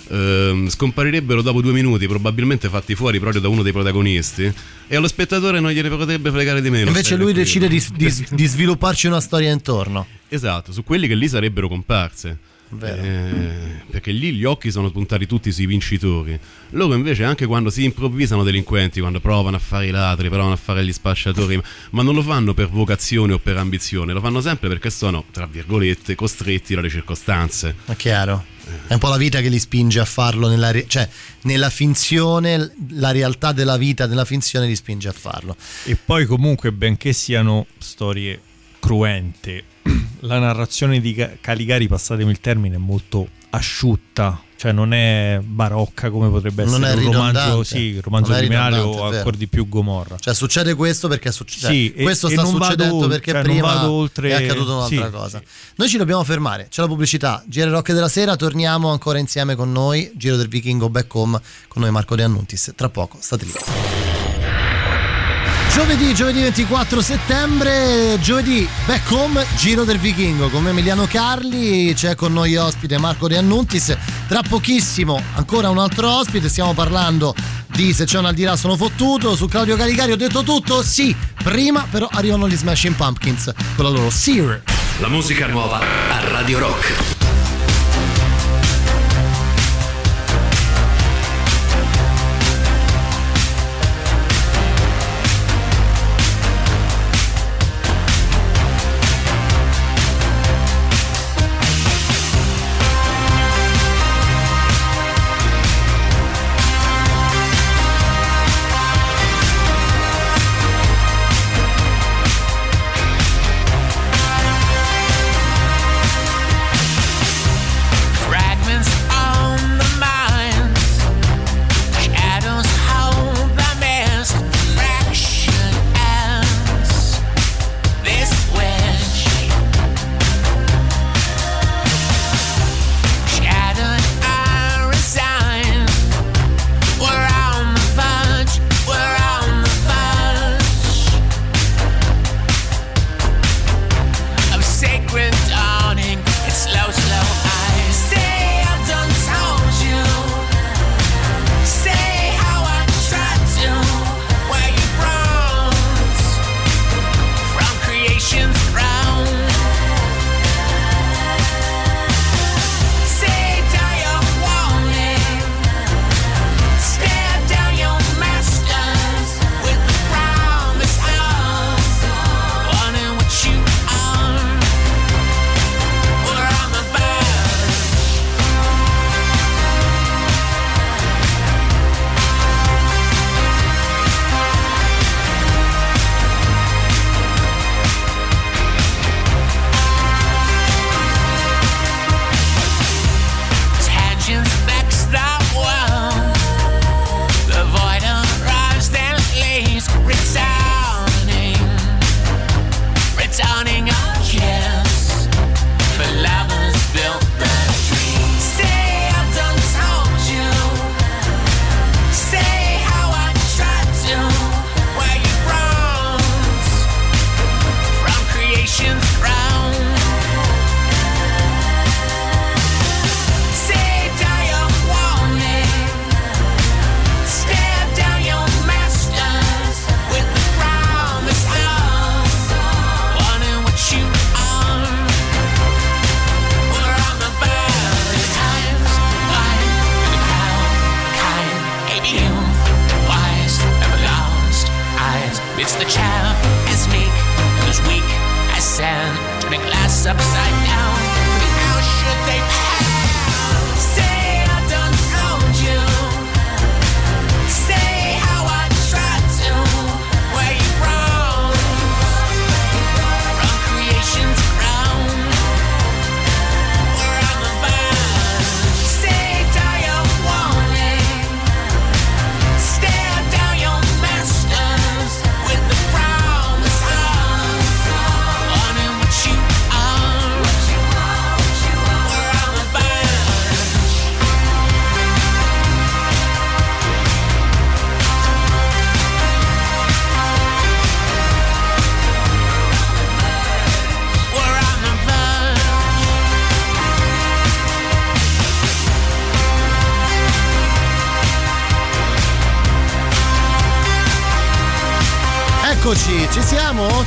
ehm, 0.09 0.69
scomparirebbero 0.69 1.43
dopo 1.43 1.61
due 1.63 1.73
minuti, 1.73 2.07
probabilmente 2.07 2.69
fatti 2.69 2.95
fuori 2.95 3.19
proprio 3.19 3.41
da 3.41 3.49
uno 3.49 3.63
dei 3.63 3.73
protagonisti, 3.73 4.53
e 4.87 4.97
allo 4.97 5.09
spettatore 5.09 5.61
non 5.61 5.71
gliene 5.71 5.89
potrebbe 5.89 6.31
fregare 6.31 6.61
di 6.61 6.71
meno. 6.71 6.89
Invece 6.89 7.17
lui 7.17 7.33
decide 7.33 7.69
di, 7.69 7.83
di- 7.95 8.27
di 8.31 8.47
svilupparci 8.47 9.07
una 9.07 9.21
storia 9.21 9.51
intorno. 9.51 10.07
Esatto, 10.29 10.73
su 10.73 10.85
quelli 10.85 11.07
che 11.07 11.15
lì 11.15 11.29
sarebbero 11.29 11.69
comparse. 11.69 12.39
Vero. 12.71 13.03
Eh, 13.03 13.83
perché 13.91 14.11
lì 14.11 14.33
gli 14.33 14.45
occhi 14.45 14.71
sono 14.71 14.91
puntati 14.91 15.27
tutti 15.27 15.53
sui 15.53 15.67
vincitori. 15.67 16.39
Loro 16.71 16.95
invece, 16.95 17.25
anche 17.25 17.47
quando 17.47 17.71
si 17.71 17.85
improvvisano 17.85 18.43
delinquenti, 18.43 19.01
quando 19.01 19.21
provano 19.21 19.57
a 19.57 19.61
fare 19.61 19.87
i 19.87 19.91
ladri, 19.91 20.29
provano 20.29 20.53
a 20.53 20.57
fare 20.57 20.85
gli 20.85 20.93
spacciatori, 20.93 21.61
ma 21.91 22.03
non 22.03 22.15
lo 22.15 22.23
fanno 22.23 22.55
per 22.55 22.69
vocazione 22.69 23.35
o 23.35 23.39
per 23.39 23.57
ambizione, 23.57 24.13
lo 24.13 24.21
fanno 24.21 24.41
sempre 24.41 24.69
perché 24.69 24.91
sono, 24.91 25.25
tra 25.31 25.47
virgolette, 25.47 26.15
costretti 26.15 26.75
dalle 26.75 26.91
circostanze. 26.91 27.77
È 27.85 27.95
chiaro. 27.95 28.55
È 28.89 28.93
un 28.95 28.99
po' 28.99 29.09
la 29.09 29.17
vita 29.17 29.41
che 29.41 29.49
li 29.49 29.61
spinge 29.61 30.01
a 30.01 30.05
farlo, 30.05 30.49
nella, 30.49 30.73
re- 30.73 30.87
cioè 30.89 31.09
nella 31.43 31.71
finzione, 31.71 32.73
la 32.91 33.13
realtà 33.13 33.53
della 33.53 33.77
vita, 33.77 34.09
della 34.09 34.25
finzione 34.25 34.67
li 34.67 34.75
spinge 34.75 35.07
a 35.07 35.13
farlo. 35.13 35.55
E 35.85 35.95
poi 35.95 36.27
comunque, 36.27 36.73
benché 36.73 37.13
siano 37.13 37.67
storie 37.79 38.41
cruente, 38.81 39.63
la 40.21 40.39
narrazione 40.39 41.01
di 41.01 41.15
Ca- 41.15 41.33
Caligari, 41.41 41.89
passatemi 41.89 42.31
il 42.31 42.41
termine, 42.41 42.77
è 42.77 42.79
molto 42.79 43.29
asciutta, 43.51 44.43
cioè 44.57 44.73
non 44.73 44.93
è 44.93 45.41
barocca 45.43 46.11
come 46.11 46.29
potrebbe 46.29 46.65
Non 46.65 46.85
essere 46.85 47.01
è 47.01 47.07
un 47.07 47.13
romanzo, 47.13 47.63
sì, 47.63 47.99
romanzo 48.01 48.33
è 48.33 48.39
criminale 48.39 48.79
o 48.79 49.11
è 49.11 49.17
ancora 49.17 49.37
di 49.37 49.47
più 49.47 49.69
Gomorra. 49.69 50.17
Cioè 50.19 50.35
succede 50.35 50.75
questo 50.75 51.09
perché 51.09 51.33
succede 51.33 51.67
Sì, 51.67 51.93
e- 51.95 52.03
questo 52.03 52.29
e 52.29 52.33
sta 52.33 52.43
vado 52.43 52.57
succedendo 52.57 52.95
oltre, 52.97 53.09
perché 53.09 53.31
cioè, 53.33 53.43
prima 53.43 53.89
oltre- 53.89 54.29
è 54.31 54.45
accaduto 54.45 54.77
un'altra 54.77 55.05
sì, 55.07 55.11
cosa. 55.11 55.43
Noi 55.77 55.89
ci 55.89 55.97
dobbiamo 55.97 56.25
fermare, 56.25 56.67
c'è 56.69 56.83
la 56.83 56.89
pubblicità, 56.89 57.43
Giro 57.47 57.71
Rock 57.71 57.93
della 57.93 58.09
sera, 58.09 58.37
torniamo 58.37 58.91
ancora 58.91 59.19
insieme 59.19 59.55
con 59.55 59.73
noi, 59.73 60.11
Giro 60.15 60.37
del 60.37 60.49
Vichingo 60.49 60.91
Back 60.91 61.15
Home 61.15 61.41
con 61.69 61.83
noi 61.83 61.91
Marco 61.91 62.15
De 62.15 62.23
Annuntis. 62.25 62.73
Tra 62.75 62.89
poco, 62.89 63.17
state 63.21 63.45
lì. 63.45 64.26
Giovedì, 65.77 66.15
giovedì 66.15 66.41
24 66.41 67.03
settembre, 67.03 68.17
giovedì 68.23 68.67
back 68.87 69.11
home, 69.11 69.45
Giro 69.59 69.85
del 69.85 69.99
Vichingo 69.99 70.49
con 70.49 70.67
Emiliano 70.67 71.05
Carli, 71.05 71.93
c'è 71.93 72.15
con 72.15 72.33
noi 72.33 72.57
ospite 72.57 72.97
Marco 72.97 73.29
De 73.29 73.37
Annuntis, 73.37 73.95
tra 74.27 74.41
pochissimo 74.41 75.23
ancora 75.35 75.69
un 75.69 75.77
altro 75.77 76.11
ospite, 76.11 76.49
stiamo 76.49 76.73
parlando 76.73 77.35
di 77.67 77.93
Se 77.93 78.07
c'è 78.07 78.17
un 78.17 78.25
al 78.25 78.33
di 78.33 78.45
là 78.45 78.57
sono 78.57 78.75
fottuto, 78.75 79.37
su 79.37 79.49
Claudio 79.49 79.77
Caligari 79.77 80.13
ho 80.13 80.17
detto 80.17 80.43
tutto, 80.43 80.83
sì, 80.83 81.15
prima 81.45 81.87
però 81.91 82.09
arrivano 82.11 82.49
gli 82.49 82.57
Smashing 82.57 82.95
Pumpkins 82.95 83.53
con 83.75 83.85
la 83.85 83.91
loro 83.91 84.09
Sear. 84.09 84.63
La 85.01 85.09
musica 85.09 85.47
nuova 85.47 85.79
a 85.79 86.27
Radio 86.31 86.59
Rock. 86.59 87.16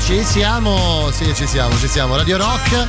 Ci 0.10 0.24
siamo? 0.24 1.12
Sì, 1.12 1.36
ci 1.36 1.45
siamo, 1.45 1.78
ci 1.78 1.88
siamo. 1.88 2.16
Radio 2.16 2.38
Rock 2.38 2.88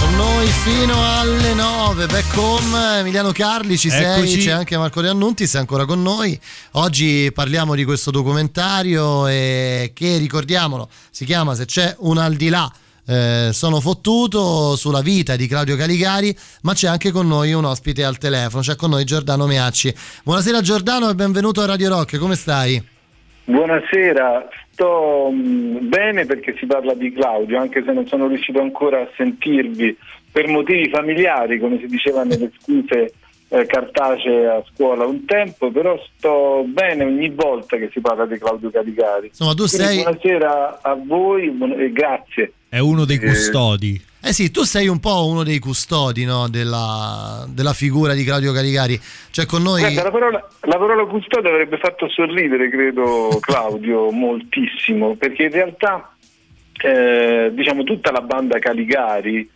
con 0.00 0.16
noi 0.16 0.46
fino 0.46 0.94
alle 1.18 1.52
9. 1.52 2.06
Back 2.06 2.36
home, 2.38 3.00
Emiliano 3.00 3.32
Carli, 3.32 3.76
ci 3.76 3.90
sei? 3.90 4.18
Eccoci. 4.20 4.38
C'è 4.38 4.50
anche 4.50 4.78
Marco 4.78 5.02
De 5.02 5.10
Annunti, 5.10 5.46
sei 5.46 5.60
ancora 5.60 5.84
con 5.84 6.00
noi. 6.00 6.40
Oggi 6.72 7.30
parliamo 7.34 7.74
di 7.74 7.84
questo 7.84 8.10
documentario 8.10 9.26
eh, 9.26 9.90
che, 9.94 10.16
ricordiamolo, 10.16 10.88
si 11.10 11.26
chiama 11.26 11.54
Se 11.54 11.66
c'è 11.66 11.94
un 11.98 12.16
al 12.16 12.34
di 12.34 12.48
là. 12.48 12.72
Eh, 13.04 13.50
sono 13.52 13.78
fottuto 13.82 14.76
sulla 14.76 15.02
vita 15.02 15.36
di 15.36 15.46
Claudio 15.46 15.76
Caligari, 15.76 16.34
ma 16.62 16.72
c'è 16.72 16.88
anche 16.88 17.10
con 17.10 17.28
noi 17.28 17.52
un 17.52 17.66
ospite 17.66 18.04
al 18.04 18.16
telefono, 18.16 18.62
c'è 18.62 18.74
con 18.74 18.88
noi 18.88 19.04
Giordano 19.04 19.44
Meacci. 19.44 19.94
Buonasera 20.24 20.62
Giordano 20.62 21.10
e 21.10 21.14
benvenuto 21.14 21.60
a 21.60 21.66
Radio 21.66 21.90
Rock, 21.90 22.16
come 22.16 22.36
stai? 22.36 22.89
Buonasera, 23.50 24.48
sto 24.70 25.28
mh, 25.28 25.88
bene 25.88 26.24
perché 26.24 26.54
si 26.56 26.66
parla 26.66 26.94
di 26.94 27.12
Claudio, 27.12 27.58
anche 27.58 27.82
se 27.84 27.92
non 27.92 28.06
sono 28.06 28.28
riuscito 28.28 28.60
ancora 28.60 29.00
a 29.00 29.08
sentirvi 29.16 29.96
per 30.30 30.46
motivi 30.46 30.88
familiari, 30.88 31.58
come 31.58 31.78
si 31.80 31.86
diceva 31.86 32.22
nelle 32.22 32.52
scuse 32.60 33.12
eh, 33.52 33.66
cartacee 33.66 34.46
a 34.46 34.62
scuola 34.72 35.04
un 35.04 35.24
tempo, 35.24 35.70
però 35.70 36.00
sto 36.16 36.64
bene 36.66 37.04
ogni 37.04 37.28
volta 37.30 37.76
che 37.76 37.90
si 37.92 38.00
parla 38.00 38.24
di 38.26 38.38
Claudio 38.38 38.70
Caligari. 38.70 39.26
Insomma, 39.26 39.54
tu 39.54 39.66
Quindi 39.66 39.86
sei- 39.86 40.02
Buonasera 40.02 40.78
a 40.82 40.94
voi 40.94 41.50
buon- 41.50 41.78
e 41.78 41.90
grazie. 41.92 42.52
È 42.68 42.78
uno 42.78 43.04
dei 43.04 43.16
Eh, 43.16 43.26
custodi. 43.26 44.00
Eh 44.22 44.32
sì, 44.34 44.50
tu 44.50 44.62
sei 44.64 44.86
un 44.86 45.00
po' 45.00 45.26
uno 45.26 45.42
dei 45.42 45.58
custodi 45.58 46.24
no, 46.26 46.46
della, 46.48 47.44
della 47.48 47.72
figura 47.72 48.12
di 48.12 48.22
Claudio 48.22 48.52
Caligari. 48.52 49.00
Cioè 49.30 49.46
con 49.46 49.62
noi... 49.62 49.80
Guarda, 49.80 50.02
la 50.04 50.10
parola, 50.10 50.48
la 50.60 50.76
parola 50.78 51.04
custode 51.06 51.48
avrebbe 51.48 51.78
fatto 51.78 52.06
sorridere, 52.08 52.68
credo, 52.68 53.38
Claudio 53.40 54.10
moltissimo, 54.12 55.16
perché 55.16 55.44
in 55.44 55.50
realtà 55.52 56.14
eh, 56.82 57.50
diciamo 57.52 57.82
tutta 57.82 58.10
la 58.12 58.20
banda 58.20 58.58
Caligari 58.58 59.48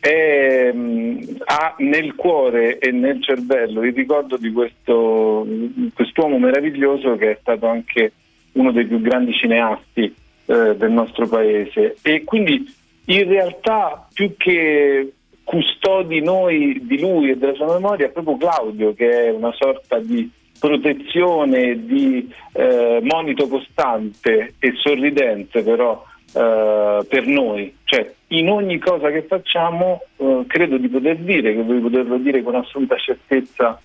è, 0.00 0.72
mh, 0.72 1.36
ha 1.44 1.74
nel 1.78 2.14
cuore 2.14 2.78
e 2.78 2.90
nel 2.90 3.22
cervello 3.22 3.82
il 3.82 3.94
ricordo 3.94 4.36
di 4.36 4.52
questo, 4.52 5.46
quest'uomo 5.94 6.38
meraviglioso 6.38 7.16
che 7.16 7.32
è 7.32 7.38
stato 7.40 7.66
anche 7.66 8.12
uno 8.52 8.72
dei 8.72 8.86
più 8.86 9.00
grandi 9.00 9.32
cineasti 9.32 10.14
eh, 10.46 10.76
del 10.76 10.90
nostro 10.90 11.26
paese. 11.26 11.96
E 12.02 12.24
quindi 12.24 12.74
in 13.06 13.28
realtà 13.28 14.06
più 14.12 14.34
che 14.36 15.12
custodi 15.44 16.20
noi 16.20 16.78
di 16.82 17.00
lui 17.00 17.30
e 17.30 17.36
della 17.36 17.54
sua 17.54 17.72
memoria 17.72 18.06
è 18.06 18.10
proprio 18.10 18.36
Claudio 18.36 18.92
che 18.92 19.26
è 19.26 19.30
una 19.30 19.52
sorta 19.52 19.98
di 19.98 20.30
protezione, 20.58 21.86
di 21.86 22.30
eh, 22.52 22.98
monito 23.02 23.48
costante 23.48 24.54
e 24.58 24.72
sorridente 24.76 25.62
però 25.62 26.04
eh, 26.32 27.06
per 27.08 27.26
noi. 27.26 27.74
Cioè 27.84 28.12
in 28.28 28.50
ogni 28.50 28.78
cosa 28.78 29.10
che 29.10 29.22
facciamo 29.22 30.02
eh, 30.16 30.44
credo 30.46 30.76
di 30.76 30.88
poter 30.88 31.16
dire, 31.16 31.54
che 31.54 31.64
di 31.64 31.80
poterlo 31.80 32.18
dire 32.18 32.42
con 32.42 32.54
assoluta 32.54 32.96
certezza 32.96 33.80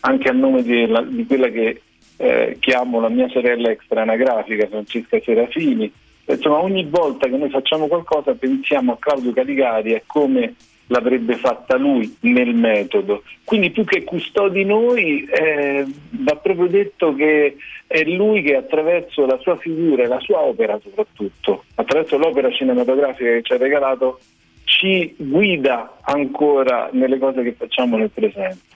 anche 0.00 0.28
a 0.28 0.32
nome 0.32 0.62
della- 0.62 1.02
di 1.02 1.26
quella 1.26 1.48
che 1.48 1.82
eh, 2.20 2.56
chiamo 2.60 3.00
la 3.00 3.08
mia 3.08 3.28
sorella 3.28 3.70
extra 3.70 4.02
anagrafica, 4.02 4.66
Francesca 4.66 5.20
Serafini. 5.20 5.90
Insomma, 6.26 6.62
ogni 6.62 6.84
volta 6.84 7.28
che 7.28 7.36
noi 7.36 7.48
facciamo 7.48 7.86
qualcosa 7.86 8.34
pensiamo 8.34 8.92
a 8.92 8.96
Claudio 8.98 9.32
Caligari 9.32 9.94
e 9.94 10.02
come 10.06 10.54
l'avrebbe 10.88 11.36
fatta 11.36 11.76
lui 11.76 12.16
nel 12.20 12.54
metodo. 12.54 13.22
Quindi 13.44 13.70
più 13.70 13.84
che 13.84 14.04
custodi 14.04 14.64
noi, 14.64 15.24
eh, 15.24 15.86
va 16.10 16.36
proprio 16.36 16.66
detto 16.66 17.14
che 17.14 17.56
è 17.86 18.04
lui 18.04 18.42
che 18.42 18.56
attraverso 18.56 19.24
la 19.24 19.38
sua 19.40 19.56
figura 19.56 20.02
e 20.02 20.06
la 20.06 20.20
sua 20.20 20.40
opera 20.40 20.78
soprattutto, 20.82 21.64
attraverso 21.76 22.18
l'opera 22.18 22.50
cinematografica 22.50 23.30
che 23.30 23.42
ci 23.42 23.52
ha 23.52 23.56
regalato, 23.56 24.20
ci 24.64 25.14
guida 25.16 25.98
ancora 26.02 26.90
nelle 26.92 27.18
cose 27.18 27.42
che 27.42 27.54
facciamo 27.56 27.96
nel 27.96 28.10
presente. 28.10 28.66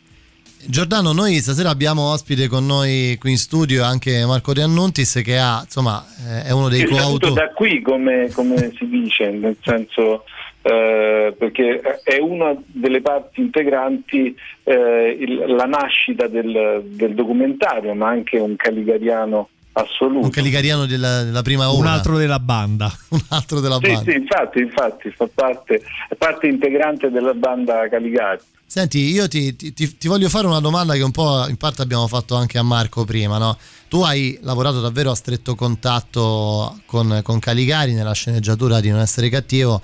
Giordano, 0.64 1.12
noi 1.12 1.34
stasera 1.40 1.70
abbiamo 1.70 2.12
ospite 2.12 2.46
con 2.46 2.64
noi 2.64 3.16
qui 3.18 3.32
in 3.32 3.36
studio 3.36 3.82
anche 3.82 4.24
Marco 4.24 4.52
De 4.52 4.62
Annuntis 4.62 5.20
che 5.24 5.36
ha, 5.36 5.60
insomma, 5.64 6.04
eh, 6.24 6.44
è 6.44 6.50
uno 6.52 6.68
dei 6.68 6.82
È 6.82 6.86
saluto 6.86 7.00
coautori. 7.00 7.34
da 7.34 7.52
qui, 7.52 7.82
come, 7.82 8.30
come 8.32 8.72
si 8.76 8.86
dice, 8.86 9.28
nel 9.30 9.56
senso 9.60 10.24
eh, 10.62 11.34
perché 11.36 11.80
è 12.04 12.18
una 12.20 12.54
delle 12.66 13.00
parti 13.00 13.40
integranti 13.40 14.34
eh, 14.64 15.16
il- 15.20 15.44
la 15.54 15.64
nascita 15.64 16.26
del, 16.28 16.82
del 16.84 17.14
documentario, 17.14 17.94
ma 17.94 18.08
anche 18.08 18.38
un 18.38 18.54
caligariano 18.56 19.48
assoluto. 19.72 20.24
Un 20.26 20.30
caligariano 20.30 20.86
della, 20.86 21.22
della 21.24 21.42
prima 21.42 21.70
ora. 21.70 21.78
Un 21.80 21.86
altro 21.86 22.16
della 22.18 22.38
banda. 22.38 22.92
Un 23.10 23.20
altro 23.30 23.60
della 23.60 23.78
Sì, 23.82 23.92
banda. 23.92 24.10
sì, 24.12 24.16
infatti, 24.18 24.58
infatti, 24.60 25.10
fa 25.10 25.28
parte, 25.34 25.82
è 26.08 26.14
parte 26.14 26.46
integrante 26.46 27.10
della 27.10 27.34
banda 27.34 27.88
Caligari. 27.88 28.40
Senti, 28.66 28.98
io 29.10 29.28
ti, 29.28 29.54
ti- 29.56 29.72
ti- 29.74 29.96
ti 29.98 30.08
voglio 30.08 30.28
fare 30.30 30.46
una 30.46 30.60
domanda 30.60 30.94
che 30.94 31.02
un 31.02 31.10
po' 31.10 31.46
in 31.48 31.56
parte 31.58 31.82
abbiamo 31.82 32.06
fatto 32.06 32.36
anche 32.36 32.56
a 32.56 32.62
Marco 32.62 33.04
prima, 33.04 33.36
no? 33.36 33.58
Tu 33.88 34.00
hai 34.02 34.38
lavorato 34.42 34.80
davvero 34.80 35.10
a 35.10 35.14
stretto 35.14 35.54
contatto 35.54 36.78
con, 36.86 37.20
con 37.22 37.38
Caligari 37.38 37.92
nella 37.92 38.12
sceneggiatura 38.14 38.80
di 38.80 38.88
Non 38.90 39.00
essere 39.00 39.28
cattivo. 39.28 39.80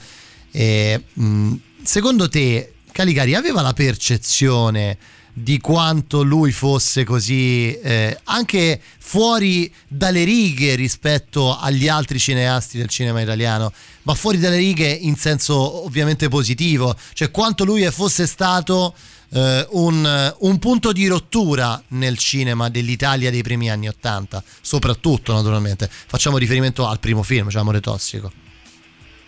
E, 0.51 1.03
mh, 1.13 1.55
secondo 1.83 2.29
te 2.29 2.73
Caligari 2.93 3.35
aveva 3.35 3.63
la 3.63 3.73
percezione 3.73 4.99
di 5.33 5.61
quanto 5.61 6.23
lui 6.23 6.51
fosse 6.51 7.05
così 7.05 7.73
eh, 7.79 8.19
anche 8.25 8.81
fuori 8.99 9.73
dalle 9.87 10.25
righe 10.25 10.75
rispetto 10.75 11.57
agli 11.57 11.87
altri 11.87 12.19
cineasti 12.19 12.77
del 12.77 12.89
cinema 12.89 13.21
italiano, 13.21 13.73
ma 14.03 14.15
fuori 14.15 14.39
dalle 14.39 14.57
righe 14.57 14.89
in 14.89 15.17
senso 15.17 15.85
ovviamente 15.85 16.29
positivo, 16.29 16.97
cioè 17.13 17.31
quanto 17.31 17.65
lui 17.65 17.89
fosse 17.91 18.27
stato 18.27 18.95
eh, 19.31 19.67
un, 19.71 20.35
un 20.39 20.59
punto 20.59 20.93
di 20.93 21.07
rottura 21.07 21.81
nel 21.89 22.19
cinema 22.19 22.69
dell'Italia 22.69 23.31
dei 23.31 23.43
primi 23.43 23.71
anni 23.71 23.89
Ottanta, 23.89 24.43
soprattutto 24.61 25.33
naturalmente. 25.33 25.89
Facciamo 25.89 26.37
riferimento 26.37 26.87
al 26.87 26.99
primo 26.99 27.23
film, 27.23 27.49
cioè 27.49 27.61
Amore 27.61 27.81
Tossico. 27.81 28.48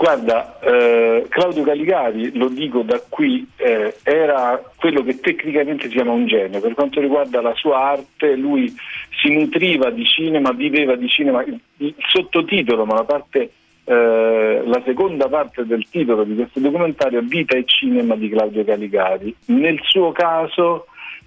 Guarda, 0.01 0.59
eh, 0.61 1.26
Claudio 1.28 1.62
Caligari, 1.62 2.34
lo 2.34 2.48
dico 2.48 2.80
da 2.80 3.03
qui, 3.07 3.46
eh, 3.57 3.96
era 4.03 4.59
quello 4.76 5.03
che 5.03 5.20
tecnicamente 5.20 5.88
si 5.88 5.94
chiama 5.96 6.12
un 6.12 6.26
genio. 6.26 6.59
Per 6.59 6.72
quanto 6.72 7.03
riguarda 7.03 7.42
la 7.42 7.53
sua 7.55 7.90
arte, 7.90 8.34
lui 8.34 8.74
si 9.20 9.30
nutriva 9.30 9.90
di 9.90 10.07
cinema, 10.07 10.53
viveva 10.53 10.96
di 10.96 11.07
cinema. 11.07 11.42
Il, 11.42 11.61
il 11.76 11.94
sottotitolo, 11.98 12.86
ma 12.86 12.94
la, 12.94 13.05
parte, 13.05 13.51
eh, 13.84 14.62
la 14.64 14.82
seconda 14.86 15.28
parte 15.28 15.66
del 15.66 15.86
titolo 15.90 16.24
di 16.24 16.34
questo 16.34 16.61
documentario 16.61 17.18
è 17.18 17.22
Vita 17.22 17.59
e 17.59 17.64
cinema 17.66 18.16
di 18.16 18.30
Claudio 18.30 18.64
Caligari. 18.64 19.36
Nel 19.48 19.80
suo 19.82 20.12
caso 20.12 20.86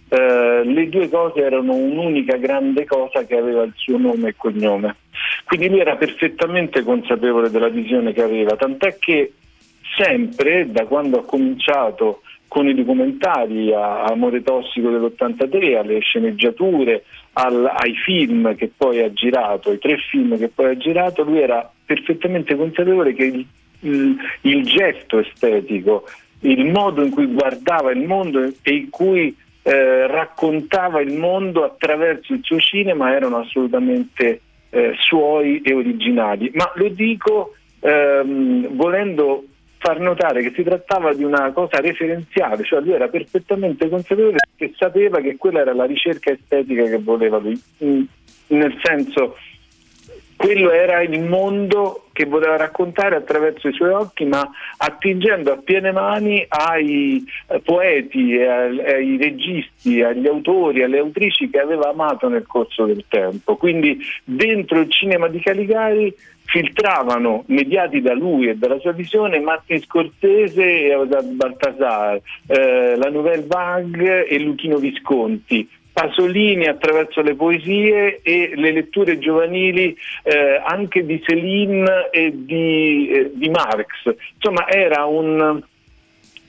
eh, 0.09 0.63
le 0.65 0.89
due 0.89 1.09
cose 1.09 1.41
erano 1.41 1.73
un'unica 1.75 2.37
grande 2.37 2.85
cosa 2.85 3.23
che 3.23 3.37
aveva 3.37 3.61
il 3.61 3.73
suo 3.75 3.99
nome 3.99 4.29
e 4.29 4.35
cognome. 4.35 4.95
Quindi 5.45 5.69
lui 5.69 5.79
era 5.79 5.95
perfettamente 5.95 6.83
consapevole 6.83 7.49
della 7.49 7.69
visione 7.69 8.13
che 8.13 8.21
aveva, 8.21 8.55
tant'è 8.55 8.97
che 8.97 9.33
sempre 9.95 10.71
da 10.71 10.85
quando 10.85 11.19
ha 11.19 11.25
cominciato 11.25 12.21
con 12.47 12.67
i 12.67 12.75
documentari 12.75 13.73
a 13.73 14.03
Amore 14.03 14.43
Tossico 14.43 14.89
dell'83, 14.91 15.75
alle 15.75 15.99
sceneggiature, 15.99 17.03
al- 17.33 17.65
ai 17.75 17.95
film 17.95 18.55
che 18.55 18.69
poi 18.75 18.99
ha 19.01 19.11
girato, 19.11 19.71
ai 19.71 19.79
tre 19.79 19.97
film 20.09 20.37
che 20.37 20.49
poi 20.49 20.67
ha 20.67 20.77
girato, 20.77 21.23
lui 21.23 21.39
era 21.41 21.67
perfettamente 21.85 22.55
consapevole 22.55 23.13
che 23.13 23.23
il, 23.25 23.45
il- 23.81 24.17
il 24.41 24.63
gesto 24.65 25.19
estetico, 25.19 26.05
il 26.41 26.65
modo 26.65 27.03
in 27.03 27.09
cui 27.09 27.25
guardava 27.25 27.91
il 27.91 28.01
mondo 28.05 28.39
e 28.43 28.73
in 28.73 28.89
cui 28.89 29.35
eh, 29.65 30.07
raccontava 30.07 30.99
il 31.01 31.13
mondo 31.13 31.63
attraverso 31.63 32.33
il 32.33 32.41
suo 32.43 32.59
cinema 32.59 33.15
erano 33.15 33.37
assolutamente 33.37 34.41
eh, 34.73 34.93
suoi 34.97 35.61
e 35.61 35.73
originali. 35.73 36.51
Ma 36.55 36.71
lo 36.75 36.89
dico 36.89 37.53
ehm, 37.79 38.75
volendo 38.75 39.45
far 39.77 39.99
notare 39.99 40.41
che 40.41 40.51
si 40.55 40.63
trattava 40.63 41.13
di 41.13 41.23
una 41.23 41.51
cosa 41.51 41.79
referenziale, 41.79 42.63
cioè 42.63 42.81
lui 42.81 42.93
era 42.93 43.07
perfettamente 43.07 43.87
consapevole 43.89 44.37
che 44.55 44.73
sapeva 44.75 45.19
che 45.19 45.35
quella 45.35 45.59
era 45.59 45.73
la 45.73 45.85
ricerca 45.85 46.31
estetica 46.31 46.85
che 46.85 46.97
voleva 46.97 47.37
lui. 47.37 47.61
Mm, 47.83 48.03
Nel 48.47 48.75
senso, 48.81 49.35
quello 50.35 50.71
era 50.71 51.01
il 51.01 51.21
mondo 51.21 52.05
che 52.13 52.25
voleva 52.25 52.55
raccontare 52.57 53.15
attraverso 53.15 53.67
i 53.67 53.73
suoi 53.73 53.89
occhi, 53.89 54.25
ma 54.25 54.47
attingendo 54.77 55.51
a 55.51 55.57
piene 55.57 55.91
mani 55.91 56.45
ai 56.47 57.23
eh, 57.47 57.59
poeti, 57.59 58.35
e 58.35 58.47
ai, 58.47 59.17
registi, 59.17 60.01
agli 60.01 60.27
autori, 60.27 60.83
alle 60.83 60.99
autrici 60.99 61.49
che 61.49 61.59
aveva 61.59 61.89
amato 61.89 62.29
nel 62.29 62.45
corso 62.45 62.85
del 62.85 63.03
tempo. 63.07 63.55
Quindi 63.57 63.99
dentro 64.23 64.79
il 64.79 64.91
cinema 64.91 65.27
di 65.27 65.39
Caligari 65.39 66.13
filtravano, 66.45 67.43
mediati 67.47 68.01
da 68.01 68.13
lui 68.13 68.47
e 68.47 68.55
dalla 68.55 68.79
sua 68.79 68.91
visione, 68.91 69.39
Martin 69.39 69.81
Scorsese 69.81 70.91
e 70.91 71.07
Baltasar, 71.31 72.21
eh, 72.47 72.95
la 72.95 73.09
Nouvelle 73.09 73.45
Vague 73.47 74.27
e 74.27 74.39
Luchino 74.39 74.77
Visconti. 74.77 75.67
Pasolini 75.93 76.65
attraverso 76.65 77.21
le 77.21 77.35
poesie 77.35 78.19
e 78.23 78.53
le 78.55 78.71
letture 78.71 79.19
giovanili 79.19 79.95
eh, 80.23 80.59
anche 80.65 81.05
di 81.05 81.21
Céline 81.23 82.09
e 82.11 82.31
di, 82.33 83.09
eh, 83.09 83.31
di 83.33 83.49
Marx. 83.49 84.13
Insomma, 84.33 84.67
era 84.67 85.05
un, 85.05 85.61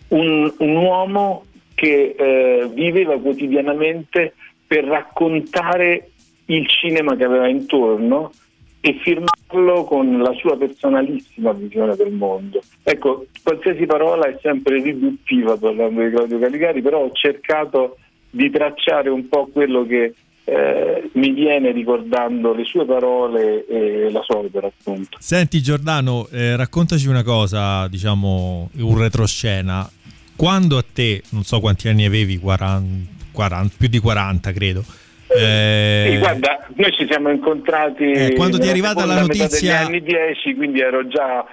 un, 0.09 0.55
un 0.59 0.77
uomo 0.77 1.45
che 1.75 2.15
eh, 2.17 2.69
viveva 2.73 3.19
quotidianamente 3.21 4.35
per 4.67 4.85
raccontare 4.85 6.09
il 6.47 6.67
cinema 6.67 7.15
che 7.15 7.25
aveva 7.25 7.49
intorno 7.49 8.33
e 8.81 8.99
firmarlo 9.03 9.85
con 9.85 10.21
la 10.21 10.33
sua 10.35 10.57
personalissima 10.57 11.53
visione 11.53 11.97
del 11.97 12.13
mondo. 12.13 12.61
Ecco, 12.83 13.27
qualsiasi 13.43 13.87
parola 13.87 14.27
è 14.27 14.39
sempre 14.43 14.81
riduttiva 14.83 15.57
parlando 15.57 16.03
di 16.03 16.11
Claudio 16.11 16.39
Caligari, 16.39 16.83
però 16.83 17.01
ho 17.01 17.11
cercato 17.13 17.97
di 18.35 18.51
tracciare 18.51 19.09
un 19.11 19.29
po' 19.29 19.49
quello 19.53 19.87
che 19.87 20.13
eh, 20.47 21.09
mi 21.13 21.31
viene 21.31 21.71
ricordando 21.71 22.53
le 22.53 22.65
sue 22.65 22.85
parole 22.85 23.65
e 23.67 24.11
la 24.11 24.21
sua 24.23 24.39
opera 24.39 24.67
appunto. 24.67 25.17
Senti 25.21 25.63
Giordano, 25.63 26.27
eh, 26.33 26.57
raccontaci 26.57 27.07
una 27.09 27.23
cosa, 27.23 27.87
diciamo 27.89 28.69
un 28.77 28.99
retroscena. 28.99 29.89
Quando 30.37 30.79
a 30.79 30.85
te, 30.93 31.23
non 31.31 31.45
so 31.45 31.61
quanti 31.61 31.89
anni 31.89 32.05
avevi, 32.05 32.39
40, 32.39 33.09
40, 33.33 33.75
più 33.79 33.89
di 33.89 34.01
40 34.01 34.53
credo, 34.53 34.85
eh, 35.29 36.09
Sì, 36.11 36.19
guarda, 36.19 36.67
noi 36.75 36.93
ci 36.93 37.07
siamo 37.09 37.31
incontrati 37.31 38.03
Eh, 38.05 38.33
quando 38.35 38.59
ti 38.59 38.67
è 38.67 38.71
arrivata 38.71 39.05
la 39.07 39.21
notizia- 39.21 39.49
degli 39.49 39.69
anni 39.71 40.03
10, 40.03 40.55
quindi 40.57 40.81
ero 40.81 41.07
già 41.07 41.43
eh, 41.43 41.47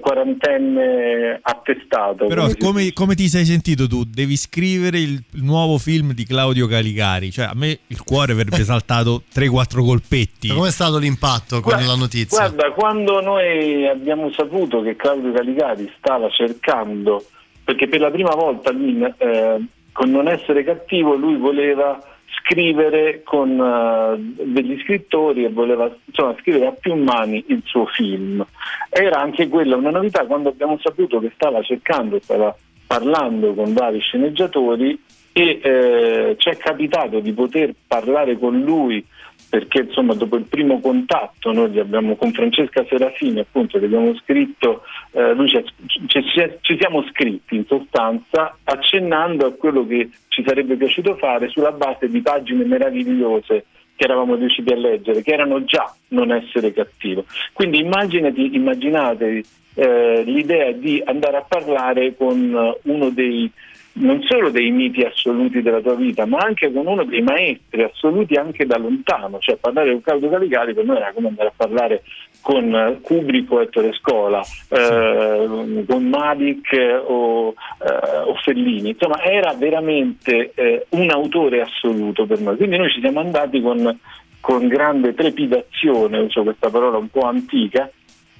quarantenne 0.00 1.38
attestato. 1.40 2.26
Però 2.26 2.42
come 2.42 2.56
come, 2.58 2.92
come 2.92 3.14
ti 3.14 3.28
sei 3.28 3.44
sentito 3.44 3.86
tu? 3.86 4.04
Devi 4.04 4.36
scrivere 4.36 4.98
il, 4.98 5.22
il 5.32 5.42
nuovo 5.42 5.78
film 5.78 6.12
di 6.12 6.24
Claudio 6.24 6.66
Caligari. 6.66 7.30
Cioè, 7.30 7.46
a 7.46 7.54
me 7.54 7.78
il 7.86 8.02
cuore 8.02 8.32
avrebbe 8.32 8.62
saltato 8.64 9.22
3-4 9.32 9.84
colpetti. 9.84 10.48
Come 10.48 10.68
è 10.68 10.72
stato 10.72 10.98
l'impatto 10.98 11.60
con 11.60 11.72
Guarda- 11.72 11.86
la 11.86 11.94
notizia? 11.94 12.38
Guarda, 12.38 12.72
quando 12.72 13.20
noi 13.20 13.86
abbiamo 13.86 14.30
saputo 14.32 14.82
che 14.82 14.96
Claudio 14.96 15.32
Caligari 15.32 15.90
stava 15.98 16.28
cercando, 16.30 17.24
perché 17.64 17.88
per 17.88 18.00
la 18.00 18.10
prima 18.10 18.34
volta 18.34 18.72
lui, 18.72 19.00
eh, 19.00 19.64
con 19.92 20.10
Non 20.10 20.28
essere 20.28 20.62
cattivo, 20.64 21.14
lui 21.14 21.36
voleva 21.36 21.98
scrivere 22.46 23.22
con 23.24 23.58
eh, 23.60 24.44
degli 24.44 24.80
scrittori 24.80 25.44
e 25.44 25.50
voleva 25.50 25.94
insomma, 26.04 26.36
scrivere 26.40 26.68
a 26.68 26.72
più 26.72 26.94
mani 26.94 27.44
il 27.48 27.62
suo 27.64 27.86
film. 27.86 28.44
Era 28.88 29.20
anche 29.20 29.48
quella 29.48 29.76
una 29.76 29.90
novità 29.90 30.24
quando 30.24 30.48
abbiamo 30.50 30.78
saputo 30.80 31.18
che 31.18 31.32
stava 31.34 31.60
cercando, 31.62 32.20
stava 32.20 32.56
parlando 32.86 33.52
con 33.54 33.72
vari 33.72 33.98
sceneggiatori 34.00 34.98
e 35.32 35.60
eh, 35.62 36.34
ci 36.38 36.48
è 36.48 36.56
capitato 36.56 37.18
di 37.20 37.32
poter 37.32 37.74
parlare 37.86 38.38
con 38.38 38.58
lui 38.60 39.04
perché 39.48 39.80
insomma 39.80 40.14
dopo 40.14 40.36
il 40.36 40.44
primo 40.44 40.80
contatto 40.80 41.52
noi 41.52 41.78
abbiamo 41.78 42.16
con 42.16 42.32
Francesca 42.32 42.84
Serafini 42.88 43.40
appunto 43.40 43.78
che 43.78 43.84
abbiamo 43.84 44.14
scritto 44.16 44.82
eh, 45.12 45.34
lui 45.34 45.48
ci, 45.48 45.64
ci- 45.86 46.06
ci- 46.08 46.52
ci 46.60 46.76
siamo 46.78 47.04
scritti 47.10 47.56
in 47.56 47.64
sostanza 47.66 48.56
accennando 48.64 49.46
a 49.46 49.52
quello 49.52 49.86
che 49.86 50.10
ci 50.28 50.42
sarebbe 50.44 50.76
piaciuto 50.76 51.16
fare 51.16 51.48
sulla 51.48 51.72
base 51.72 52.08
di 52.08 52.20
pagine 52.20 52.64
meravigliose 52.64 53.66
che 53.96 54.04
eravamo 54.04 54.34
riusciti 54.34 54.72
a 54.72 54.76
leggere 54.76 55.22
che 55.22 55.32
erano 55.32 55.64
già 55.64 55.90
non 56.08 56.30
essere 56.30 56.72
cattivo. 56.72 57.24
Quindi 57.54 57.78
immaginati, 57.78 58.54
immaginatevi 58.54 59.44
eh, 59.74 60.22
l'idea 60.22 60.72
di 60.72 61.02
andare 61.04 61.38
a 61.38 61.44
parlare 61.48 62.14
con 62.14 62.54
eh, 62.54 62.90
uno 62.90 63.08
dei 63.10 63.50
non 63.98 64.22
solo 64.22 64.50
dei 64.50 64.70
miti 64.70 65.02
assoluti 65.02 65.62
della 65.62 65.80
tua 65.80 65.94
vita, 65.94 66.26
ma 66.26 66.38
anche 66.38 66.70
con 66.72 66.86
uno 66.86 67.04
dei 67.04 67.22
maestri 67.22 67.82
assoluti 67.82 68.34
anche 68.34 68.66
da 68.66 68.76
lontano, 68.76 69.38
cioè 69.38 69.56
parlare 69.56 69.92
con 69.92 70.02
Claudio 70.02 70.28
Caligari 70.28 70.74
per 70.74 70.84
noi 70.84 70.96
era 70.96 71.12
come 71.14 71.28
andare 71.28 71.48
a 71.48 71.52
parlare 71.56 72.02
con 72.42 72.98
Kubrick 73.00 73.50
o 73.50 73.62
Ettore 73.62 73.92
Scola, 73.94 74.42
eh, 74.68 75.84
con 75.86 76.08
Mavic 76.08 77.02
o, 77.06 77.50
eh, 77.50 78.18
o 78.24 78.34
Fellini, 78.42 78.90
insomma 78.90 79.22
era 79.22 79.54
veramente 79.54 80.52
eh, 80.54 80.86
un 80.90 81.10
autore 81.10 81.62
assoluto 81.62 82.26
per 82.26 82.40
noi, 82.40 82.56
quindi 82.56 82.76
noi 82.76 82.90
ci 82.90 83.00
siamo 83.00 83.20
andati 83.20 83.62
con, 83.62 83.98
con 84.40 84.68
grande 84.68 85.14
trepidazione, 85.14 86.18
uso 86.18 86.42
questa 86.42 86.68
parola 86.68 86.98
un 86.98 87.08
po' 87.08 87.22
antica, 87.22 87.90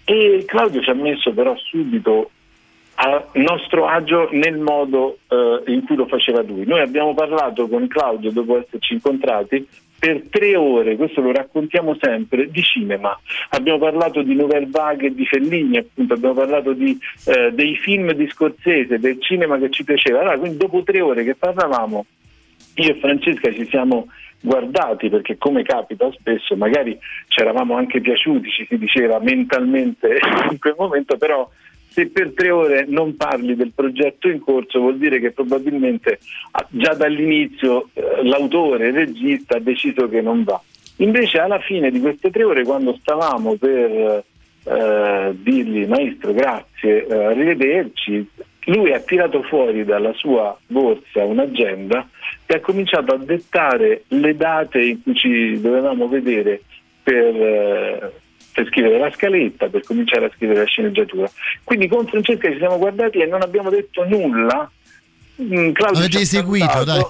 e 0.05 0.45
Claudio 0.47 0.83
ci 0.83 0.91
ha 0.91 0.95
messo 0.95 1.33
però 1.33 1.57
subito 1.57 2.31
a 2.99 3.27
nostro 3.35 3.87
agio 3.87 4.29
nel 4.33 4.59
modo 4.59 5.19
eh, 5.29 5.63
in 5.73 5.85
cui 5.85 5.97
lo 5.97 6.07
faceva 6.07 6.43
lui. 6.43 6.65
Noi 6.65 6.81
abbiamo 6.81 7.15
parlato 7.15 7.69
con 7.69 7.87
Claudio 7.89 8.31
dopo 8.31 8.59
esserci 8.59 8.95
incontrati 8.95 9.67
per 9.99 10.23
tre 10.29 10.57
ore, 10.57 10.97
questo 10.97 11.21
lo 11.21 11.33
raccontiamo 11.33 11.97
sempre, 12.01 12.51
di 12.51 12.63
cinema. 12.63 13.19
Abbiamo 13.51 13.79
parlato 13.79 14.23
di 14.23 14.35
Nouvelle 14.35 14.69
Vague 14.69 15.09
e 15.09 15.15
di 15.15 15.25
Fellini, 15.27 15.79
appunto, 15.79 16.15
abbiamo 16.15 16.35
parlato 16.35 16.73
di, 16.73 16.99
eh, 17.27 17.51
dei 17.53 17.77
film 17.77 18.13
di 18.13 18.29
Scorsese, 18.29 18.99
del 18.99 19.21
cinema 19.21 19.59
che 19.59 19.71
ci 19.71 19.85
piaceva. 19.85 20.21
Allora, 20.21 20.39
quindi 20.39 20.59
dopo 20.59 20.83
tre 20.83 21.01
ore 21.01 21.25
che 21.25 21.35
parlavamo, 21.35 22.05
io 22.75 22.91
e 22.91 22.99
Francesca 23.01 23.53
ci 23.53 23.67
siamo 23.67 24.09
guardati 24.39 25.09
perché 25.09 25.39
come 25.39 25.63
capita 25.63 26.11
spesso 26.13 26.55
magari 26.57 26.97
ci 27.29 27.41
eravamo 27.41 27.75
anche 27.75 28.01
piaciuti, 28.01 28.51
ci 28.51 28.67
si 28.69 28.77
diceva 28.77 29.19
mentalmente 29.19 30.19
in 30.51 30.59
quel 30.59 30.75
momento, 30.77 31.17
però 31.17 31.49
se 31.97 32.09
per 32.09 32.33
tre 32.35 32.51
ore 32.51 32.85
non 32.87 33.17
parli 33.17 33.57
del 33.57 33.73
progetto 33.75 34.29
in 34.29 34.39
corso 34.41 34.81
vuol 34.81 34.99
dire 34.99 35.19
che 35.19 35.31
probabilmente 35.31 36.19
ah, 36.51 36.67
già 36.69 36.93
dall'inizio 36.93 37.89
eh, 37.95 38.23
l'autore, 38.23 38.89
il 38.89 38.93
regista 38.93 39.57
ha 39.57 39.61
deciso 39.61 40.07
che 40.07 40.21
non 40.21 40.45
va. 40.45 40.61
Invece 40.97 41.39
alla 41.39 41.59
fine 41.59 41.91
di 41.91 41.99
queste 41.99 42.31
tre 42.31 42.45
ore 42.45 42.65
quando 42.65 42.99
stavamo 43.01 43.55
per 43.55 44.25
eh, 44.65 45.35
dirgli 45.41 45.87
maestro 45.87 46.35
grazie, 46.35 47.07
eh, 47.07 47.25
arrivederci, 47.25 48.29
lui 48.67 48.93
ha 48.93 49.01
tirato 49.01 49.43
fuori 49.45 49.83
dalla 49.87 50.13
sua 50.13 50.55
borsa 50.67 51.25
un'agenda 51.25 52.07
e 52.45 52.57
ha 52.57 52.61
cominciato 52.61 53.15
a 53.15 53.19
dettare 53.19 54.03
le 54.09 54.37
date 54.37 54.83
in 54.83 55.03
cui 55.03 55.15
ci 55.15 55.59
dovevamo 55.63 56.09
vedere 56.09 56.61
per, 57.03 57.37
eh, 57.37 58.13
per 58.57 58.67
scrivere 58.69 58.99
la 58.99 59.11
scaletta, 59.11 59.69
per 59.69 59.83
cominciare 59.83 60.25
a 60.25 60.31
scrivere 60.35 60.61
la 60.61 60.65
sceneggiatura. 60.65 61.31
Quindi 61.63 61.89
con 61.89 62.07
Francesca 62.07 62.51
ci 62.51 62.57
siamo 62.57 62.79
guardati 62.79 63.19
e 63.19 63.27
non 63.27 63.43
abbiamo 63.43 63.69
detto 63.69 64.03
nulla. 64.07 64.71
Mm, 65.43 65.73
Claudio 65.73 65.99
Avete 65.99 66.21
eseguito, 66.21 66.85
dai. 66.85 67.03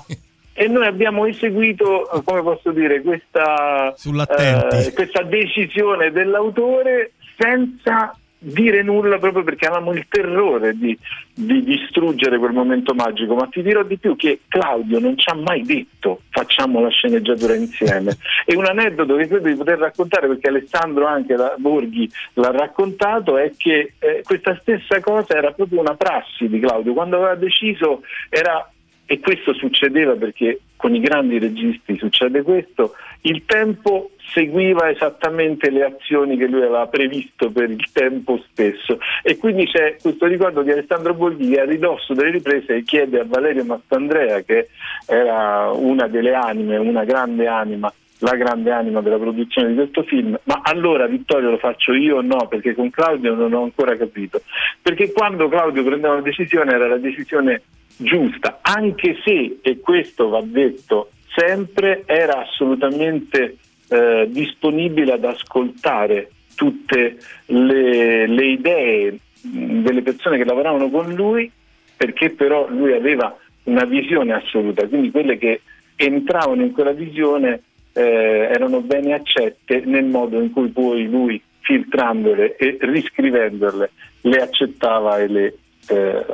E 0.55 0.66
noi 0.66 0.86
abbiamo 0.86 1.24
eseguito, 1.24 2.11
eh, 2.11 2.22
come 2.24 2.42
posso 2.42 2.72
dire, 2.72 3.01
questa, 3.01 3.94
eh, 3.94 4.92
questa 4.92 5.22
decisione 5.22 6.11
dell'autore 6.11 7.12
senza 7.38 8.18
dire 8.39 8.82
nulla 8.82 9.18
proprio 9.18 9.43
perché 9.43 9.66
avevamo 9.66 9.93
il 9.93 10.07
terrore 10.09 10.76
di, 10.76 10.97
di 11.32 11.62
distruggere 11.62 12.39
quel 12.39 12.53
momento 12.53 12.95
magico. 12.95 13.34
Ma 13.34 13.47
ti 13.47 13.62
dirò 13.62 13.82
di 13.82 13.99
più 13.99 14.16
che 14.16 14.41
Claudio 14.49 14.99
non 14.99 15.16
ci 15.18 15.28
ha 15.30 15.34
mai 15.34 15.62
detto 15.62 16.20
facciamo 16.30 16.80
la 16.80 16.91
sceneggiatura 16.91 17.55
insieme. 17.55 18.16
e 18.45 18.55
un 18.55 18.66
aneddoto 18.66 19.16
che 19.16 19.26
credo 19.26 19.49
di 19.49 19.55
poter 19.55 19.78
raccontare 19.78 20.28
perché 20.28 20.49
Alessandro 20.49 21.07
anche 21.07 21.34
da 21.34 21.55
Borghi 21.59 22.09
l'ha 22.34 22.51
raccontato 22.51 23.37
è 23.39 23.53
che 23.57 23.95
eh, 23.99 24.22
questa 24.24 24.57
stessa 24.61 25.01
cosa 25.01 25.34
era 25.37 25.53
proprio 25.53 25.80
una 25.80 25.95
prassi 25.95 26.49
di 26.49 26.61
Claudio. 26.61 26.93
Quando 26.93 27.16
aveva 27.16 27.34
deciso 27.34 28.03
era 28.28 28.70
e 29.07 29.20
questo 29.20 29.55
succedeva 29.55 30.14
perché 30.14 30.61
con 30.74 30.95
i 30.95 31.01
grandi 31.01 31.39
registi 31.39 31.97
succede 31.97 32.43
questo, 32.43 32.95
il 33.26 33.44
tempo 33.44 34.10
seguiva 34.32 34.90
esattamente 34.90 35.70
le 35.70 35.84
azioni 35.84 36.36
che 36.36 36.46
lui 36.46 36.62
aveva 36.62 36.86
previsto 36.86 37.50
per 37.50 37.70
il 37.70 37.90
tempo 37.92 38.42
stesso 38.50 38.98
e 39.22 39.36
quindi 39.36 39.66
c'è 39.66 39.96
questo 40.00 40.26
ricordo 40.26 40.62
di 40.62 40.70
Alessandro 40.70 41.16
che 41.16 41.60
a 41.60 41.64
ridosso 41.64 42.14
delle 42.14 42.30
riprese 42.30 42.82
chiede 42.82 43.20
a 43.20 43.24
Valerio 43.26 43.64
Mastandrea 43.64 44.40
che 44.42 44.68
era 45.06 45.70
una 45.70 46.06
delle 46.06 46.34
anime, 46.34 46.76
una 46.76 47.04
grande 47.04 47.46
anima 47.46 47.92
la 48.20 48.34
grande 48.34 48.70
anima 48.70 49.02
della 49.02 49.18
produzione 49.18 49.68
di 49.68 49.74
questo 49.74 50.02
film, 50.02 50.38
ma 50.44 50.60
allora 50.62 51.06
Vittorio 51.06 51.50
lo 51.50 51.58
faccio 51.58 51.92
io 51.92 52.16
o 52.16 52.22
no? 52.22 52.46
Perché 52.48 52.74
con 52.74 52.88
Claudio 52.88 53.34
non 53.34 53.52
ho 53.52 53.64
ancora 53.64 53.94
capito. 53.94 54.40
Perché 54.80 55.12
quando 55.12 55.48
Claudio 55.48 55.84
prendeva 55.84 56.14
una 56.14 56.22
decisione 56.22 56.72
era 56.72 56.88
la 56.88 56.96
decisione 56.96 57.60
giusta, 57.98 58.60
anche 58.62 59.18
se, 59.22 59.58
e 59.60 59.80
questo 59.80 60.30
va 60.30 60.40
detto 60.42 61.10
sempre, 61.37 62.05
era 62.07 62.43
assolutamente 62.43 63.59
eh, 63.89 64.26
disponibile 64.30 65.12
ad 65.12 65.24
ascoltare 65.24 66.30
tutte 66.55 67.18
le, 67.47 68.26
le 68.26 68.47
idee 68.47 69.18
delle 69.43 70.03
persone 70.03 70.39
che 70.39 70.45
lavoravano 70.45 70.89
con 70.91 71.12
lui, 71.12 71.51
perché 71.97 72.30
però 72.30 72.68
lui 72.68 72.93
aveva 72.93 73.37
una 73.64 73.84
visione 73.84 74.32
assoluta, 74.32 74.87
quindi 74.89 75.11
quelle 75.11 75.39
che 75.39 75.61
entravano 75.97 76.62
in 76.62 76.72
quella 76.72 76.93
visione 76.93 77.62
eh, 77.93 78.49
erano 78.53 78.80
bene 78.80 79.14
accette 79.14 79.82
nel 79.84 80.05
modo 80.05 80.41
in 80.41 80.51
cui 80.53 80.68
poi 80.68 81.09
lui, 81.09 81.41
filtrandole 81.61 82.57
e 82.57 82.78
riscrivendole, 82.80 83.91
le 84.22 84.37
accettava 84.37 85.18
e 85.18 85.26
le, 85.28 85.55
eh, 85.89 86.24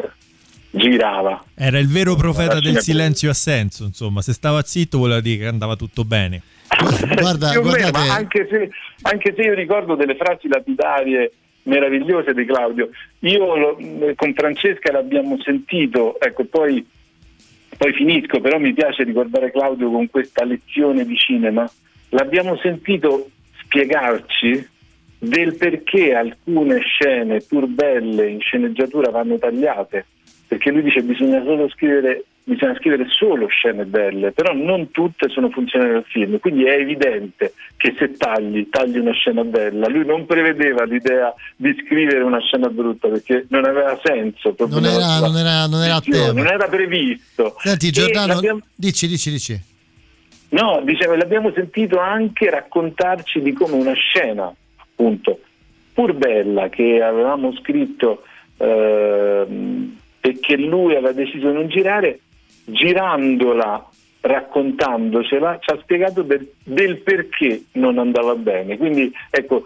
girava. 0.73 1.45
Era 1.55 1.79
il 1.79 1.89
vero 1.89 2.17
profeta 2.17 2.59
del 2.61 2.79
silenzio 2.81 3.31
assenso, 3.31 3.85
insomma, 3.85 4.23
se 4.23 4.33
stava 4.33 4.63
zitto 4.63 4.99
voleva 4.99 5.21
dire 5.21 5.39
che 5.39 5.47
andava 5.47 5.77
tutto 5.77 6.05
bene. 6.05 6.43
Guarda, 7.15 7.53
meno, 7.61 7.91
ma 7.93 8.15
anche 8.15 8.47
se, 8.51 8.71
anche 9.03 9.35
se 9.37 9.43
io 9.43 9.55
ricordo 9.55 9.95
delle 9.95 10.17
frasi 10.17 10.49
lapidarie 10.49 11.33
meravigliose 11.65 12.33
di 12.33 12.45
Claudio, 12.45 12.89
io 13.21 13.57
lo- 13.57 13.79
con 14.17 14.33
Francesca 14.35 14.91
l'abbiamo 14.91 15.39
sentito, 15.43 16.19
ecco 16.19 16.45
poi, 16.45 16.85
poi 17.77 17.93
finisco, 17.93 18.41
però 18.41 18.59
mi 18.59 18.73
piace 18.73 19.05
ricordare 19.05 19.53
Claudio 19.53 19.91
con 19.91 20.09
questa 20.11 20.45
lezione 20.45 21.05
di 21.05 21.17
cinema, 21.17 21.71
l'abbiamo 22.11 22.57
sentito 22.57 23.29
spiegarci 23.65 24.69
del 25.19 25.55
perché 25.57 26.15
alcune 26.15 26.81
scene 26.81 27.41
pur 27.47 27.67
belle 27.67 28.29
in 28.29 28.41
sceneggiatura 28.41 29.11
vanno 29.11 29.39
tagliate, 29.39 30.07
perché 30.53 30.71
lui 30.71 30.83
dice 30.83 31.03
bisogna 31.03 31.43
solo 31.43 31.67
scrivere 31.71 32.27
bisogna 32.45 32.77
scrivere 32.77 33.07
solo 33.09 33.47
scene 33.47 33.87
belle, 33.87 34.33
però 34.33 34.53
non 34.53 34.91
tutte 34.91 35.31
sono 35.31 35.49
funzionali 35.49 35.95
al 35.95 36.05
film, 36.05 36.39
quindi 36.41 36.65
è 36.65 36.75
evidente 36.75 37.55
che 37.79 37.95
se 37.97 38.13
tagli, 38.19 38.69
tagli 38.69 38.99
una 38.99 39.13
scena 39.13 39.45
bella. 39.45 39.89
Lui 39.89 40.05
non 40.05 40.27
prevedeva 40.27 40.85
l'idea 40.85 41.33
di 41.57 41.75
scrivere 41.83 42.21
una 42.21 42.41
scena 42.41 42.69
brutta 42.69 43.09
perché 43.09 43.47
non 43.49 43.65
aveva 43.65 43.99
senso. 44.03 44.55
non 44.59 44.85
era, 44.85 45.21
non 45.21 45.37
era, 45.39 45.67
non 45.67 45.83
era 45.83 46.01
visione, 46.01 46.43
non 46.43 46.53
era 46.53 46.69
previsto. 46.69 47.55
Senti 47.59 47.91
Giordano, 47.91 48.61
dici, 48.75 49.07
dici, 49.07 49.31
dici. 49.31 49.59
No, 50.51 50.83
dicevo, 50.85 51.15
l'abbiamo 51.15 51.51
sentito 51.55 51.99
anche 51.99 52.51
raccontarci 52.51 53.41
di 53.41 53.55
come 53.55 53.77
una 53.77 53.95
scena, 53.95 54.53
appunto, 54.77 55.41
pur 55.95 56.13
bella, 56.13 56.69
che 56.69 57.01
avevamo 57.01 57.55
scritto 57.55 58.25
ehm, 58.59 60.01
e 60.23 60.39
che 60.41 60.57
lui 60.57 60.93
aveva 60.95 61.13
deciso 61.13 61.49
di 61.49 61.53
non 61.55 61.69
girare, 61.69 62.21
girandola, 62.65 63.89
raccontandocela, 64.21 65.59
ci 65.61 65.71
ha 65.75 65.79
spiegato 65.83 66.23
del, 66.23 66.49
del 66.65 66.99
perché 66.99 67.65
non 67.73 67.99
andava 67.99 68.35
bene. 68.37 68.77
Quindi, 68.77 69.13
ecco, 69.31 69.65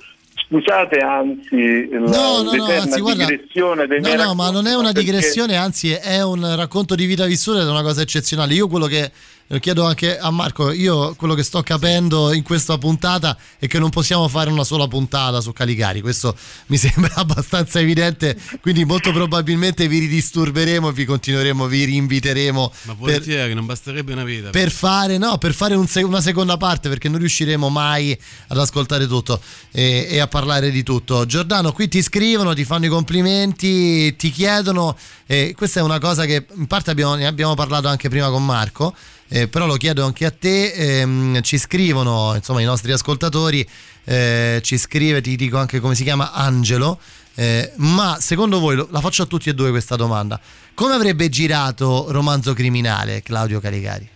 scusate 0.49 0.99
anzi 0.99 1.89
la, 1.91 1.99
No, 1.99 2.43
no, 2.43 2.53
no, 2.55 2.65
anzi, 2.65 3.01
guarda, 3.01 3.27
digressione 3.27 3.87
dei 3.87 4.01
No, 4.01 4.15
no, 4.15 4.35
ma 4.35 4.51
non 4.51 4.67
è 4.67 4.75
una 4.75 4.93
perché- 4.93 5.01
digressione, 5.11 5.57
anzi 5.57 5.91
è 5.93 6.23
un 6.23 6.57
racconto 6.57 6.95
di 6.95 7.05
vita 7.05 7.27
vissuta 7.27 7.61
ed 7.61 7.67
è 7.67 7.71
una 7.71 7.83
cosa 7.83 8.01
eccezionale. 8.03 8.55
Io 8.55 8.69
quello 8.69 8.87
che 8.87 9.11
lo 9.49 9.59
chiedo 9.59 9.85
anche 9.85 10.19
a 10.19 10.31
Marco, 10.31 10.73
io 10.73 11.15
quello 11.15 11.35
che 11.35 11.45
sto 11.45 11.63
capendo 11.63 12.33
in 12.33 12.43
questa 12.43 12.79
puntata 12.79 13.37
è 13.59 13.69
che 13.69 13.79
non 13.79 13.91
possiamo 13.91 14.27
fare 14.27 14.51
una 14.51 14.65
sola 14.65 14.89
puntata 14.89 15.41
su 15.41 15.53
Caligari, 15.53 16.01
questo 16.01 16.37
mi 16.67 16.77
sembra 16.79 17.15
abbastanza 17.15 17.79
evidente, 17.79 18.37
quindi 18.61 18.85
molto 18.85 19.13
probabilmente 19.13 19.87
vi 19.87 20.01
ridisturberemo 20.01 20.91
vi 20.91 21.05
continueremo, 21.05 21.67
vi 21.67 21.85
rinviteremo 21.85 22.73
Ma 22.83 22.93
per, 22.93 22.97
volentieri, 22.97 23.55
non 23.55 23.67
basterebbe 23.67 24.13
una 24.13 24.25
vita. 24.25 24.51
per 24.51 24.71
fare, 24.71 25.19
no, 25.19 25.39
per 25.39 25.55
fare 25.55 25.75
un 25.75 25.87
una 25.97 26.21
seconda 26.21 26.57
parte 26.57 26.89
perché 26.89 27.09
non 27.09 27.19
riusciremo 27.21 27.69
mai 27.69 28.19
ad 28.49 28.59
ascoltare 28.59 29.07
tutto 29.07 29.41
e, 29.71 30.07
e 30.11 30.19
a 30.19 30.27
parlare 30.27 30.71
di 30.71 30.83
tutto. 30.83 31.25
Giordano, 31.27 31.73
qui 31.73 31.89
ti 31.89 32.03
scrivono, 32.03 32.53
ti 32.55 32.65
fanno 32.65 32.87
i 32.87 32.89
complimenti, 32.89 34.15
ti 34.17 34.31
chiedono, 34.31 34.97
e 35.27 35.55
questa 35.57 35.81
è 35.81 35.83
una 35.83 35.99
cosa 35.99 36.25
che 36.25 36.47
in 36.55 36.67
parte 36.67 36.91
abbiamo, 36.91 37.15
ne 37.15 37.27
abbiamo 37.27 37.55
parlato 37.55 37.89
anche 37.89 38.09
prima 38.09 38.29
con 38.31 38.45
Marco. 38.45 38.95
Eh, 39.29 39.49
però 39.49 39.67
lo 39.67 39.75
chiedo 39.77 40.05
anche 40.05 40.25
a 40.25 40.31
te, 40.31 40.73
ehm, 41.01 41.41
ci 41.43 41.59
scrivono 41.59 42.35
insomma 42.35 42.61
i 42.61 42.65
nostri 42.65 42.93
ascoltatori, 42.93 43.67
eh, 44.05 44.61
ci 44.63 44.79
scrive, 44.79 45.21
ti 45.21 45.37
dico 45.37 45.57
anche 45.59 45.81
come 45.81 45.95
si 45.95 46.03
chiama, 46.05 46.33
Angelo, 46.33 46.99
eh, 47.35 47.73
ma 47.77 48.17
secondo 48.21 48.59
voi, 48.61 48.77
lo- 48.77 48.89
la 48.91 49.01
faccio 49.01 49.23
a 49.23 49.27
tutti 49.27 49.49
e 49.49 49.55
due 49.55 49.71
questa 49.71 49.97
domanda, 49.97 50.41
come 50.75 50.95
avrebbe 50.95 51.29
girato 51.29 52.07
Romanzo 52.11 52.53
Criminale 52.55 53.23
Claudio 53.23 53.61
Caligari? 53.61 54.09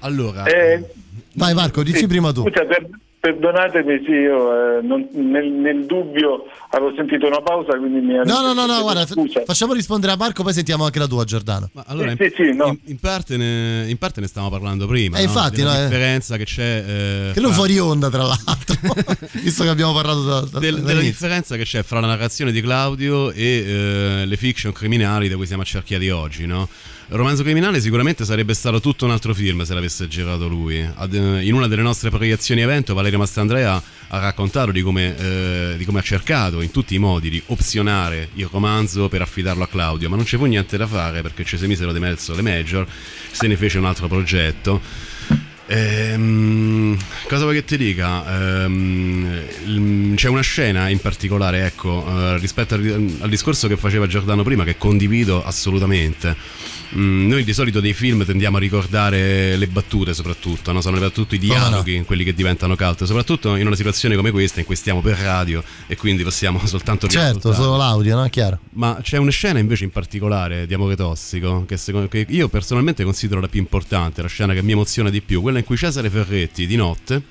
Allora, 0.00 0.44
Eh, 0.46 0.84
Vai 1.34 1.54
Marco, 1.54 1.82
dici 1.82 1.98
sì, 1.98 2.06
prima 2.06 2.32
tu. 2.32 2.42
scusa, 2.42 2.64
per- 2.64 2.88
perdonatemi, 3.20 4.02
sì, 4.04 4.10
io 4.12 4.78
eh, 4.78 4.82
non- 4.82 5.06
nel, 5.12 5.46
nel 5.50 5.84
dubbio 5.84 6.44
avevo 6.70 6.92
sentito 6.96 7.26
una 7.26 7.40
pausa, 7.42 7.76
quindi 7.76 8.00
mi 8.00 8.14
ero... 8.14 8.24
No, 8.24 8.40
no, 8.40 8.52
no, 8.54 8.64
no, 8.66 8.80
guarda, 8.80 9.06
Scusa. 9.06 9.42
facciamo 9.44 9.74
rispondere 9.74 10.12
a 10.12 10.16
Marco, 10.16 10.42
poi 10.42 10.52
sentiamo 10.54 10.84
anche 10.84 10.98
la 10.98 11.06
tua, 11.06 11.24
Giordano. 11.24 11.68
Ma 11.74 11.84
allora, 11.86 12.12
in, 12.12 12.16
Sì, 12.18 12.32
sì, 12.34 12.52
no. 12.54 12.68
in- 12.68 12.78
in 12.84 12.98
parte 12.98 13.36
ne, 13.36 13.84
in 13.88 13.98
parte 13.98 14.20
ne 14.22 14.26
stavamo 14.26 14.50
parlando 14.50 14.86
prima. 14.86 15.18
Eh, 15.18 15.22
no? 15.24 15.26
infatti, 15.28 15.56
Della 15.56 15.72
no, 15.74 15.78
eh. 15.78 15.82
differenza 15.82 16.36
che 16.38 16.44
c'è. 16.44 16.84
eh, 16.86 17.30
Che 17.34 17.40
non 17.40 17.50
fra- 17.50 17.58
fuori 17.58 17.78
onda, 17.78 18.08
tra 18.08 18.22
l'altro, 18.22 18.74
visto 19.42 19.62
che 19.64 19.68
abbiamo 19.68 19.92
parlato 19.92 20.24
da, 20.24 20.40
da- 20.52 20.58
del- 20.58 20.80
della 20.82 21.00
differenza 21.00 21.56
che 21.56 21.64
c'è 21.64 21.82
fra 21.82 22.00
la 22.00 22.06
narrazione 22.06 22.52
di 22.52 22.60
Claudio 22.62 23.30
e 23.32 23.42
eh, 24.22 24.26
le 24.26 24.36
fiction 24.36 24.72
criminali 24.72 25.28
da 25.28 25.36
cui 25.36 25.46
siamo 25.46 25.62
accerchiati 25.62 26.08
oggi, 26.08 26.46
no? 26.46 26.68
Romanzo 27.12 27.42
criminale 27.42 27.80
sicuramente 27.80 28.24
sarebbe 28.24 28.54
stato 28.54 28.80
tutto 28.80 29.04
un 29.04 29.10
altro 29.10 29.34
film 29.34 29.64
se 29.64 29.74
l'avesse 29.74 30.06
girato 30.06 30.46
lui. 30.46 30.80
Ad- 30.80 31.12
eh, 31.12 31.44
in 31.44 31.54
una 31.54 31.66
delle 31.66 31.82
nostre 31.82 32.08
proiezioni 32.08 32.60
evento, 32.60 32.94
Valerio 32.94 33.18
Mastandrea 33.18 33.82
ha 34.06 34.18
raccontato 34.20 34.70
di 34.70 34.80
come, 34.80 35.16
eh, 35.18 35.74
di 35.76 35.84
come 35.84 35.98
ha 35.98 36.02
cercato 36.02 36.60
in 36.60 36.70
tutti 36.70 36.94
i 36.94 36.98
modi 36.98 37.28
di 37.28 37.42
opzionare 37.46 38.28
il 38.34 38.48
romanzo 38.48 39.08
per 39.08 39.22
affidarlo 39.22 39.64
a 39.64 39.66
Claudio, 39.66 40.08
ma 40.08 40.14
non 40.14 40.24
ci 40.24 40.36
fu 40.36 40.44
niente 40.44 40.76
da 40.76 40.86
fare 40.86 41.20
perché 41.20 41.44
ci 41.44 41.58
si 41.58 41.66
misero 41.66 41.92
di 41.92 41.98
mezzo 41.98 42.32
le 42.32 42.42
major, 42.42 42.86
se 43.32 43.48
ne 43.48 43.56
fece 43.56 43.78
un 43.78 43.86
altro 43.86 44.06
progetto. 44.06 44.80
Ehm, 45.66 46.96
cosa 47.26 47.42
vuoi 47.42 47.56
che 47.56 47.64
ti 47.64 47.76
dica? 47.76 48.62
Ehm, 48.62 50.14
c'è 50.14 50.28
una 50.28 50.42
scena 50.42 50.88
in 50.88 51.00
particolare, 51.00 51.66
ecco, 51.66 52.06
eh, 52.06 52.38
rispetto 52.38 52.74
al, 52.74 53.16
al 53.18 53.28
discorso 53.28 53.66
che 53.66 53.76
faceva 53.76 54.06
Giordano 54.06 54.44
prima, 54.44 54.62
che 54.62 54.76
condivido 54.76 55.44
assolutamente. 55.44 56.78
Mm, 56.96 57.28
noi 57.28 57.44
di 57.44 57.52
solito 57.52 57.78
dei 57.78 57.92
film 57.92 58.24
tendiamo 58.24 58.56
a 58.56 58.60
ricordare 58.60 59.56
le 59.56 59.66
battute 59.68 60.12
soprattutto, 60.12 60.72
no? 60.72 60.80
sono 60.80 60.98
battute, 60.98 61.36
i 61.36 61.38
Come 61.38 61.54
no? 61.54 61.66
dialoghi, 61.68 62.02
quelli 62.04 62.24
che 62.24 62.34
diventano 62.34 62.74
cult, 62.74 63.04
soprattutto 63.04 63.54
in 63.54 63.66
una 63.66 63.76
situazione 63.76 64.16
come 64.16 64.32
questa 64.32 64.60
in 64.60 64.66
cui 64.66 64.74
stiamo 64.74 65.00
per 65.00 65.16
radio 65.18 65.62
e 65.86 65.96
quindi 65.96 66.24
possiamo 66.24 66.60
soltanto 66.66 67.06
Certo, 67.06 67.52
solo 67.52 67.76
l'audio, 67.76 68.16
no? 68.16 68.28
Chiaro. 68.28 68.58
Ma 68.70 68.98
c'è 69.02 69.18
una 69.18 69.30
scena 69.30 69.60
invece 69.60 69.84
in 69.84 69.90
particolare 69.90 70.66
di 70.66 70.74
Amore 70.74 70.96
Tossico 70.96 71.64
che, 71.66 71.76
secondo, 71.76 72.08
che 72.08 72.26
io 72.28 72.48
personalmente 72.48 73.04
considero 73.04 73.40
la 73.40 73.48
più 73.48 73.60
importante, 73.60 74.22
la 74.22 74.28
scena 74.28 74.52
che 74.52 74.62
mi 74.62 74.72
emoziona 74.72 75.10
di 75.10 75.20
più, 75.20 75.42
quella 75.42 75.58
in 75.58 75.64
cui 75.64 75.76
Cesare 75.76 76.10
Ferretti 76.10 76.66
di 76.66 76.76
notte 76.76 77.22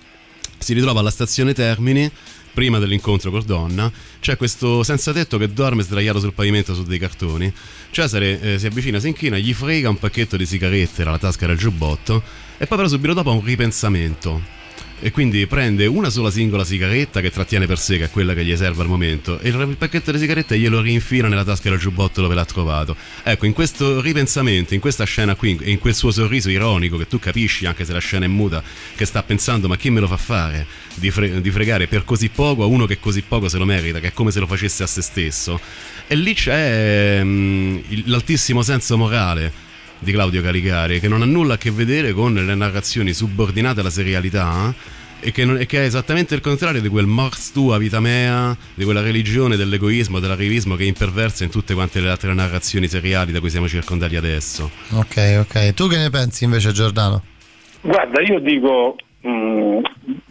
si 0.58 0.74
ritrova 0.74 1.00
alla 1.00 1.10
stazione 1.10 1.54
Termini 1.54 2.10
prima 2.54 2.80
dell'incontro 2.80 3.32
con 3.32 3.44
Donna, 3.46 3.92
c'è 4.20 4.38
questo 4.38 4.84
senza 4.84 5.14
tetto 5.14 5.38
che 5.38 5.52
dorme 5.52 5.84
sdraiato 5.84 6.20
sul 6.20 6.34
pavimento 6.34 6.74
su 6.74 6.84
dei 6.84 7.00
cartoni. 7.00 7.52
Cesare 7.92 8.42
eh, 8.42 8.60
si 8.60 8.66
avvicina, 8.66 9.00
si 9.00 9.08
inchina, 9.08 9.38
gli 9.38 9.54
frega 9.54 9.90
un 9.90 9.98
pacchetto 9.98 10.38
di 10.38 10.46
sigarette 10.46 11.04
dalla 11.04 11.18
tasca 11.18 11.48
del 11.48 11.58
giubbotto 11.58 12.22
e 12.58 12.68
poi 12.68 12.78
però 12.78 12.90
subito 12.90 13.14
dopo 13.14 13.30
ha 13.30 13.34
un 13.34 13.44
ripensamento. 13.44 14.59
E 15.02 15.12
quindi 15.12 15.48
prende 15.48 15.86
una 15.86 16.10
sola 16.10 16.30
singola 16.30 16.66
sigaretta 16.66 17.22
che 17.22 17.32
trattiene 17.32 17.66
per 17.66 17.80
sé, 17.80 17.98
che 17.98 18.06
è 18.06 18.10
quella 18.10 18.34
che 18.34 18.44
gli 18.44 18.54
serve 18.58 18.82
al 18.82 18.90
momento, 18.90 19.40
e 19.40 19.48
il 19.48 19.76
pacchetto 19.78 20.12
di 20.12 20.20
sigarette 20.20 20.60
glielo 20.60 20.82
rinfila 20.82 21.30
nella 21.30 21.46
tasca 21.46 21.70
del 21.70 21.80
giubbotto 21.80 22.22
dove 22.22 22.36
l'ha 22.36 22.44
trovato. 22.44 22.98
Ecco, 23.24 23.46
in 23.46 23.54
questo 23.54 24.02
ripensamento, 24.02 24.74
in 24.74 24.82
questa 24.82 25.06
scena 25.06 25.36
qui, 25.36 25.58
in 25.64 25.80
quel 25.80 25.96
suo 25.96 26.12
sorriso 26.12 26.50
ironico 26.50 26.98
che 26.98 27.08
tu 27.08 27.18
capisci, 27.18 27.66
anche 27.66 27.86
se 27.86 27.94
la 27.94 28.00
scena 28.00 28.26
è 28.26 28.28
muta, 28.28 28.62
che 28.96 29.06
sta 29.06 29.24
pensando 29.24 29.70
ma 29.70 29.78
chi 29.78 29.90
me 29.90 30.02
lo 30.02 30.08
fa 30.08 30.18
fare 30.18 30.66
di, 30.96 31.10
fre- 31.12 31.40
di 31.40 31.50
fregare 31.50 31.88
per 31.88 32.04
così 32.04 32.28
poco 32.28 32.64
a 32.64 32.66
uno 32.66 32.86
che 32.86 33.00
così 33.00 33.22
poco 33.22 33.48
se 33.48 33.58
lo 33.58 33.64
merita, 33.66 34.02
che 34.02 34.08
è 34.08 34.14
come 34.14 34.32
se 34.32 34.42
lo 34.42 34.48
facesse 34.48 34.84
a 34.84 34.88
se 34.88 35.02
stesso. 35.02 35.62
E 36.08 36.16
lì 36.16 36.34
c'è 36.34 37.22
mm, 37.24 37.78
il- 37.88 38.04
l'altissimo 38.08 38.64
senso 38.64 38.98
morale 38.98 39.68
di 40.00 40.12
Claudio 40.12 40.42
Caligari, 40.42 41.00
che 41.00 41.08
non 41.08 41.22
ha 41.22 41.26
nulla 41.26 41.56
a 41.56 41.58
che 41.58 41.72
vedere 41.72 42.14
con 42.14 42.34
le 42.34 42.56
narrazioni 42.56 43.14
subordinate 43.14 43.80
alla 43.82 43.90
serialità. 43.90 44.70
eh, 44.70 44.98
E 45.22 45.32
che, 45.34 45.44
non- 45.44 45.58
e 45.60 45.66
che 45.66 45.80
è 45.82 45.86
esattamente 45.86 46.34
il 46.34 46.40
contrario 46.40 46.80
di 46.80 46.88
quel 46.88 47.06
mors 47.06 47.52
tua 47.52 47.78
vita 47.78 48.00
mea, 48.00 48.56
di 48.74 48.86
quella 48.86 49.02
religione 49.02 49.58
dell'egoismo, 49.58 50.20
dell'arrivismo 50.22 50.76
che 50.78 50.84
è 50.84 50.88
imperversa 50.88 51.44
in 51.44 51.50
tutte 51.50 51.74
quante 51.74 52.00
le 52.00 52.10
altre 52.10 52.34
narrazioni 52.34 52.88
seriali 52.88 53.34
da 53.34 53.42
cui 53.42 53.50
siamo 53.50 53.68
circondati 53.68 54.16
adesso. 54.16 54.72
Ok, 54.92 55.38
ok. 55.42 55.74
Tu 55.74 55.90
che 55.90 55.98
ne 55.98 56.10
pensi 56.10 56.46
invece, 56.46 56.72
Giordano? 56.72 57.22
Guarda, 57.82 58.22
io 58.22 58.40
dico, 58.40 58.96
mh, 59.20 59.80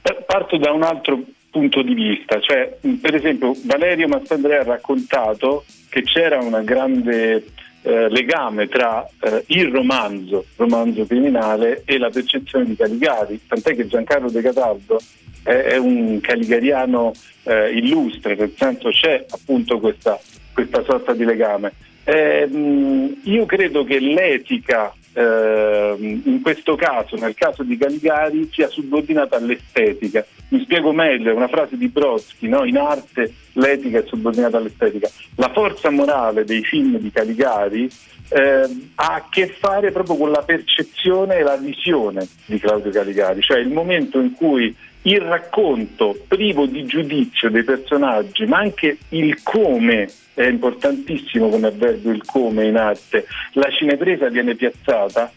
p- 0.01 0.25
parto 0.27 0.57
da 0.57 0.73
un 0.73 0.83
altro 0.83 1.21
punto 1.51 1.83
di 1.83 1.93
vista, 1.93 2.41
cioè 2.41 2.79
mh, 2.81 2.93
per 2.95 3.15
esempio 3.15 3.55
Valerio 3.65 4.09
Mastandrea 4.09 4.61
ha 4.61 4.65
raccontato 4.65 5.67
che 5.91 6.03
c'era 6.03 6.39
un 6.39 6.63
grande 6.65 7.45
eh, 7.89 8.11
legame 8.11 8.69
tra 8.69 9.09
eh, 9.21 9.45
il 9.47 9.69
romanzo, 9.69 10.45
romanzo 10.57 11.07
criminale, 11.07 11.83
e 11.87 11.97
la 11.97 12.11
percezione 12.11 12.67
di 12.67 12.77
Caligari, 12.77 13.41
tant'è 13.49 13.75
che 13.75 13.87
Giancarlo 13.87 14.31
De 14.31 14.43
Cataldo 14.43 15.01
è, 15.43 15.51
è 15.51 15.77
un 15.79 16.21
caligariano 16.21 17.13
eh, 17.45 17.73
illustre, 17.73 18.35
nel 18.35 18.53
senso 18.55 18.91
c'è 18.91 19.25
appunto 19.31 19.81
questa, 19.81 20.21
questa 20.53 20.83
sorta 20.85 21.15
di 21.15 21.25
legame. 21.25 21.73
Eh, 22.05 22.47
mh, 22.47 23.21
io 23.25 23.47
credo 23.47 23.85
che 23.85 23.99
l'etica 23.99 24.93
ehm, 25.13 26.23
in 26.25 26.41
questo 26.43 26.77
caso, 26.77 27.17
nel 27.17 27.35
caso 27.35 27.63
di 27.63 27.77
Caligari, 27.77 28.49
sia 28.53 28.69
subordinata 28.69 29.37
all'estetica. 29.37 30.25
Mi 30.49 30.61
spiego 30.63 30.93
meglio, 30.93 31.31
è 31.31 31.35
una 31.35 31.49
frase 31.49 31.77
di 31.77 31.89
Brodsky, 31.89 32.49
no? 32.49 32.65
in 32.65 32.79
arte 32.79 33.33
l'etica 33.53 33.99
è 33.99 34.05
subordinata 34.07 34.57
all'estetica. 34.57 35.09
La 35.37 35.51
forza 35.53 35.91
morale 35.91 36.45
dei 36.45 36.63
film 36.63 36.99
di 36.99 37.11
Caligari 37.11 37.91
eh, 38.31 38.91
ha 38.95 39.15
a 39.15 39.27
che 39.31 39.49
fare 39.49 39.91
proprio 39.91 40.17
con 40.17 40.31
la 40.31 40.43
percezione 40.43 41.37
e 41.37 41.43
la 41.43 41.57
visione 41.57 42.27
di 42.47 42.59
Claudio 42.59 42.91
Caligari, 42.91 43.41
cioè 43.41 43.59
il 43.59 43.71
momento 43.71 44.21
in 44.21 44.33
cui 44.33 44.75
il 45.09 45.21
racconto 45.21 46.17
privo 46.27 46.67
di 46.67 46.85
giudizio 46.85 47.51
dei 47.51 47.65
personaggi, 47.65 48.45
ma 48.47 48.59
anche 48.59 48.99
il 49.11 49.43
come, 49.43 50.09
è 50.35 50.45
importantissimo 50.45 51.49
come 51.49 51.69
avverbio 51.69 52.11
il 52.11 52.25
come 52.25 52.67
in 52.67 52.77
arte, 52.77 53.27
la 53.53 53.71
cinepresa 53.71 54.29
viene 54.29 54.55
piazzata, 54.55 55.33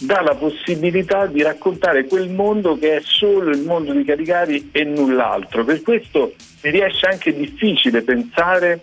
dà 0.00 0.20
la 0.20 0.34
possibilità 0.34 1.26
di 1.26 1.42
raccontare 1.42 2.06
quel 2.06 2.30
mondo 2.30 2.76
che 2.76 2.96
è 2.96 3.00
solo 3.02 3.50
il 3.50 3.62
mondo 3.62 3.92
di 3.92 4.04
Caligari 4.04 4.70
e 4.72 4.84
null'altro. 4.84 5.64
Per 5.64 5.82
questo 5.82 6.34
mi 6.62 6.70
riesce 6.70 7.06
anche 7.06 7.34
difficile 7.34 8.02
pensare 8.02 8.80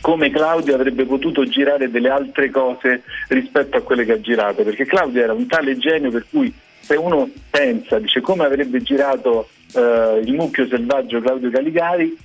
come 0.00 0.30
Claudio 0.30 0.74
avrebbe 0.74 1.04
potuto 1.04 1.44
girare 1.44 1.88
delle 1.88 2.08
altre 2.08 2.50
cose 2.50 3.04
rispetto 3.28 3.76
a 3.76 3.82
quelle 3.82 4.04
che 4.04 4.12
ha 4.12 4.20
girato, 4.20 4.64
perché 4.64 4.84
Claudio 4.84 5.22
era 5.22 5.32
un 5.32 5.46
tale 5.46 5.78
genio 5.78 6.10
per 6.10 6.26
cui 6.28 6.52
se 6.82 6.96
uno 6.96 7.30
pensa, 7.50 7.98
dice 7.98 8.20
come 8.20 8.44
avrebbe 8.44 8.82
girato 8.82 9.48
eh, 9.74 10.22
il 10.24 10.32
mucchio 10.34 10.66
selvaggio 10.66 11.20
Claudio 11.20 11.50
Caligari, 11.50 12.16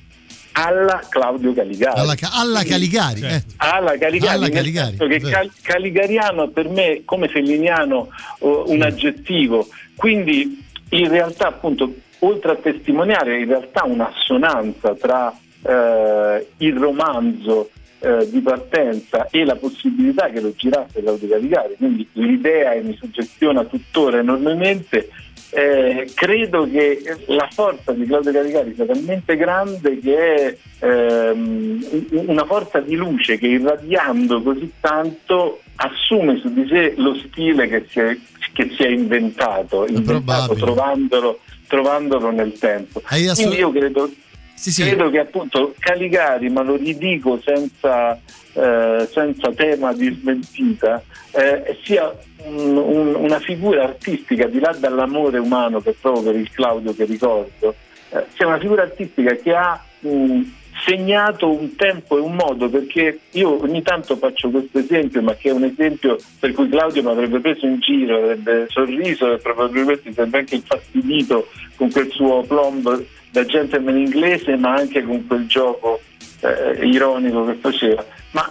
alla 0.54 1.02
Claudio 1.08 1.54
Caligari. 1.54 2.00
Alla, 2.00 2.16
alla 2.32 2.64
Caligari. 2.64 3.22
Eh. 3.22 3.44
Alla 3.58 3.98
Caligari, 3.98 4.36
Alla 4.36 4.50
Caligari, 4.50 4.98
che 4.98 5.20
cal- 5.20 5.52
caligariano 5.62 6.48
per 6.50 6.68
me 6.68 7.04
come 7.06 7.28
felliniano 7.28 8.10
oh, 8.40 8.64
un 8.72 8.82
aggettivo, 8.82 9.68
quindi 9.96 10.66
in 10.90 11.10
realtà 11.10 11.48
appunto 11.48 11.94
oltre 12.20 12.52
a 12.52 12.56
testimoniare 12.56 13.40
in 13.40 13.48
realtà 13.48 13.84
un'assonanza 13.86 14.96
tra 14.96 15.32
eh, 15.62 16.48
il 16.58 16.76
romanzo 16.76 17.70
eh, 18.00 18.30
di 18.30 18.40
partenza 18.42 19.28
e 19.32 19.44
la 19.46 19.56
possibilità 19.56 20.30
che 20.30 20.40
lo 20.42 20.54
girasse 20.56 21.02
Claudio 21.02 21.28
Caligari, 21.28 21.76
quindi 21.78 22.08
l'idea 22.14 22.74
e 22.74 22.82
mi 22.82 22.96
suggestiona 23.00 23.64
tuttora 23.66 24.20
enormemente, 24.20 25.10
eh, 25.50 26.12
credo 26.14 26.70
che 26.70 27.02
la 27.28 27.48
forza 27.52 27.92
di 27.94 28.06
Claudio 28.06 28.32
Caligari 28.34 28.74
sia 28.76 28.86
talmente 28.86 29.36
grande 29.38 30.00
che 30.00 30.16
è 30.36 30.58
ehm, 30.80 31.88
un- 32.12 32.24
una 32.28 32.46
forza 32.46 32.80
di 32.80 32.96
luce 32.96 33.38
che 33.38 33.48
irradiando 33.48 34.42
così 34.42 34.72
tanto 34.80 35.62
assume 35.78 36.38
su 36.40 36.52
di 36.54 36.68
sé 36.68 36.94
lo 36.98 37.16
stile 37.16 37.68
che 37.68 37.86
si 37.90 38.00
è, 38.00 38.18
che 38.54 38.70
si 38.76 38.84
è 38.84 38.90
inventato, 38.90 39.86
inventato 39.88 40.54
trovandolo, 40.66 41.40
trovandolo 41.68 42.32
nel 42.32 42.54
tempo. 42.60 43.02
Quindi 43.34 43.58
io 43.58 43.72
credo, 43.72 44.12
credo 44.84 45.10
che 45.10 45.20
appunto 45.20 45.74
Caligari, 45.80 46.50
ma 46.50 46.62
lo 46.64 46.76
ridico 46.76 47.40
senza, 47.44 48.20
eh, 48.54 49.08
senza 49.12 49.52
tema 49.54 49.94
di 49.94 50.12
smentita, 50.20 51.02
eh, 51.32 51.78
sia 51.84 52.12
un- 52.46 52.78
un- 52.78 53.16
una 53.16 53.40
figura 53.40 53.84
artistica, 53.84 54.48
di 54.48 54.60
là 54.60 54.76
dall'amore 54.78 55.38
umano 55.38 55.80
che 55.82 55.96
provo 56.00 56.22
per 56.24 56.36
il 56.36 56.50
Claudio 56.52 56.96
che 56.96 57.06
ricordo, 57.06 57.76
eh, 58.10 58.26
sia 58.36 58.48
una 58.48 58.60
figura 58.60 58.84
artistica 58.84 59.34
che 59.36 59.54
ha 59.54 59.82
mh, 60.00 60.42
segnato 60.88 61.52
un 61.52 61.76
tempo 61.76 62.18
e 62.18 62.22
un 62.22 62.36
modo, 62.36 62.70
perché 62.70 63.20
io 63.32 63.62
ogni 63.62 63.82
tanto 63.82 64.16
faccio 64.16 64.50
questo 64.50 64.80
esempio, 64.80 65.22
ma 65.22 65.36
che 65.36 65.50
è 65.50 65.52
un 65.52 65.66
esempio 65.66 66.18
per 66.40 66.54
cui 66.54 66.70
Claudio 66.70 67.04
mi 67.04 67.10
avrebbe 67.10 67.42
preso 67.42 67.66
in 67.66 67.80
giro, 67.80 68.16
avrebbe 68.16 68.68
sorriso 68.70 69.34
e 69.34 69.38
probabilmente 69.38 70.14
sarebbe 70.14 70.40
anche 70.40 70.56
infastidito 70.56 71.48
con 71.76 71.92
quel 71.92 72.10
suo 72.12 72.42
plomb 72.44 73.06
da 73.32 73.44
gentleman 73.44 73.98
inglese, 73.98 74.56
ma 74.56 74.76
anche 74.76 75.04
con 75.04 75.28
quel 75.28 75.46
gioco 75.46 76.00
eh, 76.40 76.86
ironico 76.86 77.44
che 77.46 77.54
faceva. 77.56 78.06
Ma 78.32 78.50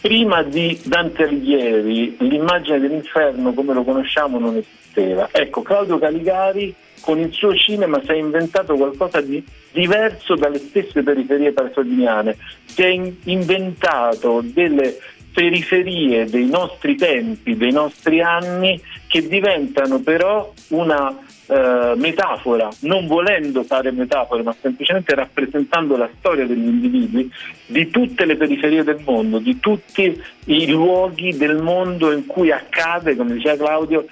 prima 0.00 0.42
di 0.42 0.80
Dante 0.82 1.24
Alighieri 1.24 2.16
l'immagine 2.20 2.80
dell'inferno 2.80 3.52
come 3.52 3.74
lo 3.74 3.84
conosciamo 3.84 4.38
non 4.38 4.56
esisteva. 4.56 5.28
Ecco, 5.30 5.60
Claudio 5.60 5.98
Caligari 5.98 6.74
con 7.00 7.18
il 7.18 7.32
suo 7.32 7.54
cinema 7.54 8.00
si 8.02 8.10
è 8.10 8.14
inventato 8.14 8.76
qualcosa 8.76 9.20
di 9.20 9.44
diverso 9.72 10.34
dalle 10.34 10.58
stesse 10.58 11.02
periferie 11.02 11.52
pasoliniane, 11.52 12.36
si 12.64 12.82
è 12.82 12.86
in- 12.86 13.14
inventato 13.24 14.42
delle 14.44 14.98
periferie 15.32 16.26
dei 16.26 16.46
nostri 16.46 16.96
tempi, 16.96 17.56
dei 17.56 17.72
nostri 17.72 18.20
anni, 18.20 18.80
che 19.06 19.26
diventano 19.26 20.00
però 20.00 20.52
una 20.68 21.16
eh, 21.46 21.94
metafora, 21.96 22.68
non 22.80 23.06
volendo 23.06 23.64
fare 23.64 23.90
metafore, 23.90 24.42
ma 24.42 24.54
semplicemente 24.60 25.14
rappresentando 25.14 25.96
la 25.96 26.08
storia 26.18 26.46
degli 26.46 26.66
individui 26.66 27.28
di 27.66 27.90
tutte 27.90 28.24
le 28.24 28.36
periferie 28.36 28.84
del 28.84 29.00
mondo, 29.04 29.38
di 29.38 29.58
tutti 29.58 30.20
i 30.44 30.68
luoghi 30.68 31.36
del 31.36 31.56
mondo 31.56 32.12
in 32.12 32.26
cui 32.26 32.52
accade, 32.52 33.16
come 33.16 33.34
diceva 33.34 33.64
Claudio, 33.64 34.06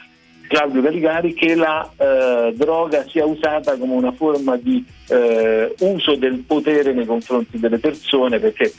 Claudio 0.48 0.82
Caligari, 0.82 1.34
che 1.34 1.54
la 1.54 1.88
eh, 1.96 2.52
droga 2.56 3.04
sia 3.08 3.24
usata 3.24 3.76
come 3.76 3.94
una 3.94 4.12
forma 4.12 4.56
di 4.56 4.84
eh, 5.08 5.74
uso 5.78 6.16
del 6.16 6.38
potere 6.38 6.92
nei 6.92 7.06
confronti 7.06 7.58
delle 7.58 7.78
persone, 7.78 8.40
perché 8.40 8.72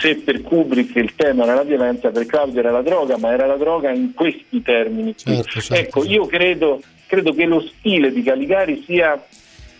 se 0.00 0.16
per 0.16 0.42
Kubrick 0.42 0.96
il 0.96 1.14
tema 1.14 1.44
era 1.44 1.54
la 1.54 1.62
violenza, 1.62 2.10
per 2.10 2.26
Claudio 2.26 2.60
era 2.60 2.70
la 2.70 2.82
droga, 2.82 3.16
ma 3.18 3.32
era 3.32 3.46
la 3.46 3.56
droga 3.56 3.90
in 3.90 4.12
questi 4.14 4.62
termini. 4.62 5.14
Certo, 5.16 5.60
certo, 5.60 5.74
ecco, 5.74 6.04
io 6.04 6.26
credo, 6.26 6.80
credo 7.06 7.32
che 7.32 7.44
lo 7.44 7.60
stile 7.60 8.10
di 8.10 8.22
Caligari 8.22 8.82
sia 8.84 9.22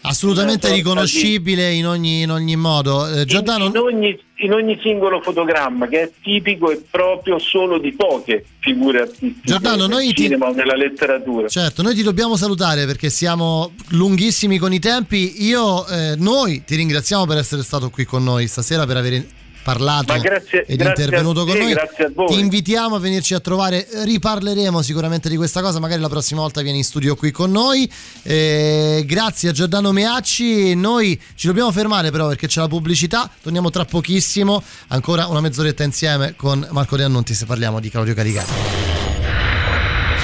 Assolutamente 0.03 0.73
riconoscibile 0.73 1.73
in 1.73 1.87
ogni, 1.87 2.23
in 2.23 2.31
ogni 2.31 2.57
modo. 2.57 3.07
Eh, 3.07 3.21
in, 3.21 3.27
Giordano, 3.27 3.67
in 3.67 3.77
ogni, 3.77 4.19
in 4.37 4.53
ogni 4.53 4.79
singolo 4.83 5.21
fotogramma, 5.21 5.87
che 5.87 6.03
è 6.03 6.11
tipico 6.23 6.71
e 6.71 6.83
proprio 6.91 7.39
solo 7.39 7.79
di 7.79 7.93
poche 7.93 8.45
figure 8.59 9.03
artistiche 9.03 9.41
Giordano, 9.45 9.87
noi 9.87 10.09
ti- 10.09 10.23
cinema 10.23 10.49
o 10.49 10.53
nella 10.53 10.75
letteratura. 10.75 11.49
Certo, 11.49 11.83
noi 11.83 11.95
ti 11.95 12.03
dobbiamo 12.03 12.37
salutare 12.37 12.85
perché 12.87 13.11
siamo 13.11 13.73
lunghissimi 13.91 14.59
con 14.59 14.73
i 14.73 14.79
tempi. 14.79 15.45
Io, 15.45 15.87
eh, 15.87 16.15
noi 16.19 16.65
ti 16.65 16.75
ringraziamo 16.77 17.25
per 17.25 17.39
essere 17.39 17.63
stato 17.63 17.91
qui 17.91 18.05
con 18.05 18.25
noi 18.25 18.49
stasera, 18.49 18.87
per 18.87 18.97
aver 18.97 19.25
parlato 19.63 20.19
grazie- 20.19 20.65
ed 20.67 20.79
grazie 20.79 21.05
intervenuto 21.05 21.43
a 21.43 21.45
con 21.45 21.55
te, 21.55 21.61
noi. 21.61 21.73
grazie 21.73 22.05
a 22.05 22.11
voi. 22.15 22.27
Ti 22.29 22.41
invitiamo 22.41 22.97
a 22.97 22.99
venirci 22.99 23.35
a 23.35 23.41
trovare, 23.41 23.87
riparleremo 24.05 24.83
sicuramente 24.83 25.29
di 25.29 25.37
questa 25.37 25.61
cosa, 25.61 25.79
magari 25.79 26.01
la 26.01 26.09
prossima 26.09 26.41
volta 26.41 26.63
vieni 26.63 26.79
in 26.79 26.85
studio 26.85 27.15
qui 27.17 27.31
con 27.31 27.51
noi. 27.51 27.91
Eh, 28.23 29.05
grazie 29.07 29.51
a 29.51 29.53
Giordano 29.53 29.93
Meacci, 29.93 30.75
noi 30.75 31.21
ci 31.35 31.47
dobbiamo 31.47 31.71
fermare 31.73 32.11
però 32.11 32.29
perché 32.29 32.47
c'è 32.47 32.61
la 32.61 32.69
pubblicità, 32.69 33.31
torniamo 33.43 33.71
tra 33.71 33.85
pochissimo, 33.85 34.63
ancora 34.89 35.27
una 35.27 35.41
mezz'oretta 35.41 35.83
insieme 35.83 36.35
con 36.37 36.67
Marco 36.71 36.97
De 36.97 37.05
Annunti 37.05 37.35
se 37.35 37.47
parliamo 37.47 37.81
di 37.81 37.91
Claudio 37.91 38.15
Caligari. 38.15 39.02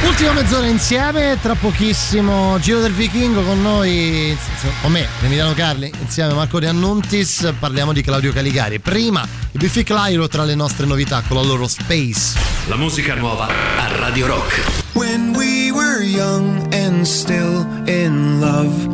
Ultima 0.05 0.33
mezz'ora 0.33 0.66
insieme, 0.66 1.39
tra 1.43 1.55
pochissimo 1.55 2.59
Giro 2.61 2.81
del 2.81 2.93
Vichingo 2.93 3.43
con 3.43 3.61
noi, 3.61 4.37
con 4.81 4.93
me, 4.93 5.07
Emiliano 5.23 5.55
Carli, 5.55 5.93
insieme 6.01 6.33
a 6.33 6.35
Marco 6.35 6.61
De 6.61 6.69
Annuntis, 6.69 7.53
parliamo 7.59 7.93
di 7.93 8.03
Claudio 8.03 8.33
Caligari. 8.33 8.79
Prima 8.79 9.27
i 9.53 9.59
Biffy 9.59 9.83
Clyro 9.83 10.29
tra 10.29 10.45
le 10.45 10.55
nostre 10.55 10.87
novità 10.87 11.23
con 11.27 11.37
la 11.37 11.43
loro 11.43 11.66
Space. 11.66 12.39
La 12.69 12.77
musica 12.77 13.15
nuova 13.15 13.49
a 13.49 13.97
Radio 13.97 14.27
Rock. 14.27 14.61
When 14.93 15.35
we 15.37 15.70
were 15.73 16.03
young 16.03 16.73
and 16.73 17.05
still 17.05 17.66
in 17.87 18.39
love, 18.41 18.87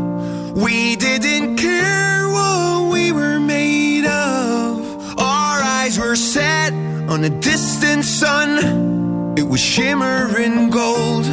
we 0.55 0.97
didn't 0.97 1.57
care 1.57 2.27
what 2.29 2.91
we 2.91 3.11
were 3.13 3.39
made 3.39 4.07
of. 4.07 4.81
Our 5.17 5.63
eyes 5.63 5.99
were 5.99 6.17
set 6.17 6.73
on 7.09 7.25
a 7.25 7.31
distant 7.41 8.05
sun, 8.05 9.24
it 9.37 9.49
was 9.49 9.61
shimmering 9.61 10.71
gold. 10.71 11.25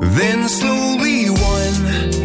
Then 0.00 0.48
slowly, 0.48 1.28
one 1.30 2.17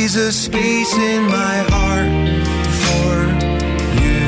always 0.00 0.16
a 0.16 0.32
space 0.32 0.96
in 0.96 1.24
my 1.24 1.56
heart 1.68 2.08
for 2.80 3.12
you. 4.00 4.22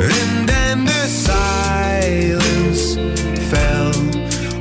And 0.00 0.48
then 0.48 0.84
the 0.86 1.06
silence 1.08 1.76
fell. 3.50 3.92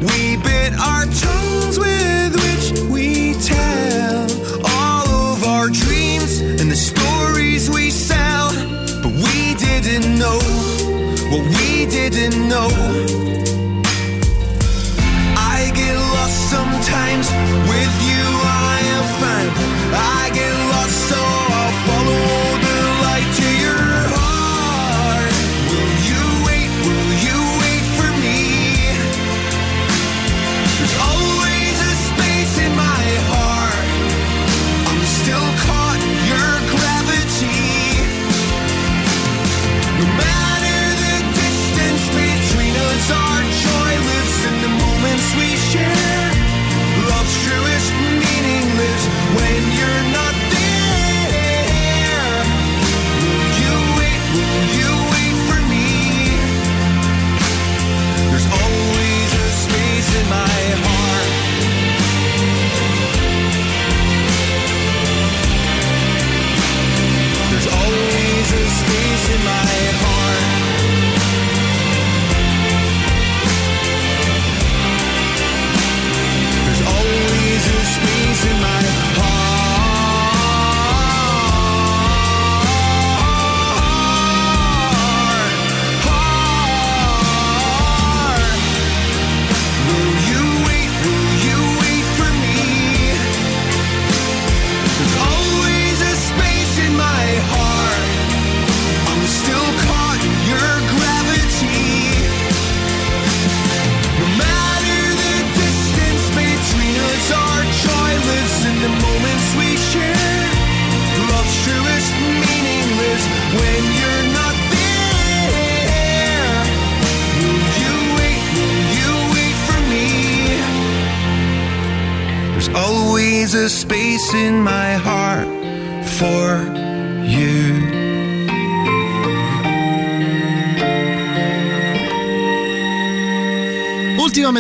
We 0.02 0.36
bit 0.44 0.74
our 0.74 1.06
tongues 1.06 1.80
with 1.80 2.36
which 2.44 2.82
we 2.90 3.34
tell 3.36 4.28
all 4.76 5.08
of 5.32 5.46
our 5.46 5.70
dreams 5.70 6.42
and 6.42 6.70
the 6.70 6.76
stories 6.76 7.70
we 7.70 7.90
sell. 7.90 8.50
But 9.02 9.14
we 9.14 9.56
didn't 9.56 10.20
know 10.20 10.40
what 11.32 11.46
we 11.56 11.86
didn't 11.86 12.50
know. 12.50 12.99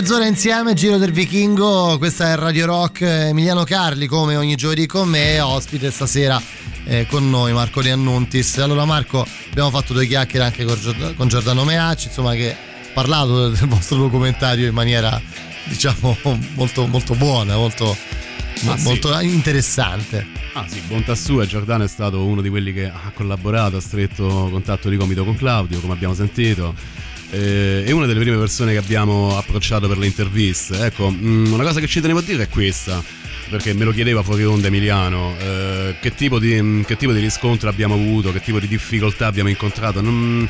Mezz'ora 0.02 0.26
insieme, 0.26 0.74
Giro 0.76 0.98
del 0.98 1.12
Vichingo, 1.12 1.98
questa 1.98 2.32
è 2.32 2.36
Radio 2.38 2.66
Rock, 2.68 3.02
Emiliano 3.02 3.66
Carli 3.66 4.08
come 4.08 4.38
ogni 4.38 4.56
giovedì 4.56 4.86
con 4.86 5.10
me, 5.10 5.42
ospite 5.42 5.92
stasera 5.92 6.42
eh, 6.86 7.06
con 7.06 7.30
noi 7.30 7.52
Marco 7.52 7.82
Riannuntis. 7.82 8.60
Allora 8.60 8.86
Marco, 8.86 9.26
abbiamo 9.50 9.70
fatto 9.70 9.92
due 9.92 10.06
chiacchiere 10.08 10.46
anche 10.46 10.64
con, 10.64 10.80
Giord- 10.80 11.16
con 11.16 11.28
Giordano 11.28 11.66
Meacci, 11.66 12.08
insomma 12.08 12.34
che 12.34 12.52
ha 12.54 12.56
parlato 12.94 13.50
del 13.50 13.60
vostro 13.68 13.98
documentario 13.98 14.68
in 14.68 14.74
maniera 14.74 15.22
diciamo 15.66 16.16
molto, 16.54 16.88
molto 16.88 17.16
buona, 17.16 17.58
molto, 17.58 17.96
Ah, 18.66 18.78
sì. 18.78 18.84
molto 18.84 19.18
interessante. 19.20 20.26
Ah 20.54 20.66
sì, 20.68 20.82
bontà 20.88 21.16
sua, 21.16 21.46
Giordano 21.46 21.84
è 21.84 21.88
stato 21.88 22.26
uno 22.26 22.42
di 22.42 22.50
quelli 22.50 22.74
che 22.74 22.86
ha 22.88 23.12
collaborato, 23.14 23.78
ha 23.78 23.82
stretto 23.82 24.50
contatto 24.52 24.90
di 24.90 24.98
gomito 24.98 25.24
con 25.26 25.36
Claudio, 25.36 25.80
come 25.80 25.94
abbiamo 25.94 26.14
sentito. 26.14 26.74
Eh, 27.31 27.84
È 27.85 27.91
una 27.91 28.06
delle 28.06 28.19
prime 28.19 28.38
persone 28.38 28.72
che 28.72 28.77
abbiamo 28.77 29.38
approcciato 29.38 29.88
per 29.88 29.97
le 29.97 30.06
interviste. 30.06 30.85
Ecco, 30.85 31.10
mm, 31.11 31.51
una 31.51 31.64
cosa 31.64 31.80
che 31.80 31.88
ci 31.88 32.01
tenevo 32.01 32.19
a 32.19 32.22
dire 32.22 32.43
è 32.43 32.49
questa, 32.49 33.03
perché 33.49 33.73
me 33.73 33.84
lo 33.85 33.91
chiedeva 33.91 34.23
fuori 34.23 34.45
onda 34.45 34.68
Emiliano, 34.68 35.35
eh, 35.39 35.95
che, 36.01 36.14
tipo 36.14 36.39
di, 36.39 36.61
mm, 36.61 36.81
che 36.81 36.97
tipo 36.97 37.11
di 37.11 37.19
riscontro 37.19 37.69
abbiamo 37.69 37.95
avuto, 37.95 38.31
che 38.31 38.41
tipo 38.41 38.60
di 38.60 38.68
difficoltà 38.68 39.27
abbiamo 39.27 39.49
incontrato. 39.49 40.01
Non- 40.01 40.47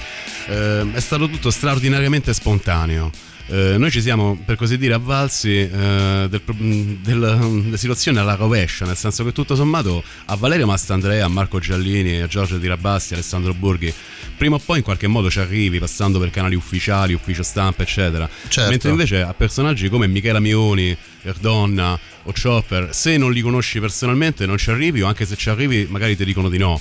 eh, 0.48 0.86
è 0.94 1.00
stato 1.00 1.30
tutto 1.30 1.50
straordinariamente 1.50 2.34
spontaneo. 2.34 3.12
Eh, 3.52 3.78
noi 3.80 3.90
ci 3.90 4.00
siamo 4.00 4.40
per 4.46 4.56
così 4.58 4.78
dire 4.78 4.94
avvalsi 4.94 5.58
eh, 5.58 6.28
del 6.30 6.42
mh, 6.46 6.98
del- 7.02 7.62
della 7.64 7.78
situazione 7.78 8.20
alla 8.20 8.36
rovescia, 8.36 8.86
nel 8.86 8.96
senso 8.96 9.24
che 9.24 9.32
tutto 9.32 9.56
sommato 9.56 10.04
a 10.26 10.36
Valerio 10.36 10.68
Mastandrea, 10.68 11.26
a 11.26 11.28
Marco 11.30 11.58
Giallini, 11.58 12.22
a 12.22 12.28
Giorgio 12.28 12.60
Tirabassi, 12.60 13.14
a 13.14 13.16
Alessandro 13.16 13.56
Borghi, 13.56 13.92
prima 14.38 14.56
o 14.58 14.60
poi 14.64 14.78
in 14.78 14.84
qualche 14.84 15.08
modo 15.08 15.32
ci 15.32 15.40
arrivi 15.40 15.80
passando 15.80 16.20
per 16.20 16.30
canali 16.30 16.54
ufficiali, 16.54 17.14
ufficio 17.14 17.42
stampa, 17.42 17.82
eccetera. 17.82 18.30
Certo. 18.48 18.70
Mentre 18.70 18.90
invece 18.92 19.22
a 19.22 19.34
personaggi 19.34 19.90
come 19.90 20.06
Michela 20.08 20.40
Mioni, 20.40 20.96
Erdonna 21.24 22.00
o 22.24 22.34
Chopper, 22.40 22.90
se 22.94 23.18
non 23.18 23.32
li 23.32 23.42
conosci 23.42 23.80
personalmente 23.80 24.46
non 24.46 24.58
ci 24.58 24.70
arrivi 24.70 25.02
o 25.02 25.08
anche 25.08 25.26
se 25.26 25.36
ci 25.36 25.50
arrivi 25.50 25.88
magari 25.90 26.16
ti 26.16 26.24
dicono 26.24 26.50
di 26.50 26.60
no. 26.60 26.80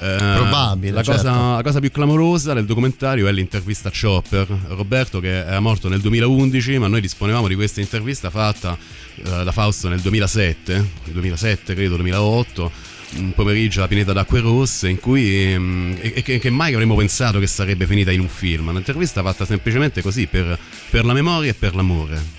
Eh, 0.00 0.34
Probabile, 0.36 0.92
La, 0.92 1.02
certo. 1.02 1.22
cosa, 1.22 1.54
la 1.56 1.62
cosa 1.62 1.80
più 1.80 1.90
clamorosa 1.90 2.52
del 2.52 2.64
documentario 2.64 3.26
è 3.26 3.32
l'intervista 3.32 3.88
a 3.88 3.92
Chopper, 3.92 4.46
Roberto 4.68 5.18
che 5.18 5.38
era 5.38 5.58
morto 5.58 5.88
nel 5.88 6.00
2011, 6.00 6.78
ma 6.78 6.86
noi 6.86 7.00
disponevamo 7.00 7.48
di 7.48 7.56
questa 7.56 7.80
intervista 7.80 8.30
fatta 8.30 8.78
eh, 9.16 9.22
da 9.22 9.50
Fausto 9.50 9.88
nel 9.88 10.00
2007, 10.00 10.90
2007 11.06 11.74
credo, 11.74 11.96
2008, 11.96 12.70
un 13.16 13.32
pomeriggio 13.34 13.80
alla 13.80 13.88
Pineta 13.88 14.12
d'Acque 14.12 14.40
Rosse 14.40 14.88
in 14.88 15.00
cui 15.00 15.54
mm, 15.58 15.92
e, 15.98 16.12
e 16.16 16.22
che, 16.22 16.38
che 16.38 16.50
mai 16.50 16.74
avremmo 16.74 16.94
pensato 16.94 17.40
che 17.40 17.48
sarebbe 17.48 17.86
finita 17.86 18.12
in 18.12 18.20
un 18.20 18.28
film, 18.28 18.68
un'intervista 18.68 19.22
fatta 19.22 19.44
semplicemente 19.44 20.00
così 20.00 20.26
per, 20.26 20.56
per 20.90 21.04
la 21.04 21.12
memoria 21.12 21.50
e 21.50 21.54
per 21.54 21.74
l'amore. 21.74 22.36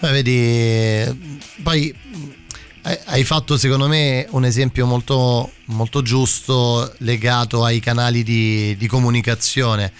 Beh, 0.00 0.12
vedi, 0.12 1.38
poi 1.60 1.92
hai- 2.82 3.24
fatto 3.24 3.56
secondo 3.56 3.88
me 3.88 4.26
un 4.30 4.44
esempio 4.44 4.86
molto, 4.86 5.52
molto 5.66 6.02
giusto 6.02 6.92
legato 6.98 7.64
ai 7.64 7.80
canali 7.80 8.22
di, 8.22 8.76
di 8.76 8.86
comunicazione. 8.86 9.92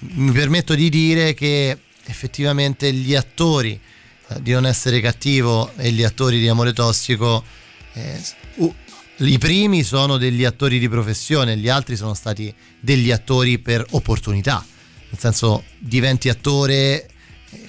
Mi 0.00 0.32
permetto 0.32 0.74
di 0.74 0.88
dire 0.88 1.34
che 1.34 1.78
effettivamente 2.04 2.92
gli 2.92 3.14
attori 3.14 3.78
eh, 4.28 4.42
di 4.42 4.52
Non 4.52 4.66
essere 4.66 5.00
cattivo 5.00 5.72
e 5.76 5.90
gli 5.92 6.02
attori 6.02 6.38
di 6.38 6.48
Amore 6.48 6.72
Tossico, 6.72 7.42
eh, 7.94 8.20
u- 8.56 8.74
i 9.18 9.38
primi 9.38 9.82
sono 9.84 10.16
degli 10.16 10.44
attori 10.44 10.78
di 10.78 10.88
professione, 10.88 11.56
gli 11.56 11.68
altri 11.68 11.96
sono 11.96 12.14
stati 12.14 12.52
degli 12.80 13.10
attori 13.10 13.58
per 13.58 13.86
opportunità. 13.90 14.64
Nel 15.08 15.20
senso, 15.20 15.64
diventi 15.78 16.28
attore 16.28 17.08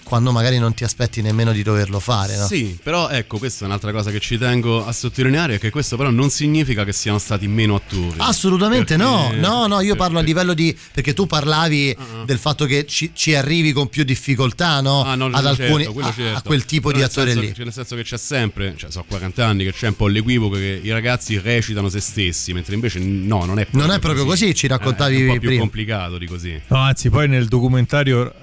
quando 0.06 0.32
magari 0.32 0.60
non 0.60 0.74
ti 0.76 0.84
aspetti 0.84 1.22
nemmeno 1.24 1.52
di 1.52 1.64
doverlo 1.64 2.00
fare. 2.00 2.38
No? 2.38 2.46
Sì, 2.46 2.78
però 2.82 3.10
ecco, 3.10 3.40
questa 3.40 3.66
è 3.66 3.68
un'altra 3.68 3.92
cosa 3.92 4.12
che 4.12 4.20
ci 4.20 4.38
tengo 4.38 4.86
a 4.86 4.92
sottolineare, 4.92 5.56
è 5.56 5.60
che 5.60 5.72
questo 5.72 5.98
però 5.98 6.12
non 6.12 6.30
significa 6.30 6.84
che 6.86 6.94
siano 6.94 7.18
stati 7.18 7.48
meno 7.48 7.74
attori. 7.76 8.14
Assolutamente 8.18 8.96
no, 8.98 9.28
Perché- 9.30 9.42
no, 9.46 9.66
no, 9.68 9.82
io 9.82 9.96
parlo 9.96 10.20
a 10.20 10.22
perché- 10.22 10.28
livello 10.28 10.54
di... 10.54 10.78
perché 10.94 11.14
tu 11.14 11.26
parlavi 11.26 11.96
Ah, 11.98 12.24
del 12.26 12.38
fatto 12.38 12.66
che 12.66 12.86
ci, 12.86 13.12
ci 13.14 13.34
arrivi 13.34 13.72
con 13.74 13.88
più 13.90 14.04
difficoltà 14.04 14.80
no? 14.82 15.04
Ah, 15.04 15.16
no, 15.16 15.26
ad 15.26 15.44
certo, 15.44 15.62
alcuni, 15.64 15.86
quello 15.86 16.08
a, 16.10 16.14
certo. 16.14 16.38
a 16.38 16.42
quel 16.44 16.66
tipo 16.66 16.90
Però 16.90 17.00
di 17.00 17.04
attore 17.06 17.28
senso 17.28 17.42
lì. 17.42 17.48
che- 17.48 17.54
cioè, 17.56 17.64
nel 17.64 17.74
senso 17.74 17.96
che 17.96 18.04
c'è 18.04 18.18
sempre, 18.18 18.74
cioè 18.78 18.92
so 18.92 19.04
40 19.08 19.46
anni 19.46 19.64
che 19.64 19.74
c'è 19.74 19.88
un 19.88 19.96
po' 19.96 20.08
l'equivoco 20.08 20.56
che 20.56 20.80
i 20.84 20.92
ragazzi 20.92 21.40
recitano 21.40 21.90
se 21.90 22.00
stessi, 22.00 22.54
mentre 22.54 22.76
invece 22.76 23.00
no, 23.00 23.46
non 23.46 23.58
è 23.60 23.64
proprio, 23.66 23.82
Non 23.88 23.96
è 23.96 24.00
proprio 24.00 24.26
così, 24.26 24.54
ci 24.54 24.68
raccontavi 24.68 25.16
Eh, 25.16 25.18
è 25.20 25.22
un 25.22 25.28
po' 25.28 25.40
più 25.40 25.48
prima. 25.48 25.62
complicato 25.62 26.18
di 26.18 26.28
così. 26.28 26.62
No, 26.68 26.78
anzi, 26.78 27.10
poi 27.10 27.28
nel 27.28 27.48
documentario, 27.48 28.34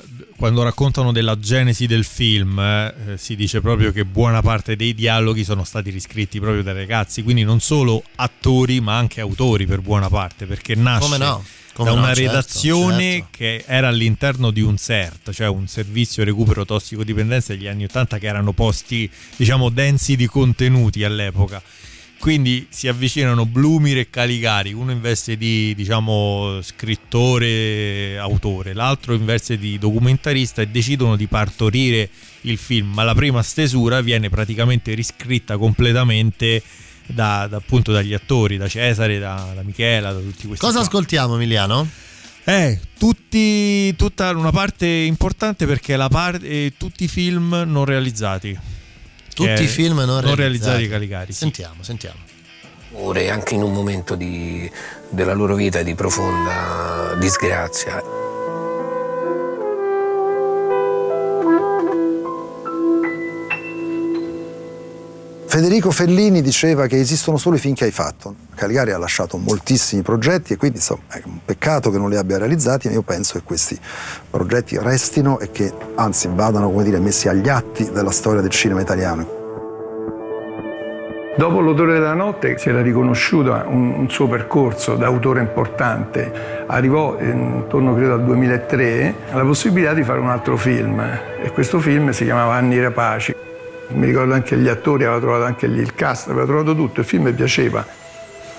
quando 0.43 0.65
raccontano 0.65 1.13
della 1.13 1.39
genesi 1.39 1.87
del 1.87 2.03
film, 2.03 2.59
eh, 2.59 3.15
si 3.15 3.37
dice 3.37 3.61
proprio 3.61 3.93
che 3.93 4.05
buona 4.05 4.43
parte 4.43 4.75
dei 4.75 4.93
dialoghi 4.93 5.45
sono 5.45 5.63
stati 5.63 5.89
riscritti 5.91 6.41
proprio 6.41 6.65
dai 6.65 6.75
ragazzi, 6.75 7.23
quindi 7.23 7.45
non 7.45 7.61
solo 7.61 8.03
attori, 8.17 8.81
ma 8.81 8.97
anche 8.97 9.21
autori 9.21 9.67
per 9.67 9.83
buona 9.83 10.09
parte, 10.09 10.47
perché 10.47 10.75
nasce 10.75 11.05
Come 11.05 11.19
no? 11.19 11.45
Come 11.73 11.91
da 11.91 11.95
no, 11.95 12.03
una 12.03 12.13
certo, 12.13 12.31
redazione 12.33 13.11
certo. 13.13 13.29
che 13.31 13.65
era 13.69 13.87
all'interno 13.87 14.51
di 14.51 14.63
un 14.63 14.77
CERT, 14.77 15.31
cioè 15.31 15.47
un 15.47 15.69
servizio 15.69 16.25
recupero 16.25 16.65
tossicodipendenza 16.65 17.53
degli 17.53 17.69
anni 17.69 17.85
80 17.85 18.19
che 18.19 18.27
erano 18.27 18.51
posti, 18.51 19.09
diciamo, 19.37 19.69
densi 19.69 20.17
di 20.17 20.27
contenuti 20.27 21.05
all'epoca. 21.05 21.63
Quindi 22.23 22.69
si 22.71 22.87
avvicinano 22.87 23.47
Blumir 23.47 23.99
e 23.99 24.09
Caligari, 24.09 24.73
uno 24.73 24.93
in 24.93 25.01
veste 25.01 25.37
di 25.37 25.75
diciamo 25.75 26.61
scrittore, 26.63 28.17
autore, 28.17 28.75
l'altro 28.75 29.15
in 29.15 29.25
veste 29.25 29.59
di 29.59 29.77
documentarista 29.77 30.63
e 30.63 30.69
decidono 30.69 31.17
di 31.17 31.27
partorire 31.27 32.09
il 32.43 32.59
film, 32.59 32.93
ma 32.93 33.03
la 33.03 33.17
prima 33.17 33.43
stesura 33.43 34.01
viene 34.03 34.31
praticamente 34.31 34.95
riscritta 34.95 35.57
completamente 35.57 36.63
da, 37.07 37.49
da, 37.51 37.57
appunto 37.57 37.91
dagli 37.91 38.15
attori, 38.15 38.57
da 38.57 38.69
Cesare, 38.69 39.19
da, 39.19 39.51
da 39.53 39.63
Michela, 39.65 40.13
da 40.13 40.21
tutti 40.21 40.47
questi. 40.47 40.65
Cosa 40.65 40.79
qua. 40.79 40.87
ascoltiamo 40.87 41.35
Emiliano? 41.35 41.89
Eh, 42.45 42.79
tutti, 42.97 43.97
tutta 43.97 44.31
una 44.31 44.53
parte 44.53 44.87
importante 44.87 45.67
perché 45.67 45.97
la 45.97 46.09
parte, 46.09 46.47
eh, 46.47 46.73
tutti 46.79 47.03
i 47.03 47.09
film 47.09 47.65
non 47.67 47.85
realizzati. 47.85 48.57
Tutti 49.35 49.63
i 49.63 49.67
film 49.67 49.99
non, 50.01 50.35
realizzati 50.35 50.89
Caligari. 50.89 51.33
sì. 51.33 51.39
Sentiamo, 51.39 51.83
sentiamo. 51.83 52.19
Ore 52.95 53.31
anche 53.31 53.55
in 53.55 53.63
un 53.63 53.73
momento 53.73 54.15
di- 54.15 54.71
della 55.09 55.33
loro 55.33 55.55
vita 55.55 55.83
di 55.83 55.95
profonda 55.95 57.15
disgrazia. 57.19 58.03
Federico 65.53 65.91
Fellini 65.91 66.41
diceva 66.41 66.87
che 66.87 66.99
esistono 66.99 67.37
solo 67.37 67.57
i 67.57 67.59
film 67.59 67.75
che 67.75 67.85
hai 67.85 67.91
fatto. 67.91 68.37
Caligari 68.55 68.93
ha 68.93 68.97
lasciato 68.97 69.37
moltissimi 69.37 70.01
progetti 70.01 70.55
e 70.55 70.57
quindi 70.57 70.79
insomma 70.79 71.03
è 71.09 71.21
un 71.27 71.41
peccato 71.45 71.91
che 71.91 71.99
non 71.99 72.09
li 72.09 72.17
abbia 72.17 72.39
realizzati, 72.39 72.89
ma 72.89 72.95
io 72.95 73.03
penso 73.03 73.35
che 73.35 73.45
questi 73.45 73.79
progetti 74.31 74.79
restino 74.79 75.39
e 75.41 75.51
che 75.51 75.71
anzi 75.97 76.31
vadano 76.33 76.71
come 76.71 76.85
dire, 76.85 76.99
messi 77.01 77.29
agli 77.29 77.51
atti 77.51 77.91
della 77.91 78.13
storia 78.13 78.41
del 78.41 78.49
cinema 78.49 78.81
italiano. 78.81 79.27
Dopo 81.37 81.61
L'odore 81.61 81.93
della 81.93 82.15
notte 82.15 82.57
si 82.57 82.71
era 82.71 82.81
riconosciuto 82.81 83.53
un, 83.53 83.93
un 83.93 84.09
suo 84.09 84.29
percorso 84.29 84.95
da 84.95 85.05
autore 85.05 85.41
importante. 85.41 86.65
Arrivò 86.67 87.19
intorno 87.21 87.95
credo 87.95 88.15
al 88.15 88.25
2003 88.25 89.15
alla 89.33 89.45
possibilità 89.45 89.93
di 89.93 90.03
fare 90.03 90.19
un 90.19 90.31
altro 90.31 90.57
film 90.57 90.99
e 91.43 91.51
questo 91.51 91.79
film 91.79 92.09
si 92.09 92.25
chiamava 92.25 92.55
Anni 92.55 92.81
Rapaci. 92.81 93.42
Mi 93.95 94.07
ricordo 94.07 94.35
anche 94.35 94.57
gli 94.57 94.69
attori, 94.69 95.05
aveva 95.05 95.21
trovato 95.21 95.45
anche 95.45 95.67
lì 95.67 95.81
il 95.81 95.95
cast, 95.95 96.29
aveva 96.29 96.47
trovato 96.47 96.75
tutto, 96.75 97.01
il 97.01 97.07
film 97.07 97.25
mi 97.25 97.33
piaceva. 97.33 97.85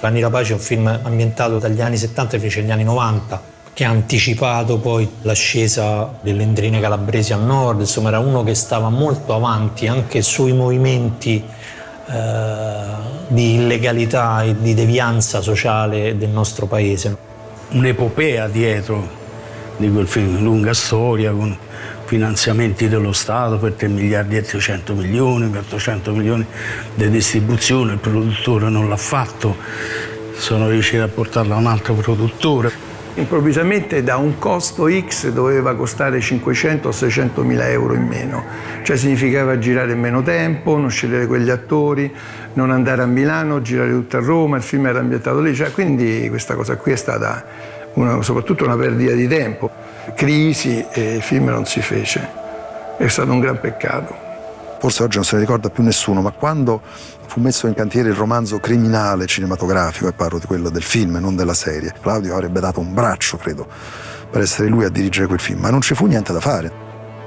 Anni 0.01 0.19
Rapace 0.19 0.51
è 0.51 0.55
un 0.55 0.61
film 0.61 0.99
ambientato 1.03 1.59
dagli 1.59 1.79
anni 1.79 1.97
70 1.97 2.37
fece 2.37 2.61
negli 2.61 2.71
anni 2.71 2.83
90 2.83 3.51
che 3.73 3.85
ha 3.85 3.89
anticipato 3.89 4.77
poi 4.77 5.09
l'ascesa 5.21 6.19
delle 6.21 6.43
endrine 6.43 6.79
calabresi 6.79 7.33
a 7.33 7.37
nord, 7.37 7.79
insomma 7.79 8.09
era 8.09 8.19
uno 8.19 8.43
che 8.43 8.53
stava 8.53 8.89
molto 8.89 9.33
avanti 9.33 9.87
anche 9.87 10.21
sui 10.21 10.53
movimenti 10.53 11.43
eh, 12.05 12.81
di 13.27 13.55
illegalità 13.55 14.43
e 14.43 14.55
di 14.59 14.75
devianza 14.75 15.41
sociale 15.41 16.15
del 16.17 16.29
nostro 16.29 16.67
paese. 16.67 17.17
un'epopea 17.69 18.47
dietro 18.47 19.21
di 19.77 19.91
quel 19.91 20.07
film, 20.07 20.43
lunga 20.43 20.73
storia 20.75 21.31
con 21.31 21.57
finanziamenti 22.05 22.87
dello 22.87 23.11
Stato 23.11 23.57
per 23.57 23.73
3 23.73 23.87
miliardi 23.87 24.37
e 24.37 24.41
300 24.41 24.93
milioni, 24.93 25.47
per 25.47 25.61
800 25.61 26.11
milioni 26.11 26.45
di 26.95 27.09
distribuzione, 27.09 27.93
il 27.93 27.99
produttore 27.99 28.69
non 28.69 28.89
l'ha 28.89 28.97
fatto, 28.97 29.55
sono 30.35 30.69
riusciti 30.69 30.97
a 30.97 31.07
portarlo 31.07 31.53
a 31.53 31.57
un 31.57 31.67
altro 31.67 31.93
produttore. 31.93 32.91
Improvvisamente 33.15 34.01
da 34.01 34.17
un 34.17 34.39
costo 34.39 34.89
X 34.89 35.29
doveva 35.29 35.75
costare 35.75 36.19
500 36.19 36.87
o 36.87 36.91
600 36.91 37.43
mila 37.43 37.69
euro 37.69 37.93
in 37.93 38.07
meno, 38.07 38.43
cioè 38.81 38.97
significava 38.97 39.59
girare 39.59 39.91
in 39.91 39.99
meno 39.99 40.23
tempo, 40.23 40.77
non 40.77 40.89
scegliere 40.89 41.27
quegli 41.27 41.51
attori, 41.51 42.11
non 42.53 42.71
andare 42.71 43.03
a 43.03 43.05
Milano, 43.05 43.61
girare 43.61 43.91
tutto 43.91 44.17
a 44.17 44.19
Roma, 44.19 44.57
il 44.57 44.63
film 44.63 44.87
era 44.87 44.99
ambientato 44.99 45.41
lì, 45.41 45.53
cioè, 45.53 45.71
quindi 45.71 46.27
questa 46.29 46.55
cosa 46.55 46.75
qui 46.75 46.91
è 46.91 46.95
stata 46.95 47.45
una- 47.93 48.21
soprattutto 48.21 48.63
una 48.63 48.75
perdita 48.75 49.13
di 49.13 49.27
tempo, 49.27 49.69
crisi 50.15 50.85
e 50.91 51.15
il 51.15 51.21
film 51.21 51.49
non 51.49 51.65
si 51.65 51.81
fece, 51.81 52.27
è 52.97 53.07
stato 53.07 53.31
un 53.31 53.39
gran 53.39 53.59
peccato. 53.59 54.21
Forse 54.79 55.03
oggi 55.03 55.15
non 55.15 55.25
se 55.25 55.35
ne 55.35 55.41
ricorda 55.41 55.69
più 55.69 55.81
nessuno, 55.81 56.21
ma 56.21 56.31
quando 56.31 56.81
fu 57.25 57.39
messo 57.39 57.67
in 57.67 57.73
cantiere 57.73 58.09
il 58.09 58.15
romanzo 58.15 58.59
criminale 58.59 59.25
cinematografico, 59.25 60.09
e 60.09 60.13
parlo 60.13 60.39
di 60.39 60.45
quello 60.45 60.69
del 60.69 60.83
film, 60.83 61.17
non 61.17 61.35
della 61.35 61.53
serie, 61.53 61.93
Claudio 62.01 62.33
avrebbe 62.33 62.59
dato 62.59 62.79
un 62.81 62.93
braccio, 62.93 63.37
credo, 63.37 63.65
per 64.29 64.41
essere 64.41 64.67
lui 64.67 64.83
a 64.83 64.89
dirigere 64.89 65.27
quel 65.27 65.39
film, 65.39 65.61
ma 65.61 65.69
non 65.69 65.81
ci 65.81 65.95
fu 65.95 66.05
niente 66.05 66.33
da 66.33 66.41
fare. 66.41 66.81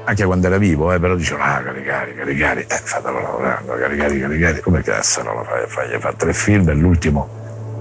Anche 0.04 0.24
quando 0.24 0.46
era 0.46 0.58
vivo, 0.58 0.92
eh, 0.92 1.00
però 1.00 1.16
dicevano, 1.16 1.50
ah, 1.50 1.62
Caricari, 1.62 2.14
Caricari, 2.14 2.60
eh, 2.60 2.80
fatelo 2.84 3.20
lavorare, 3.20 3.64
Caricari, 3.64 4.20
Caricari, 4.20 4.60
come 4.60 4.82
cazzo 4.82 5.22
non 5.22 5.34
lo 5.36 5.44
fai? 5.44 5.64
Fai, 5.66 5.92
hai 5.94 6.00
fatto 6.00 6.16
tre 6.16 6.32
film 6.32 6.68
e 6.68 6.74
l'ultimo, 6.74 7.28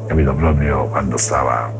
capito, 0.07 0.33
proprio 0.33 0.85
quando 0.85 1.17
stava 1.17 1.71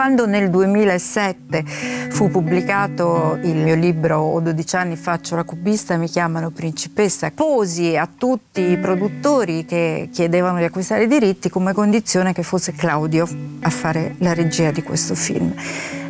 Quando 0.00 0.24
nel 0.24 0.48
2007 0.48 1.62
fu 2.08 2.30
pubblicato 2.30 3.38
il 3.42 3.56
mio 3.56 3.74
libro 3.74 4.16
Ho 4.16 4.40
12 4.40 4.76
anni 4.76 4.96
faccio 4.96 5.36
la 5.36 5.44
cubista 5.44 5.98
mi 5.98 6.08
chiamano 6.08 6.48
principessa, 6.48 7.30
posi 7.30 7.98
a 7.98 8.08
tutti 8.08 8.62
i 8.62 8.78
produttori 8.78 9.66
che 9.66 10.08
chiedevano 10.10 10.56
di 10.56 10.64
acquistare 10.64 11.02
i 11.02 11.06
diritti 11.06 11.50
come 11.50 11.74
condizione 11.74 12.32
che 12.32 12.42
fosse 12.42 12.72
Claudio 12.72 13.28
a 13.60 13.68
fare 13.68 14.14
la 14.20 14.32
regia 14.32 14.70
di 14.70 14.82
questo 14.82 15.14
film. 15.14 15.52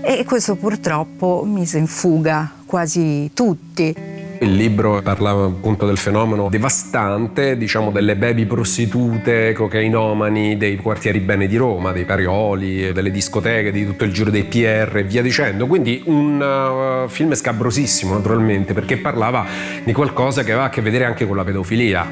E 0.03 0.25
questo 0.25 0.55
purtroppo 0.55 1.43
mise 1.45 1.79
in 1.79 1.89
fuga 1.89 2.49
quasi 2.67 3.33
tutti. 3.35 4.20
Il 4.43 4.55
libro 4.55 5.03
parlava 5.03 5.45
appunto 5.45 5.85
del 5.85 5.99
fenomeno 5.99 6.49
devastante, 6.49 7.59
diciamo, 7.59 7.91
delle 7.91 8.17
baby 8.17 8.47
prostitute, 8.47 9.53
cocainomani 9.53 10.57
dei 10.57 10.77
quartieri 10.77 11.21
bene 11.21 11.47
di 11.47 11.59
Roma, 11.59 11.93
dei 11.93 12.07
Parioli, 12.07 12.91
delle 12.95 13.11
discoteche, 13.11 13.71
di 13.71 13.85
tutto 13.85 14.05
il 14.05 14.15
giro 14.15 14.31
dei 14.31 14.45
PR 14.45 14.97
e 14.97 15.05
via 15.05 15.21
dicendo. 15.21 15.67
Quindi 15.67 16.03
un 16.07 16.41
uh, 16.41 17.07
film 17.11 17.35
scabrosissimo, 17.35 18.15
naturalmente, 18.15 18.73
perché 18.73 18.97
parlava 18.97 19.45
di 19.85 19.93
qualcosa 19.93 20.43
che 20.43 20.53
aveva 20.53 20.69
a 20.69 20.71
che 20.71 20.81
vedere 20.81 21.05
anche 21.05 21.27
con 21.27 21.37
la 21.37 21.45
pedofilia. 21.45 22.09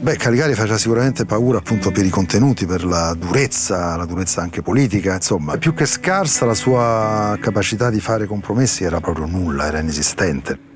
Beh, 0.00 0.16
Caligari 0.16 0.52
faceva 0.52 0.76
sicuramente 0.76 1.24
paura 1.24 1.58
appunto 1.58 1.90
per 1.90 2.04
i 2.04 2.10
contenuti, 2.10 2.66
per 2.66 2.84
la 2.84 3.14
durezza, 3.14 3.96
la 3.96 4.04
durezza 4.04 4.42
anche 4.42 4.60
politica, 4.60 5.14
insomma, 5.14 5.56
più 5.56 5.72
che 5.72 5.86
scarsa 5.86 6.44
la 6.44 6.54
sua 6.54 7.38
capacità 7.40 7.88
di 7.88 8.00
fare 8.00 8.26
compromessi 8.26 8.84
era 8.84 9.00
proprio 9.00 9.24
nulla, 9.24 9.66
era 9.66 9.78
inesistente. 9.78 10.68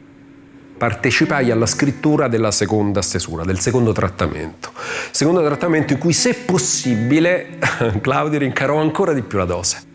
Partecipai 0.85 1.51
alla 1.51 1.65
scrittura 1.65 2.29
della 2.29 2.51
seconda 2.51 3.01
stesura, 3.01 3.43
del 3.43 3.59
secondo 3.59 3.93
trattamento. 3.93 4.71
Secondo 5.11 5.43
trattamento 5.43 5.95
in 5.95 5.99
cui, 5.99 6.13
se 6.13 6.35
possibile, 6.35 7.57
Claudio 8.03 8.41
rincarò 8.41 8.77
ancora 8.77 9.15
di 9.15 9.23
più 9.23 9.39
la 9.39 9.47
dose. 9.47 9.93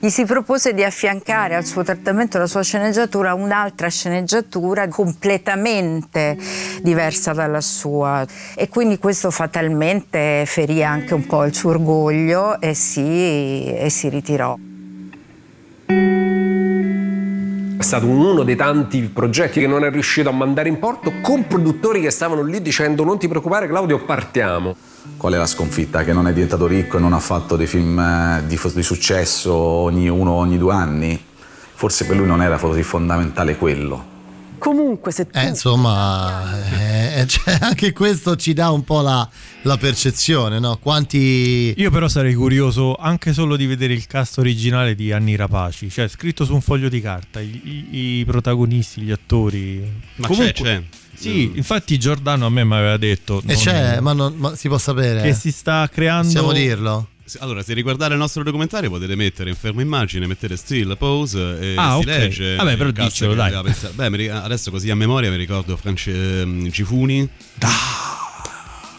Gli 0.00 0.08
si 0.08 0.24
propose 0.24 0.74
di 0.74 0.82
affiancare 0.82 1.54
al 1.54 1.64
suo 1.64 1.84
trattamento, 1.84 2.38
alla 2.38 2.48
sua 2.48 2.64
sceneggiatura, 2.64 3.34
un'altra 3.34 3.88
sceneggiatura 3.88 4.88
completamente 4.88 6.36
diversa 6.82 7.32
dalla 7.32 7.60
sua. 7.60 8.26
E 8.56 8.68
quindi 8.68 8.98
questo 8.98 9.30
fatalmente 9.30 10.42
ferì 10.44 10.82
anche 10.82 11.14
un 11.14 11.24
po' 11.24 11.44
il 11.44 11.54
suo 11.54 11.70
orgoglio 11.70 12.60
e 12.60 12.74
si, 12.74 13.72
e 13.72 13.86
si 13.90 14.08
ritirò. 14.08 14.73
Stato 17.84 18.06
uno 18.06 18.42
dei 18.42 18.56
tanti 18.56 19.02
progetti 19.02 19.60
che 19.60 19.66
non 19.66 19.84
è 19.84 19.90
riuscito 19.90 20.28
a 20.28 20.32
mandare 20.32 20.68
in 20.68 20.78
porto 20.78 21.12
con 21.22 21.46
produttori 21.46 22.00
che 22.00 22.10
stavano 22.10 22.42
lì 22.42 22.60
dicendo 22.60 23.04
non 23.04 23.18
ti 23.18 23.28
preoccupare 23.28 23.68
Claudio, 23.68 24.04
partiamo. 24.04 24.74
Qual 25.16 25.32
è 25.32 25.36
la 25.36 25.46
sconfitta? 25.46 26.02
Che 26.02 26.12
non 26.12 26.26
è 26.26 26.32
diventato 26.32 26.66
ricco 26.66 26.96
e 26.96 27.00
non 27.00 27.12
ha 27.12 27.20
fatto 27.20 27.56
dei 27.56 27.66
film 27.66 27.98
eh, 27.98 28.42
di, 28.46 28.58
di 28.74 28.82
successo 28.82 29.54
ogni 29.54 30.08
uno 30.08 30.32
ogni 30.32 30.58
due 30.58 30.72
anni? 30.72 31.32
forse 31.74 32.06
per 32.06 32.16
lui 32.16 32.26
non 32.26 32.40
era 32.40 32.56
così 32.56 32.82
fondamentale 32.82 33.56
quello. 33.56 34.12
Comunque, 34.64 35.12
se 35.12 35.26
tu 35.26 35.36
Eh, 35.38 35.48
insomma, 35.48 36.58
eh, 37.18 37.26
cioè, 37.26 37.58
anche 37.60 37.92
questo 37.92 38.34
ci 38.36 38.54
dà 38.54 38.70
un 38.70 38.82
po' 38.82 39.02
la, 39.02 39.28
la 39.62 39.76
percezione, 39.76 40.58
no? 40.58 40.78
Quanti... 40.78 41.74
Io 41.76 41.90
però 41.90 42.08
sarei 42.08 42.32
curioso 42.32 42.94
anche 42.94 43.34
solo 43.34 43.56
di 43.56 43.66
vedere 43.66 43.92
il 43.92 44.06
cast 44.06 44.38
originale 44.38 44.94
di 44.94 45.12
Anni 45.12 45.36
Rapaci, 45.36 45.90
cioè 45.90 46.08
scritto 46.08 46.46
su 46.46 46.54
un 46.54 46.62
foglio 46.62 46.88
di 46.88 47.02
carta, 47.02 47.40
i, 47.40 47.60
i- 47.90 48.18
i 48.20 48.24
protagonisti, 48.24 49.02
gli 49.02 49.10
attori. 49.10 49.86
Ma 50.16 50.26
Comunque- 50.28 50.52
c'è, 50.52 50.62
c'è. 50.78 50.82
Sì, 51.14 51.52
infatti 51.54 51.96
Giordano 51.98 52.46
a 52.46 52.50
me 52.50 52.64
mi 52.64 52.74
aveva 52.74 52.96
detto 52.96 53.40
E 53.40 53.52
non- 53.52 53.56
c'è, 53.56 54.00
ma, 54.00 54.12
non- 54.14 54.34
ma 54.36 54.56
si 54.56 54.68
può 54.68 54.78
sapere? 54.78 55.20
che 55.22 55.34
si 55.34 55.52
sta 55.52 55.88
creando 55.92 56.24
Possiamo 56.26 56.52
dirlo? 56.52 57.08
Allora, 57.38 57.62
se 57.62 57.72
riguardate 57.72 58.12
il 58.12 58.18
nostro 58.18 58.42
documentario 58.42 58.90
potete 58.90 59.14
mettere 59.16 59.48
in 59.50 59.56
fermo 59.56 59.80
immagine, 59.80 60.26
mettete 60.26 60.56
still, 60.56 60.96
pose 60.98 61.58
e 61.58 61.74
Ah, 61.76 61.92
si 61.94 62.00
ok. 62.00 62.04
legge. 62.06 62.54
Vabbè, 62.56 62.76
però 62.76 62.88
il 62.90 62.94
cast 62.94 63.08
diccelo, 63.10 63.34
dai. 63.34 63.62
pensato. 63.62 63.94
Beh, 63.94 64.30
adesso 64.30 64.70
così 64.70 64.90
a 64.90 64.94
memoria 64.94 65.30
mi 65.30 65.36
ricordo 65.36 65.76
France 65.76 66.10
ehm, 66.40 66.68
Gifuni. 66.68 67.28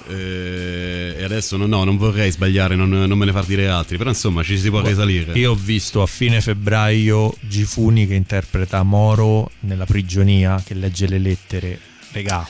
Eh, 0.08 1.16
E 1.18 1.24
adesso 1.24 1.58
no, 1.58 1.66
no, 1.66 1.84
non 1.84 1.98
vorrei 1.98 2.30
sbagliare, 2.32 2.76
non, 2.76 2.90
non 2.90 3.18
me 3.18 3.26
ne 3.26 3.32
far 3.32 3.46
dire 3.46 3.68
altri, 3.70 3.98
però 3.98 4.10
insomma 4.10 4.44
ci 4.44 4.58
si 4.58 4.70
può 4.70 4.82
risalire. 4.82 5.34
Io 5.34 5.52
ho 5.52 5.56
visto 5.56 6.02
a 6.02 6.06
fine 6.06 6.42
febbraio 6.42 7.36
Gifuni 7.42 8.06
che 8.06 8.14
interpreta 8.16 8.84
Moro 8.84 9.50
nella 9.62 9.86
prigionia, 9.86 10.62
che 10.64 10.74
legge 10.76 11.08
le 11.08 11.18
lettere. 11.20 11.80
Regà, 12.12 12.48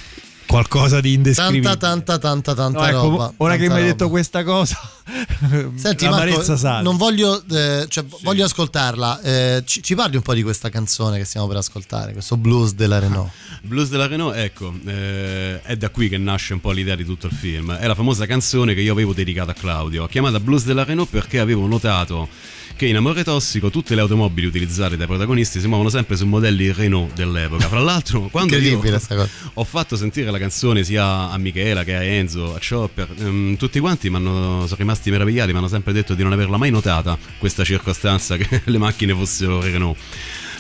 qualcosa 0.56 1.02
di 1.02 1.14
indescrivibile. 1.14 1.78
Tanta, 1.78 2.18
tanta, 2.18 2.18
tanta, 2.18 2.54
tanta 2.54 2.80
No, 2.80 2.88
ecco, 2.88 3.10
roba. 3.10 3.34
ora 3.38 3.54
che 3.56 3.60
tanta 3.68 3.74
mi 3.74 3.80
hai 3.80 3.88
roba. 3.88 3.98
detto 3.98 4.10
questa 4.10 4.44
cosa, 4.44 4.78
Senti, 5.76 6.08
Marco, 6.08 6.42
sale. 6.56 6.82
non 6.82 6.98
voglio, 6.98 7.44
eh, 7.52 7.86
cioè, 7.88 8.04
voglio 8.22 8.46
ascoltarla. 8.46 9.22
Eh, 9.22 9.64
ci, 9.66 9.84
ci 9.84 9.96
parli 9.96 10.16
un 10.16 10.22
po' 10.22 10.34
di 10.34 10.44
questa 10.44 10.70
canzone 10.70 11.18
che 11.18 11.26
stiamo 11.26 11.48
per 11.48 11.58
ascoltare, 11.58 12.14
questo 12.14 12.38
blues 12.38 12.74
della 12.74 13.00
Renault. 13.00 13.32
Blues 13.66 13.90
della 13.90 14.08
Renault, 14.08 14.36
ecco, 14.36 14.74
eh, 14.86 15.62
è 15.62 15.76
da 15.76 15.90
qui 15.90 16.08
che 16.10 16.18
nasce 16.18 16.54
un 16.54 16.62
po' 16.62 16.72
l'idea 16.72 16.96
di 16.96 17.04
tutto 17.06 17.28
il 17.28 17.34
film. 17.34 17.74
È 17.74 17.88
la 17.88 17.96
famosa 17.96 18.26
canzone 18.26 18.74
che 18.74 18.82
io 18.82 18.92
avevo 18.92 19.14
dedicato 19.14 19.52
a 19.52 19.54
Claudio. 19.54 20.04
Ho 20.04 20.08
chiamata 20.08 20.40
Blues 20.40 20.66
della 20.66 20.84
Renault 20.84 21.10
perché 21.10 21.40
avevo 21.40 21.66
notato 21.68 22.28
che 22.76 22.88
in 22.88 22.98
Amore 22.98 23.24
Tossico 23.24 23.70
tutte 23.70 23.96
le 23.96 24.02
automobili 24.02 24.48
utilizzate 24.48 24.98
dai 24.98 25.08
protagonisti 25.08 25.60
si 25.60 25.68
muovono 25.68 25.90
sempre 25.90 26.18
su 26.18 26.26
modelli 26.26 26.72
Renault 26.74 27.14
dell'epoca. 27.14 27.68
Fra 27.68 27.80
l'altro, 27.80 28.28
quando 28.32 28.58
io 28.58 28.82
ho 29.54 29.64
fatto 29.64 29.96
sentire 29.96 30.30
la 30.30 30.38
canzone 30.38 30.84
sia 30.84 31.30
a 31.30 31.38
Michela 31.38 31.84
che 31.84 31.96
a 31.96 32.04
Enzo, 32.04 32.54
a 32.54 32.60
Chopper, 32.60 33.08
ehm, 33.18 33.56
tutti 33.56 33.80
quanti 33.80 34.10
m'hanno- 34.10 34.64
sono 34.66 34.76
rimasti 34.78 35.10
meravigliati, 35.10 35.52
mi 35.52 35.58
hanno 35.58 35.68
sempre 35.70 35.94
detto 35.94 36.16
di 36.16 36.24
non 36.24 36.34
averla 36.34 36.58
mai 36.58 36.70
notata 36.70 37.18
questa 37.38 37.64
circostanza 37.64 38.36
che 38.38 38.62
le 38.66 38.78
macchine 38.78 39.14
fossero 39.14 39.62
Renault. 39.62 39.98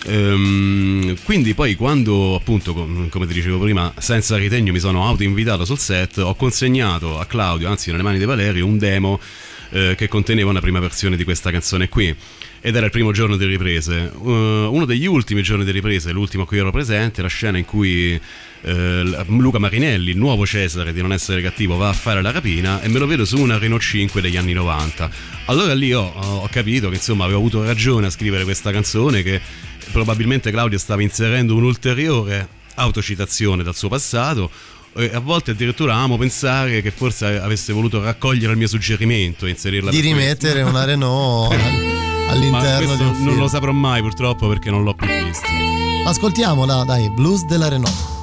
Ehm, 0.08 1.16
quindi 1.24 1.54
poi 1.54 1.76
quando 1.76 2.36
appunto 2.36 2.74
com- 2.74 3.10
come 3.10 3.26
ti 3.26 3.34
dicevo 3.34 3.58
prima 3.58 3.92
senza 3.98 4.38
ritegno 4.38 4.72
mi 4.72 4.78
sono 4.78 5.04
autoinvitato 5.04 5.66
sul 5.66 5.80
set 5.80 6.20
ho 6.20 6.36
consegnato 6.36 7.20
a 7.20 7.26
Claudio 7.26 7.68
anzi 7.70 7.90
nelle 7.90 8.04
mani 8.04 8.20
di 8.20 8.26
Valerio 8.26 8.68
un 8.68 8.78
demo 8.78 9.20
eh, 9.76 9.96
che 9.98 10.08
conteneva 10.08 10.50
una 10.50 10.62
prima 10.62 10.80
versione 10.80 11.18
di 11.18 11.26
questa 11.26 11.52
canzone 11.52 11.90
qui. 11.90 12.16
Ed 12.62 12.76
era 12.76 12.86
il 12.86 12.92
primo 12.92 13.12
giorno 13.12 13.36
di 13.36 13.46
riprese. 13.46 14.10
Uh, 14.16 14.30
uno 14.72 14.86
degli 14.86 15.06
ultimi 15.06 15.44
giorni 15.44 15.66
di 15.66 15.72
riprese 15.72 16.12
l'ultimo 16.12 16.44
a 16.44 16.46
cui 16.48 16.58
ero 16.58 16.72
presente 16.72 17.22
la 17.22 17.28
scena 17.28 17.58
in 17.58 17.66
cui 17.66 18.20
l- 18.66 19.26
Luca 19.28 19.60
Marinelli 19.60 20.12
il 20.12 20.18
nuovo 20.18 20.46
Cesare 20.46 20.92
di 20.92 21.02
non 21.02 21.14
essere 21.14 21.42
cattivo 21.42 21.76
va 21.76 21.90
a 21.90 21.94
fare 21.94 22.22
la 22.22 22.32
rapina 22.32 22.82
e 22.82 22.88
me 22.88 22.98
lo 22.98 23.06
vedo 23.06 23.26
su 23.26 23.40
una 23.40 23.60
Renault 23.60 23.82
5 23.82 24.22
degli 24.22 24.38
anni 24.38 24.54
90 24.54 25.10
allora 25.46 25.74
lì 25.76 25.94
ho, 25.94 26.02
ho 26.02 26.48
capito 26.50 26.90
che 26.90 26.96
insomma 26.96 27.26
avevo 27.26 27.40
avuto 27.40 27.64
ragione 27.64 28.08
a 28.08 28.10
scrivere 28.10 28.44
questa 28.44 28.72
canzone 28.72 29.22
che 29.22 29.40
probabilmente 29.92 30.50
Claudio 30.50 30.80
stava 30.80 31.04
inserendo 31.04 31.56
un'ulteriore 31.56 32.48
autocitazione 32.76 33.62
dal 33.62 33.76
suo 33.76 33.90
passato 33.90 34.50
e 34.98 35.12
a 35.14 35.20
volte 35.20 35.52
addirittura 35.52 35.96
amo 35.96 36.18
pensare 36.18 36.82
che 36.82 36.92
forse 36.92 37.40
avesse 37.40 37.74
voluto 37.74 38.02
raccogliere 38.02 38.52
il 38.54 38.58
mio 38.58 38.68
suggerimento 38.68 39.46
e 39.46 39.50
inserirla 39.50 39.90
Di 39.92 40.00
questo. 40.00 40.18
rimettere 40.18 40.62
una 40.62 40.86
Renault 40.86 41.54
all'interno 42.30 42.96
di 42.96 43.04
un 43.04 43.14
film. 43.14 43.26
non 43.28 43.38
lo 43.38 43.48
saprò 43.48 43.72
mai 43.72 44.02
purtroppo 44.02 44.48
perché 44.48 44.70
non 44.72 44.84
l'ho 44.84 44.94
più 44.94 45.08
visto 45.08 45.48
Ascoltiamola, 46.06 46.84
dai, 46.84 47.10
blues 47.10 47.46
della 47.46 47.68
Renault. 47.68 48.15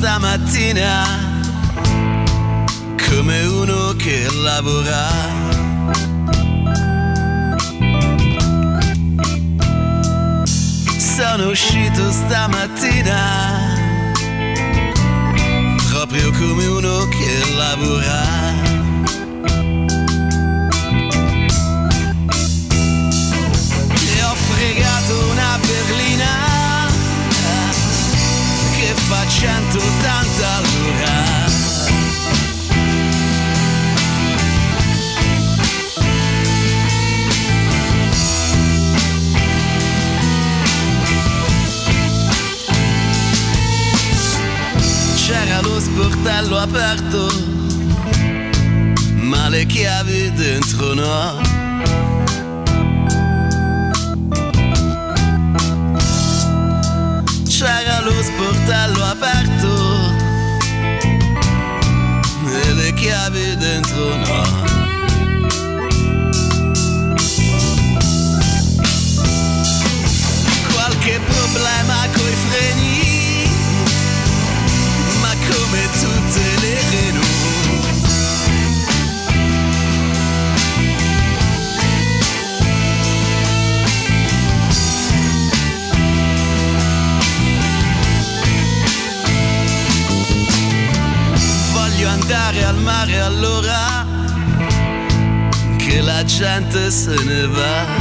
Stamattina 0.00 1.04
come 3.06 3.44
uno 3.44 3.92
che 3.98 4.26
lavora. 4.32 5.08
Sono 10.96 11.50
uscito 11.50 12.10
stamattina 12.10 13.58
proprio 15.90 16.30
come 16.30 16.66
uno 16.66 17.06
che 17.08 17.54
lavora. 17.54 18.22
E 23.92 24.22
ho 24.22 24.34
fregato 24.34 25.30
una 25.30 25.39
fa 29.10 29.26
180 29.26 30.46
all'ora. 30.56 31.48
C'era 45.16 45.60
lo 45.60 45.80
sportello 45.80 46.58
aperto, 46.58 47.32
ma 49.14 49.48
le 49.48 49.66
chiavi 49.66 50.32
dentro 50.34 50.94
no. 50.94 51.58
C'era 57.60 58.00
lo 58.00 58.22
sportello 58.22 58.99
chiavi 64.00 64.69
gente 96.90 96.92
se 96.92 97.99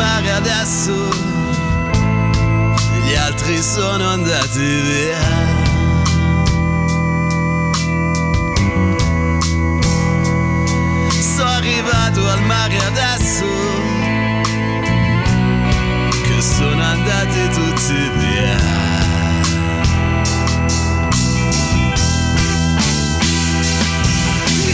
mare 0.00 0.32
adesso, 0.32 0.94
gli 3.04 3.14
altri 3.14 3.62
sono 3.62 4.08
andati 4.08 4.58
via. 4.58 5.18
Sono 11.36 11.50
arrivato 11.50 12.26
al 12.28 12.42
mare 12.44 12.78
adesso, 12.78 13.46
che 16.22 16.40
sono 16.40 16.82
andati 16.82 17.48
tutti 17.50 18.10
via. 18.20 18.58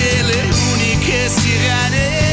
E 0.08 0.22
le 0.22 0.48
uniche 0.72 1.28
sirene 1.28 2.25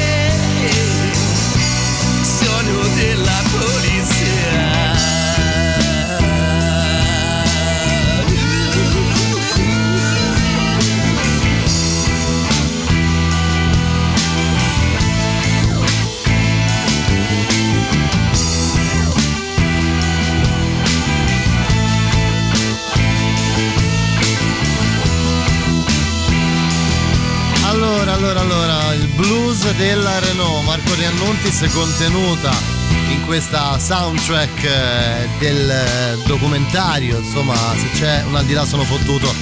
blues 29.15 29.71
della 29.75 30.19
Renault, 30.19 30.63
Marco 30.65 30.93
Riannuntis 30.95 31.65
contenuta 31.73 32.51
in 33.11 33.23
questa 33.25 33.77
soundtrack 33.79 34.63
eh, 34.63 35.27
del 35.39 35.69
eh, 35.69 36.17
documentario, 36.25 37.17
insomma, 37.19 37.55
se 37.77 37.89
c'è 37.93 38.23
un 38.27 38.35
al 38.35 38.45
di 38.45 38.53
là 38.53 38.65
sono 38.65 38.83
fottuto 38.83 39.33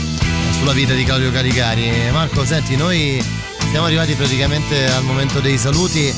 sulla 0.58 0.74
vita 0.74 0.94
di 0.94 1.04
Claudio 1.04 1.32
Caligari. 1.32 1.90
E 1.90 2.12
Marco, 2.12 2.46
senti, 2.46 2.76
noi 2.76 3.24
siamo 3.70 3.86
arrivati 3.86 4.14
praticamente 4.14 4.90
al 4.92 5.04
momento 5.04 5.40
dei 5.40 5.58
saluti. 5.58 6.14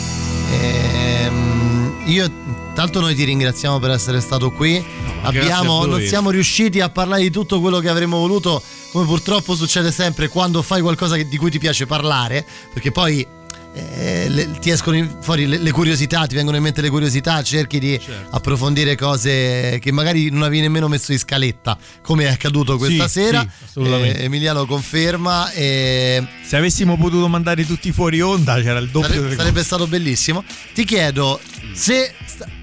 Ehm, 0.51 2.01
io 2.05 2.31
tanto 2.73 2.99
noi 2.99 3.13
ti 3.15 3.23
ringraziamo 3.23 3.79
per 3.79 3.91
essere 3.91 4.19
stato 4.19 4.51
qui. 4.51 4.83
Abbiamo, 5.21 5.85
non 5.85 6.01
siamo 6.01 6.31
riusciti 6.31 6.81
a 6.81 6.89
parlare 6.89 7.21
di 7.21 7.29
tutto 7.29 7.61
quello 7.61 7.79
che 7.79 7.87
avremmo 7.89 8.17
voluto, 8.17 8.61
come 8.91 9.05
purtroppo 9.05 9.55
succede 9.55 9.91
sempre 9.91 10.27
quando 10.27 10.61
fai 10.61 10.81
qualcosa 10.81 11.15
che- 11.15 11.27
di 11.27 11.37
cui 11.37 11.49
ti 11.49 11.59
piace 11.59 11.85
parlare, 11.85 12.45
perché 12.73 12.91
poi 12.91 13.25
eh, 13.73 14.27
le- 14.29 14.51
ti 14.59 14.69
escono 14.69 15.17
fuori 15.21 15.45
le, 15.47 15.57
le 15.57 15.71
curiosità, 15.71 16.25
ti 16.27 16.35
vengono 16.35 16.57
in 16.57 16.63
mente 16.63 16.81
le 16.81 16.89
curiosità, 16.89 17.41
cerchi 17.41 17.79
di 17.79 17.99
Certo. 17.99 18.35
approfondire 18.35 18.95
cose 18.95 19.79
che 19.81 19.91
magari 19.91 20.29
non 20.29 20.43
avevi 20.43 20.61
nemmeno 20.61 20.87
messo 20.87 21.11
in 21.11 21.17
scaletta, 21.19 21.77
come 22.01 22.25
è 22.25 22.27
accaduto 22.31 22.77
questa 22.77 23.07
Sì, 23.07 23.21
sera. 23.21 23.45
sì. 23.71 23.79
Eh, 23.81 24.23
Emiliano 24.23 24.65
conferma. 24.65 25.51
E 25.51 26.23
Se 26.45 26.55
avessimo 26.55 26.97
potuto 26.97 27.27
mandare 27.27 27.65
tutti 27.65 27.91
fuori 27.91 28.21
onda 28.21 28.61
c'era 28.61 28.79
il 28.79 28.89
doppio 28.89 29.21
Sare- 29.23 29.35
sarebbe 29.35 29.63
stato 29.63 29.87
bellissimo. 29.87 30.43
Ti 30.73 30.83
chiedo 30.85 31.39
se 31.73 32.13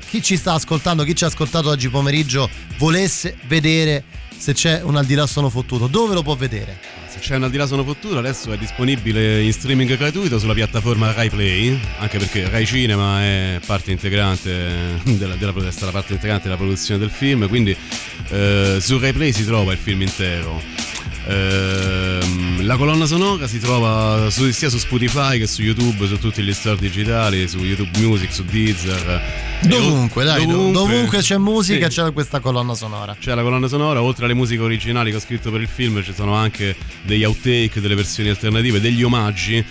chi 0.09 0.23
ci 0.23 0.37
sta 0.37 0.55
ascoltando, 0.55 1.03
chi 1.05 1.15
ci 1.15 1.25
ha 1.25 1.29
ascoltato 1.29 1.69
oggi 1.71 1.89
pomeriggio, 1.89 2.49
volesse 2.79 3.37
vedere 3.47 4.05
se 4.41 4.55
c'è 4.55 4.81
un 4.83 4.97
al 4.97 5.05
di 5.05 5.15
là 5.15 5.27
sono 5.27 5.51
fottuto, 5.51 5.87
dove 5.87 6.15
lo 6.15 6.23
può 6.23 6.35
vedere? 6.35 6.79
Se 7.11 7.19
c'è 7.19 7.37
un 7.37 7.43
al 7.43 7.51
di 7.51 7.59
là 7.59 7.67
sono 7.67 7.85
fottuto, 7.85 8.17
adesso 8.17 8.51
è 8.51 8.57
disponibile 8.57 9.43
in 9.43 9.53
streaming 9.53 9.95
gratuito 9.99 10.39
sulla 10.39 10.55
piattaforma 10.55 11.13
Rai 11.13 11.29
Play, 11.29 11.79
anche 11.99 12.17
perché 12.17 12.49
Rai 12.49 12.65
Cinema 12.65 13.21
è 13.21 13.61
parte 13.67 13.91
integrante 13.91 14.99
della, 15.05 15.35
della, 15.35 15.53
parte 15.53 16.15
integrante 16.15 16.45
della 16.45 16.57
produzione 16.57 16.99
del 16.99 17.11
film, 17.11 17.49
quindi 17.49 17.77
eh, 18.31 18.79
su 18.81 18.99
Rai 18.99 19.13
Play 19.13 19.31
si 19.33 19.45
trova 19.45 19.73
il 19.73 19.79
film 19.79 20.01
intero. 20.01 20.90
Ehm, 21.27 22.65
la 22.67 22.77
colonna 22.77 23.07
sonora 23.07 23.47
si 23.47 23.59
trova 23.59 24.29
su- 24.31 24.51
sia 24.51 24.69
su 24.69 24.79
Spotify 24.79 25.39
che 25.39 25.47
su 25.47 25.63
YouTube, 25.63 26.07
su 26.07 26.19
tutti 26.19 26.43
gli 26.43 26.53
store 26.53 26.77
digitali, 26.79 27.47
su 27.49 27.59
YouTube 27.59 27.91
Music, 27.99 28.33
su 28.33 28.45
Deezer. 28.45 29.21
Dovunque, 29.63 30.25
dai, 30.25 30.47
dovunque, 30.47 30.73
dovunque 30.73 31.19
c'è 31.21 31.37
musica 31.37 31.91
Sì. 31.91 32.01
c'è 32.01 32.13
questa 32.13 32.41
colonna 32.41 32.75
sonora. 32.75 33.17
C'è 33.19 33.35
la 33.35 33.43
colonna 33.43 33.69
sonora, 33.69 34.03
oltre 34.03 34.25
alle 34.25 34.35
musiche 34.35 34.63
originali 34.63 35.11
che 35.11 35.17
ho 35.17 35.21
scritto 35.21 35.51
per 35.51 35.61
il 35.61 35.69
film, 35.69 36.03
ci 36.03 36.13
sono 36.15 36.35
anche 36.35 36.75
degli 37.03 37.25
outtake, 37.25 37.81
delle 37.81 37.95
versioni 37.95 38.29
alternative, 38.31 38.81
degli 38.81 39.03
omaggi 39.03 39.57
eh, 39.57 39.65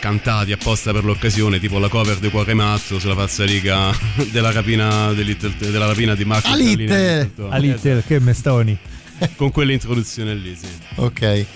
cantati 0.00 0.52
apposta 0.52 0.92
per 0.92 1.04
l'occasione, 1.04 1.58
tipo 1.60 1.78
la 1.78 1.88
cover 1.88 2.16
di 2.18 2.28
Cuore 2.30 2.54
Matto 2.54 2.98
sulla 2.98 3.14
falsariga 3.14 3.90
della 4.30 4.50
rapina, 4.52 5.12
di 5.12 5.24
Little- 5.24 5.54
della 5.70 5.86
rapina 5.86 6.14
di 6.14 6.24
Marco 6.24 6.54
Little- 6.54 7.30
Alitte, 7.48 8.02
che 8.06 8.18
mestoni. 8.20 8.76
Con 9.36 9.50
quell'introduzione 9.50 10.34
lì, 10.34 10.56
sì. 10.56 10.66
Ok. 10.96 11.46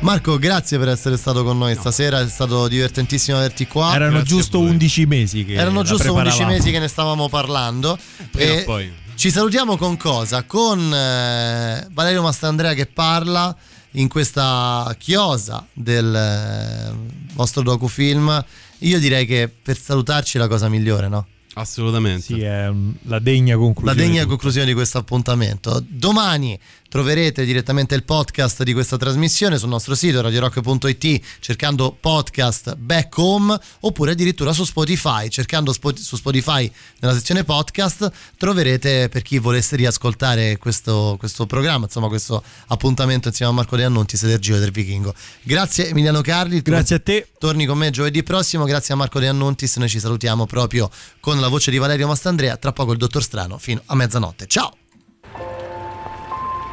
Marco, 0.00 0.36
grazie 0.38 0.78
per 0.78 0.88
essere 0.88 1.16
stato 1.16 1.44
con 1.44 1.56
noi 1.58 1.76
stasera, 1.76 2.20
è 2.20 2.28
stato 2.28 2.66
divertentissimo 2.66 3.36
averti 3.36 3.68
qua. 3.68 3.94
Erano 3.94 4.16
Grazie 4.16 4.28
giusto 4.36 4.58
voi. 4.58 4.70
11 4.70 5.06
mesi 5.06 5.44
che 5.44 5.52
Erano 5.54 5.82
la 5.82 5.84
giusto 5.84 6.12
11 6.12 6.22
preparavamo. 6.22 6.50
mesi 6.56 6.70
che 6.72 6.78
ne 6.80 6.88
stavamo 6.88 7.28
parlando. 7.28 7.96
Prima 8.32 8.50
E 8.52 8.60
o 8.60 8.64
poi. 8.64 8.92
Ci 9.14 9.30
salutiamo 9.30 9.76
con 9.76 9.96
cosa? 9.96 10.42
Con 10.42 10.92
eh, 10.92 11.86
Valerio 11.92 12.22
Mastandrea 12.22 12.74
che 12.74 12.86
parla 12.86 13.54
in 13.92 14.08
questa 14.08 14.92
chiosa 14.98 15.64
del 15.72 16.12
eh, 16.12 16.92
vostro 17.34 17.62
docufilm. 17.62 18.44
Io 18.78 18.98
direi 18.98 19.24
che 19.24 19.48
per 19.62 19.78
salutarci 19.78 20.36
è 20.36 20.40
la 20.40 20.48
cosa 20.48 20.68
migliore, 20.68 21.06
no? 21.08 21.26
Assolutamente. 21.54 22.22
Sì, 22.22 22.40
è 22.42 22.68
mm, 22.70 22.90
la 23.02 23.18
degna 23.18 23.54
La 23.54 23.60
conclusione. 23.60 23.94
degna 24.00 24.12
di 24.12 24.18
tutto. 24.20 24.28
conclusione 24.30 24.66
di 24.66 24.72
questo 24.74 24.98
appuntamento. 24.98 25.84
Domani 25.86 26.58
troverete 26.92 27.46
direttamente 27.46 27.94
il 27.94 28.04
podcast 28.04 28.64
di 28.64 28.74
questa 28.74 28.98
trasmissione 28.98 29.56
sul 29.56 29.70
nostro 29.70 29.94
sito 29.94 30.20
radiorock.it 30.20 31.20
cercando 31.40 31.96
podcast 31.98 32.74
back 32.74 33.16
home 33.16 33.58
oppure 33.80 34.10
addirittura 34.10 34.52
su 34.52 34.64
Spotify. 34.64 35.30
Cercando 35.30 35.72
Spo- 35.72 35.96
su 35.96 36.16
Spotify 36.16 36.70
nella 37.00 37.14
sezione 37.14 37.44
podcast 37.44 38.12
troverete 38.36 39.08
per 39.08 39.22
chi 39.22 39.38
volesse 39.38 39.76
riascoltare 39.76 40.58
questo, 40.58 41.16
questo 41.18 41.46
programma, 41.46 41.86
insomma 41.86 42.08
questo 42.08 42.44
appuntamento 42.66 43.28
insieme 43.28 43.52
a 43.52 43.54
Marco 43.54 43.76
De 43.76 43.84
Annunti, 43.84 44.18
Sedergio 44.18 44.58
del 44.58 44.70
Vichingo. 44.70 45.14
Grazie 45.40 45.88
Emiliano 45.88 46.20
Carli. 46.20 46.60
Grazie 46.60 46.96
a 46.96 47.00
te. 47.00 47.26
Torni 47.38 47.64
con 47.64 47.78
me 47.78 47.88
giovedì 47.88 48.22
prossimo, 48.22 48.64
grazie 48.66 48.92
a 48.92 48.98
Marco 48.98 49.18
De 49.18 49.28
Annuntis, 49.28 49.76
noi 49.76 49.88
ci 49.88 49.98
salutiamo 49.98 50.44
proprio 50.44 50.90
con 51.20 51.40
la 51.40 51.48
voce 51.48 51.70
di 51.70 51.78
Valerio 51.78 52.06
Mastandrea, 52.06 52.58
tra 52.58 52.72
poco 52.72 52.92
il 52.92 52.98
Dottor 52.98 53.22
Strano 53.22 53.56
fino 53.56 53.80
a 53.86 53.94
mezzanotte. 53.94 54.46
Ciao! 54.46 54.76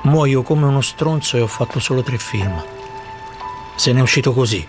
Muoio 0.02 0.44
come 0.44 0.66
uno 0.66 0.80
stronzo 0.80 1.36
e 1.36 1.42
ho 1.42 1.48
fatto 1.48 1.80
solo 1.80 2.02
tre 2.04 2.18
film. 2.18 2.64
Se 3.76 3.92
n'è 3.92 4.00
uscito 4.00 4.34
così, 4.34 4.66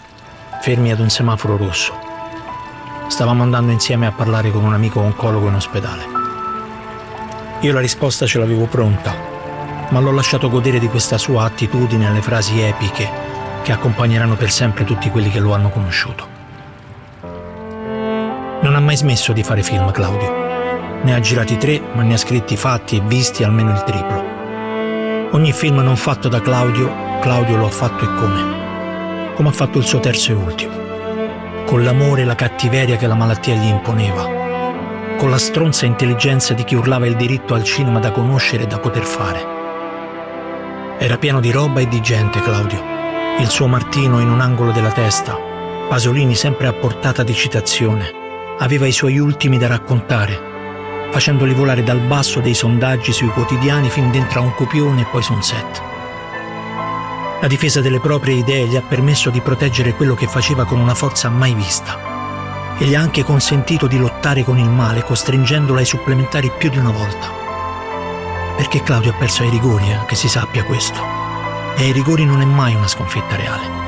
fermi 0.61 0.91
ad 0.91 0.99
un 0.99 1.09
semaforo 1.09 1.57
rosso. 1.57 1.95
Stavamo 3.07 3.43
andando 3.43 3.71
insieme 3.71 4.07
a 4.07 4.13
parlare 4.13 4.51
con 4.51 4.65
un 4.65 4.75
amico 4.75 4.99
oncologo 5.01 5.47
in 5.47 5.55
ospedale. 5.55 6.03
Io 7.61 7.73
la 7.73 7.81
risposta 7.81 8.27
ce 8.27 8.39
l'avevo 8.39 8.67
pronta, 8.67 9.15
ma 9.91 10.01
l'ho 10.01 10.13
lasciato 10.13 10.51
godere 10.51 10.81
di 10.81 10.89
questa 10.89 11.17
sua 11.17 11.45
attitudine 11.45 12.09
alle 12.09 12.23
frasi 12.23 12.61
epiche 12.61 13.09
che 13.63 13.73
accompagneranno 13.73 14.35
per 14.35 14.51
sempre 14.51 14.85
tutti 14.85 15.11
quelli 15.11 15.31
che 15.31 15.39
lo 15.39 15.55
hanno 15.55 15.71
conosciuto. 15.71 16.27
Non 18.63 18.75
ha 18.75 18.81
mai 18.81 18.97
smesso 18.97 19.33
di 19.33 19.45
fare 19.45 19.63
film, 19.63 19.91
Claudio. 19.93 21.03
Ne 21.03 21.15
ha 21.15 21.21
girati 21.21 21.57
tre, 21.57 21.81
ma 21.95 22.03
ne 22.03 22.15
ha 22.15 22.19
scritti, 22.19 22.57
fatti 22.57 22.97
e 22.97 23.01
visti 23.01 23.45
almeno 23.45 23.71
il 23.73 23.83
triplo. 23.85 24.30
Ogni 25.33 25.53
film 25.53 25.79
non 25.79 25.95
fatto 25.95 26.27
da 26.29 26.41
Claudio, 26.41 26.93
Claudio 27.21 27.57
lo 27.57 27.67
ha 27.67 27.71
fatto 27.71 28.03
e 28.05 28.15
come. 28.17 29.33
Come 29.35 29.49
ha 29.49 29.53
fatto 29.53 29.79
il 29.79 29.85
suo 29.85 30.01
terzo 30.01 30.33
e 30.33 30.35
ultimo. 30.35 30.73
Con 31.67 31.85
l'amore 31.85 32.23
e 32.23 32.25
la 32.25 32.35
cattiveria 32.35 32.97
che 32.97 33.07
la 33.07 33.15
malattia 33.15 33.55
gli 33.55 33.69
imponeva. 33.69 34.29
Con 35.17 35.31
la 35.31 35.39
stronza 35.39 35.87
intelligenza 35.87 36.53
di 36.53 36.65
chi 36.65 36.75
urlava 36.75 37.07
il 37.07 37.15
diritto 37.15 37.55
al 37.55 37.63
cinema 37.63 38.01
da 38.01 38.11
conoscere 38.11 38.65
e 38.65 38.67
da 38.67 38.81
poter 38.81 39.05
fare. 39.05 39.47
Era 40.99 41.17
pieno 41.17 41.39
di 41.39 41.53
roba 41.53 41.79
e 41.79 41.87
di 41.87 42.01
gente, 42.01 42.41
Claudio. 42.41 42.83
Il 43.39 43.49
suo 43.49 43.69
Martino 43.69 44.19
in 44.19 44.31
un 44.31 44.41
angolo 44.41 44.73
della 44.73 44.91
testa, 44.91 45.39
Pasolini 45.89 46.35
sempre 46.35 46.67
a 46.67 46.73
portata 46.73 47.23
di 47.23 47.35
citazione. 47.35 48.11
Aveva 48.59 48.89
i 48.89 48.93
suoi 48.93 49.21
ultimi 49.21 49.59
da 49.59 49.69
raccontare, 49.69 50.50
facendoli 51.11 51.55
volare 51.55 51.83
dal 51.83 52.01
basso 52.01 52.41
dei 52.41 52.55
sondaggi 52.55 53.13
sui 53.13 53.29
quotidiani 53.29 53.91
fin 53.91 54.11
dentro 54.11 54.41
a 54.41 54.43
un 54.43 54.55
copione 54.55 55.03
e 55.03 55.07
poi 55.07 55.23
su 55.23 55.33
un 55.33 55.43
set. 55.43 55.83
La 57.41 57.47
difesa 57.49 57.81
delle 57.81 58.01
proprie 58.01 58.37
idee 58.37 58.67
gli 58.67 58.77
ha 58.77 58.83
permesso 58.83 59.31
di 59.31 59.41
proteggere 59.41 59.95
quello 59.95 60.15
che 60.15 60.27
faceva 60.27 60.65
con 60.65 60.79
una 60.79 60.95
forza 60.95 61.29
mai 61.29 61.55
vista 61.55 62.77
e 62.79 62.85
gli 62.85 62.95
ha 62.95 63.01
anche 63.01 63.25
consentito 63.25 63.87
di 63.87 63.99
lottare 63.99 64.45
con 64.45 64.59
il 64.59 64.69
male, 64.69 65.03
costringendolo 65.03 65.79
ai 65.79 65.85
supplementari 65.85 66.51
più 66.57 66.71
di 66.71 66.79
una 66.79 66.91
volta. 66.91 67.29
Perché 68.57 68.83
Claudio 68.83 69.11
ha 69.11 69.15
perso 69.15 69.43
ai 69.43 69.51
rigori, 69.51 69.91
eh, 69.91 70.05
che 70.07 70.15
si 70.15 70.29
sappia 70.29 70.65
questo. 70.65 71.01
E 71.77 71.85
ai 71.85 71.93
rigori 71.93 72.25
non 72.25 72.41
è 72.41 72.45
mai 72.45 72.75
una 72.75 72.89
sconfitta 72.89 73.37
reale. 73.37 73.79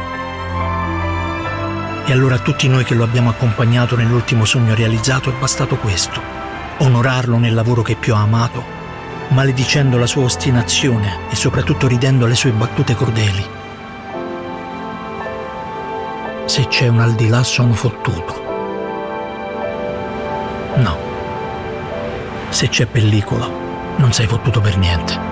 E 2.06 2.12
allora 2.12 2.34
a 2.36 2.40
tutti 2.40 2.68
noi 2.68 2.84
che 2.84 2.94
lo 2.94 3.04
abbiamo 3.04 3.30
accompagnato 3.30 3.96
nell'ultimo 3.96 4.44
sogno 4.44 4.74
realizzato 4.74 5.30
è 5.30 5.34
bastato 5.38 5.76
questo 5.76 6.41
onorarlo 6.82 7.38
nel 7.38 7.54
lavoro 7.54 7.82
che 7.82 7.94
più 7.94 8.14
ha 8.14 8.20
amato, 8.20 8.62
maledicendo 9.28 9.96
la 9.98 10.06
sua 10.06 10.24
ostinazione 10.24 11.30
e 11.30 11.36
soprattutto 11.36 11.86
ridendo 11.86 12.24
alle 12.24 12.34
sue 12.34 12.50
battute 12.50 12.94
crudeli. 12.94 13.44
Se 16.44 16.66
c'è 16.68 16.88
un 16.88 17.00
al 17.00 17.14
di 17.14 17.28
là 17.28 17.42
sono 17.42 17.72
fottuto. 17.72 18.42
No. 20.76 20.96
Se 22.50 22.68
c'è 22.68 22.86
pellicola, 22.86 23.48
non 23.96 24.12
sei 24.12 24.26
fottuto 24.26 24.60
per 24.60 24.76
niente. 24.76 25.31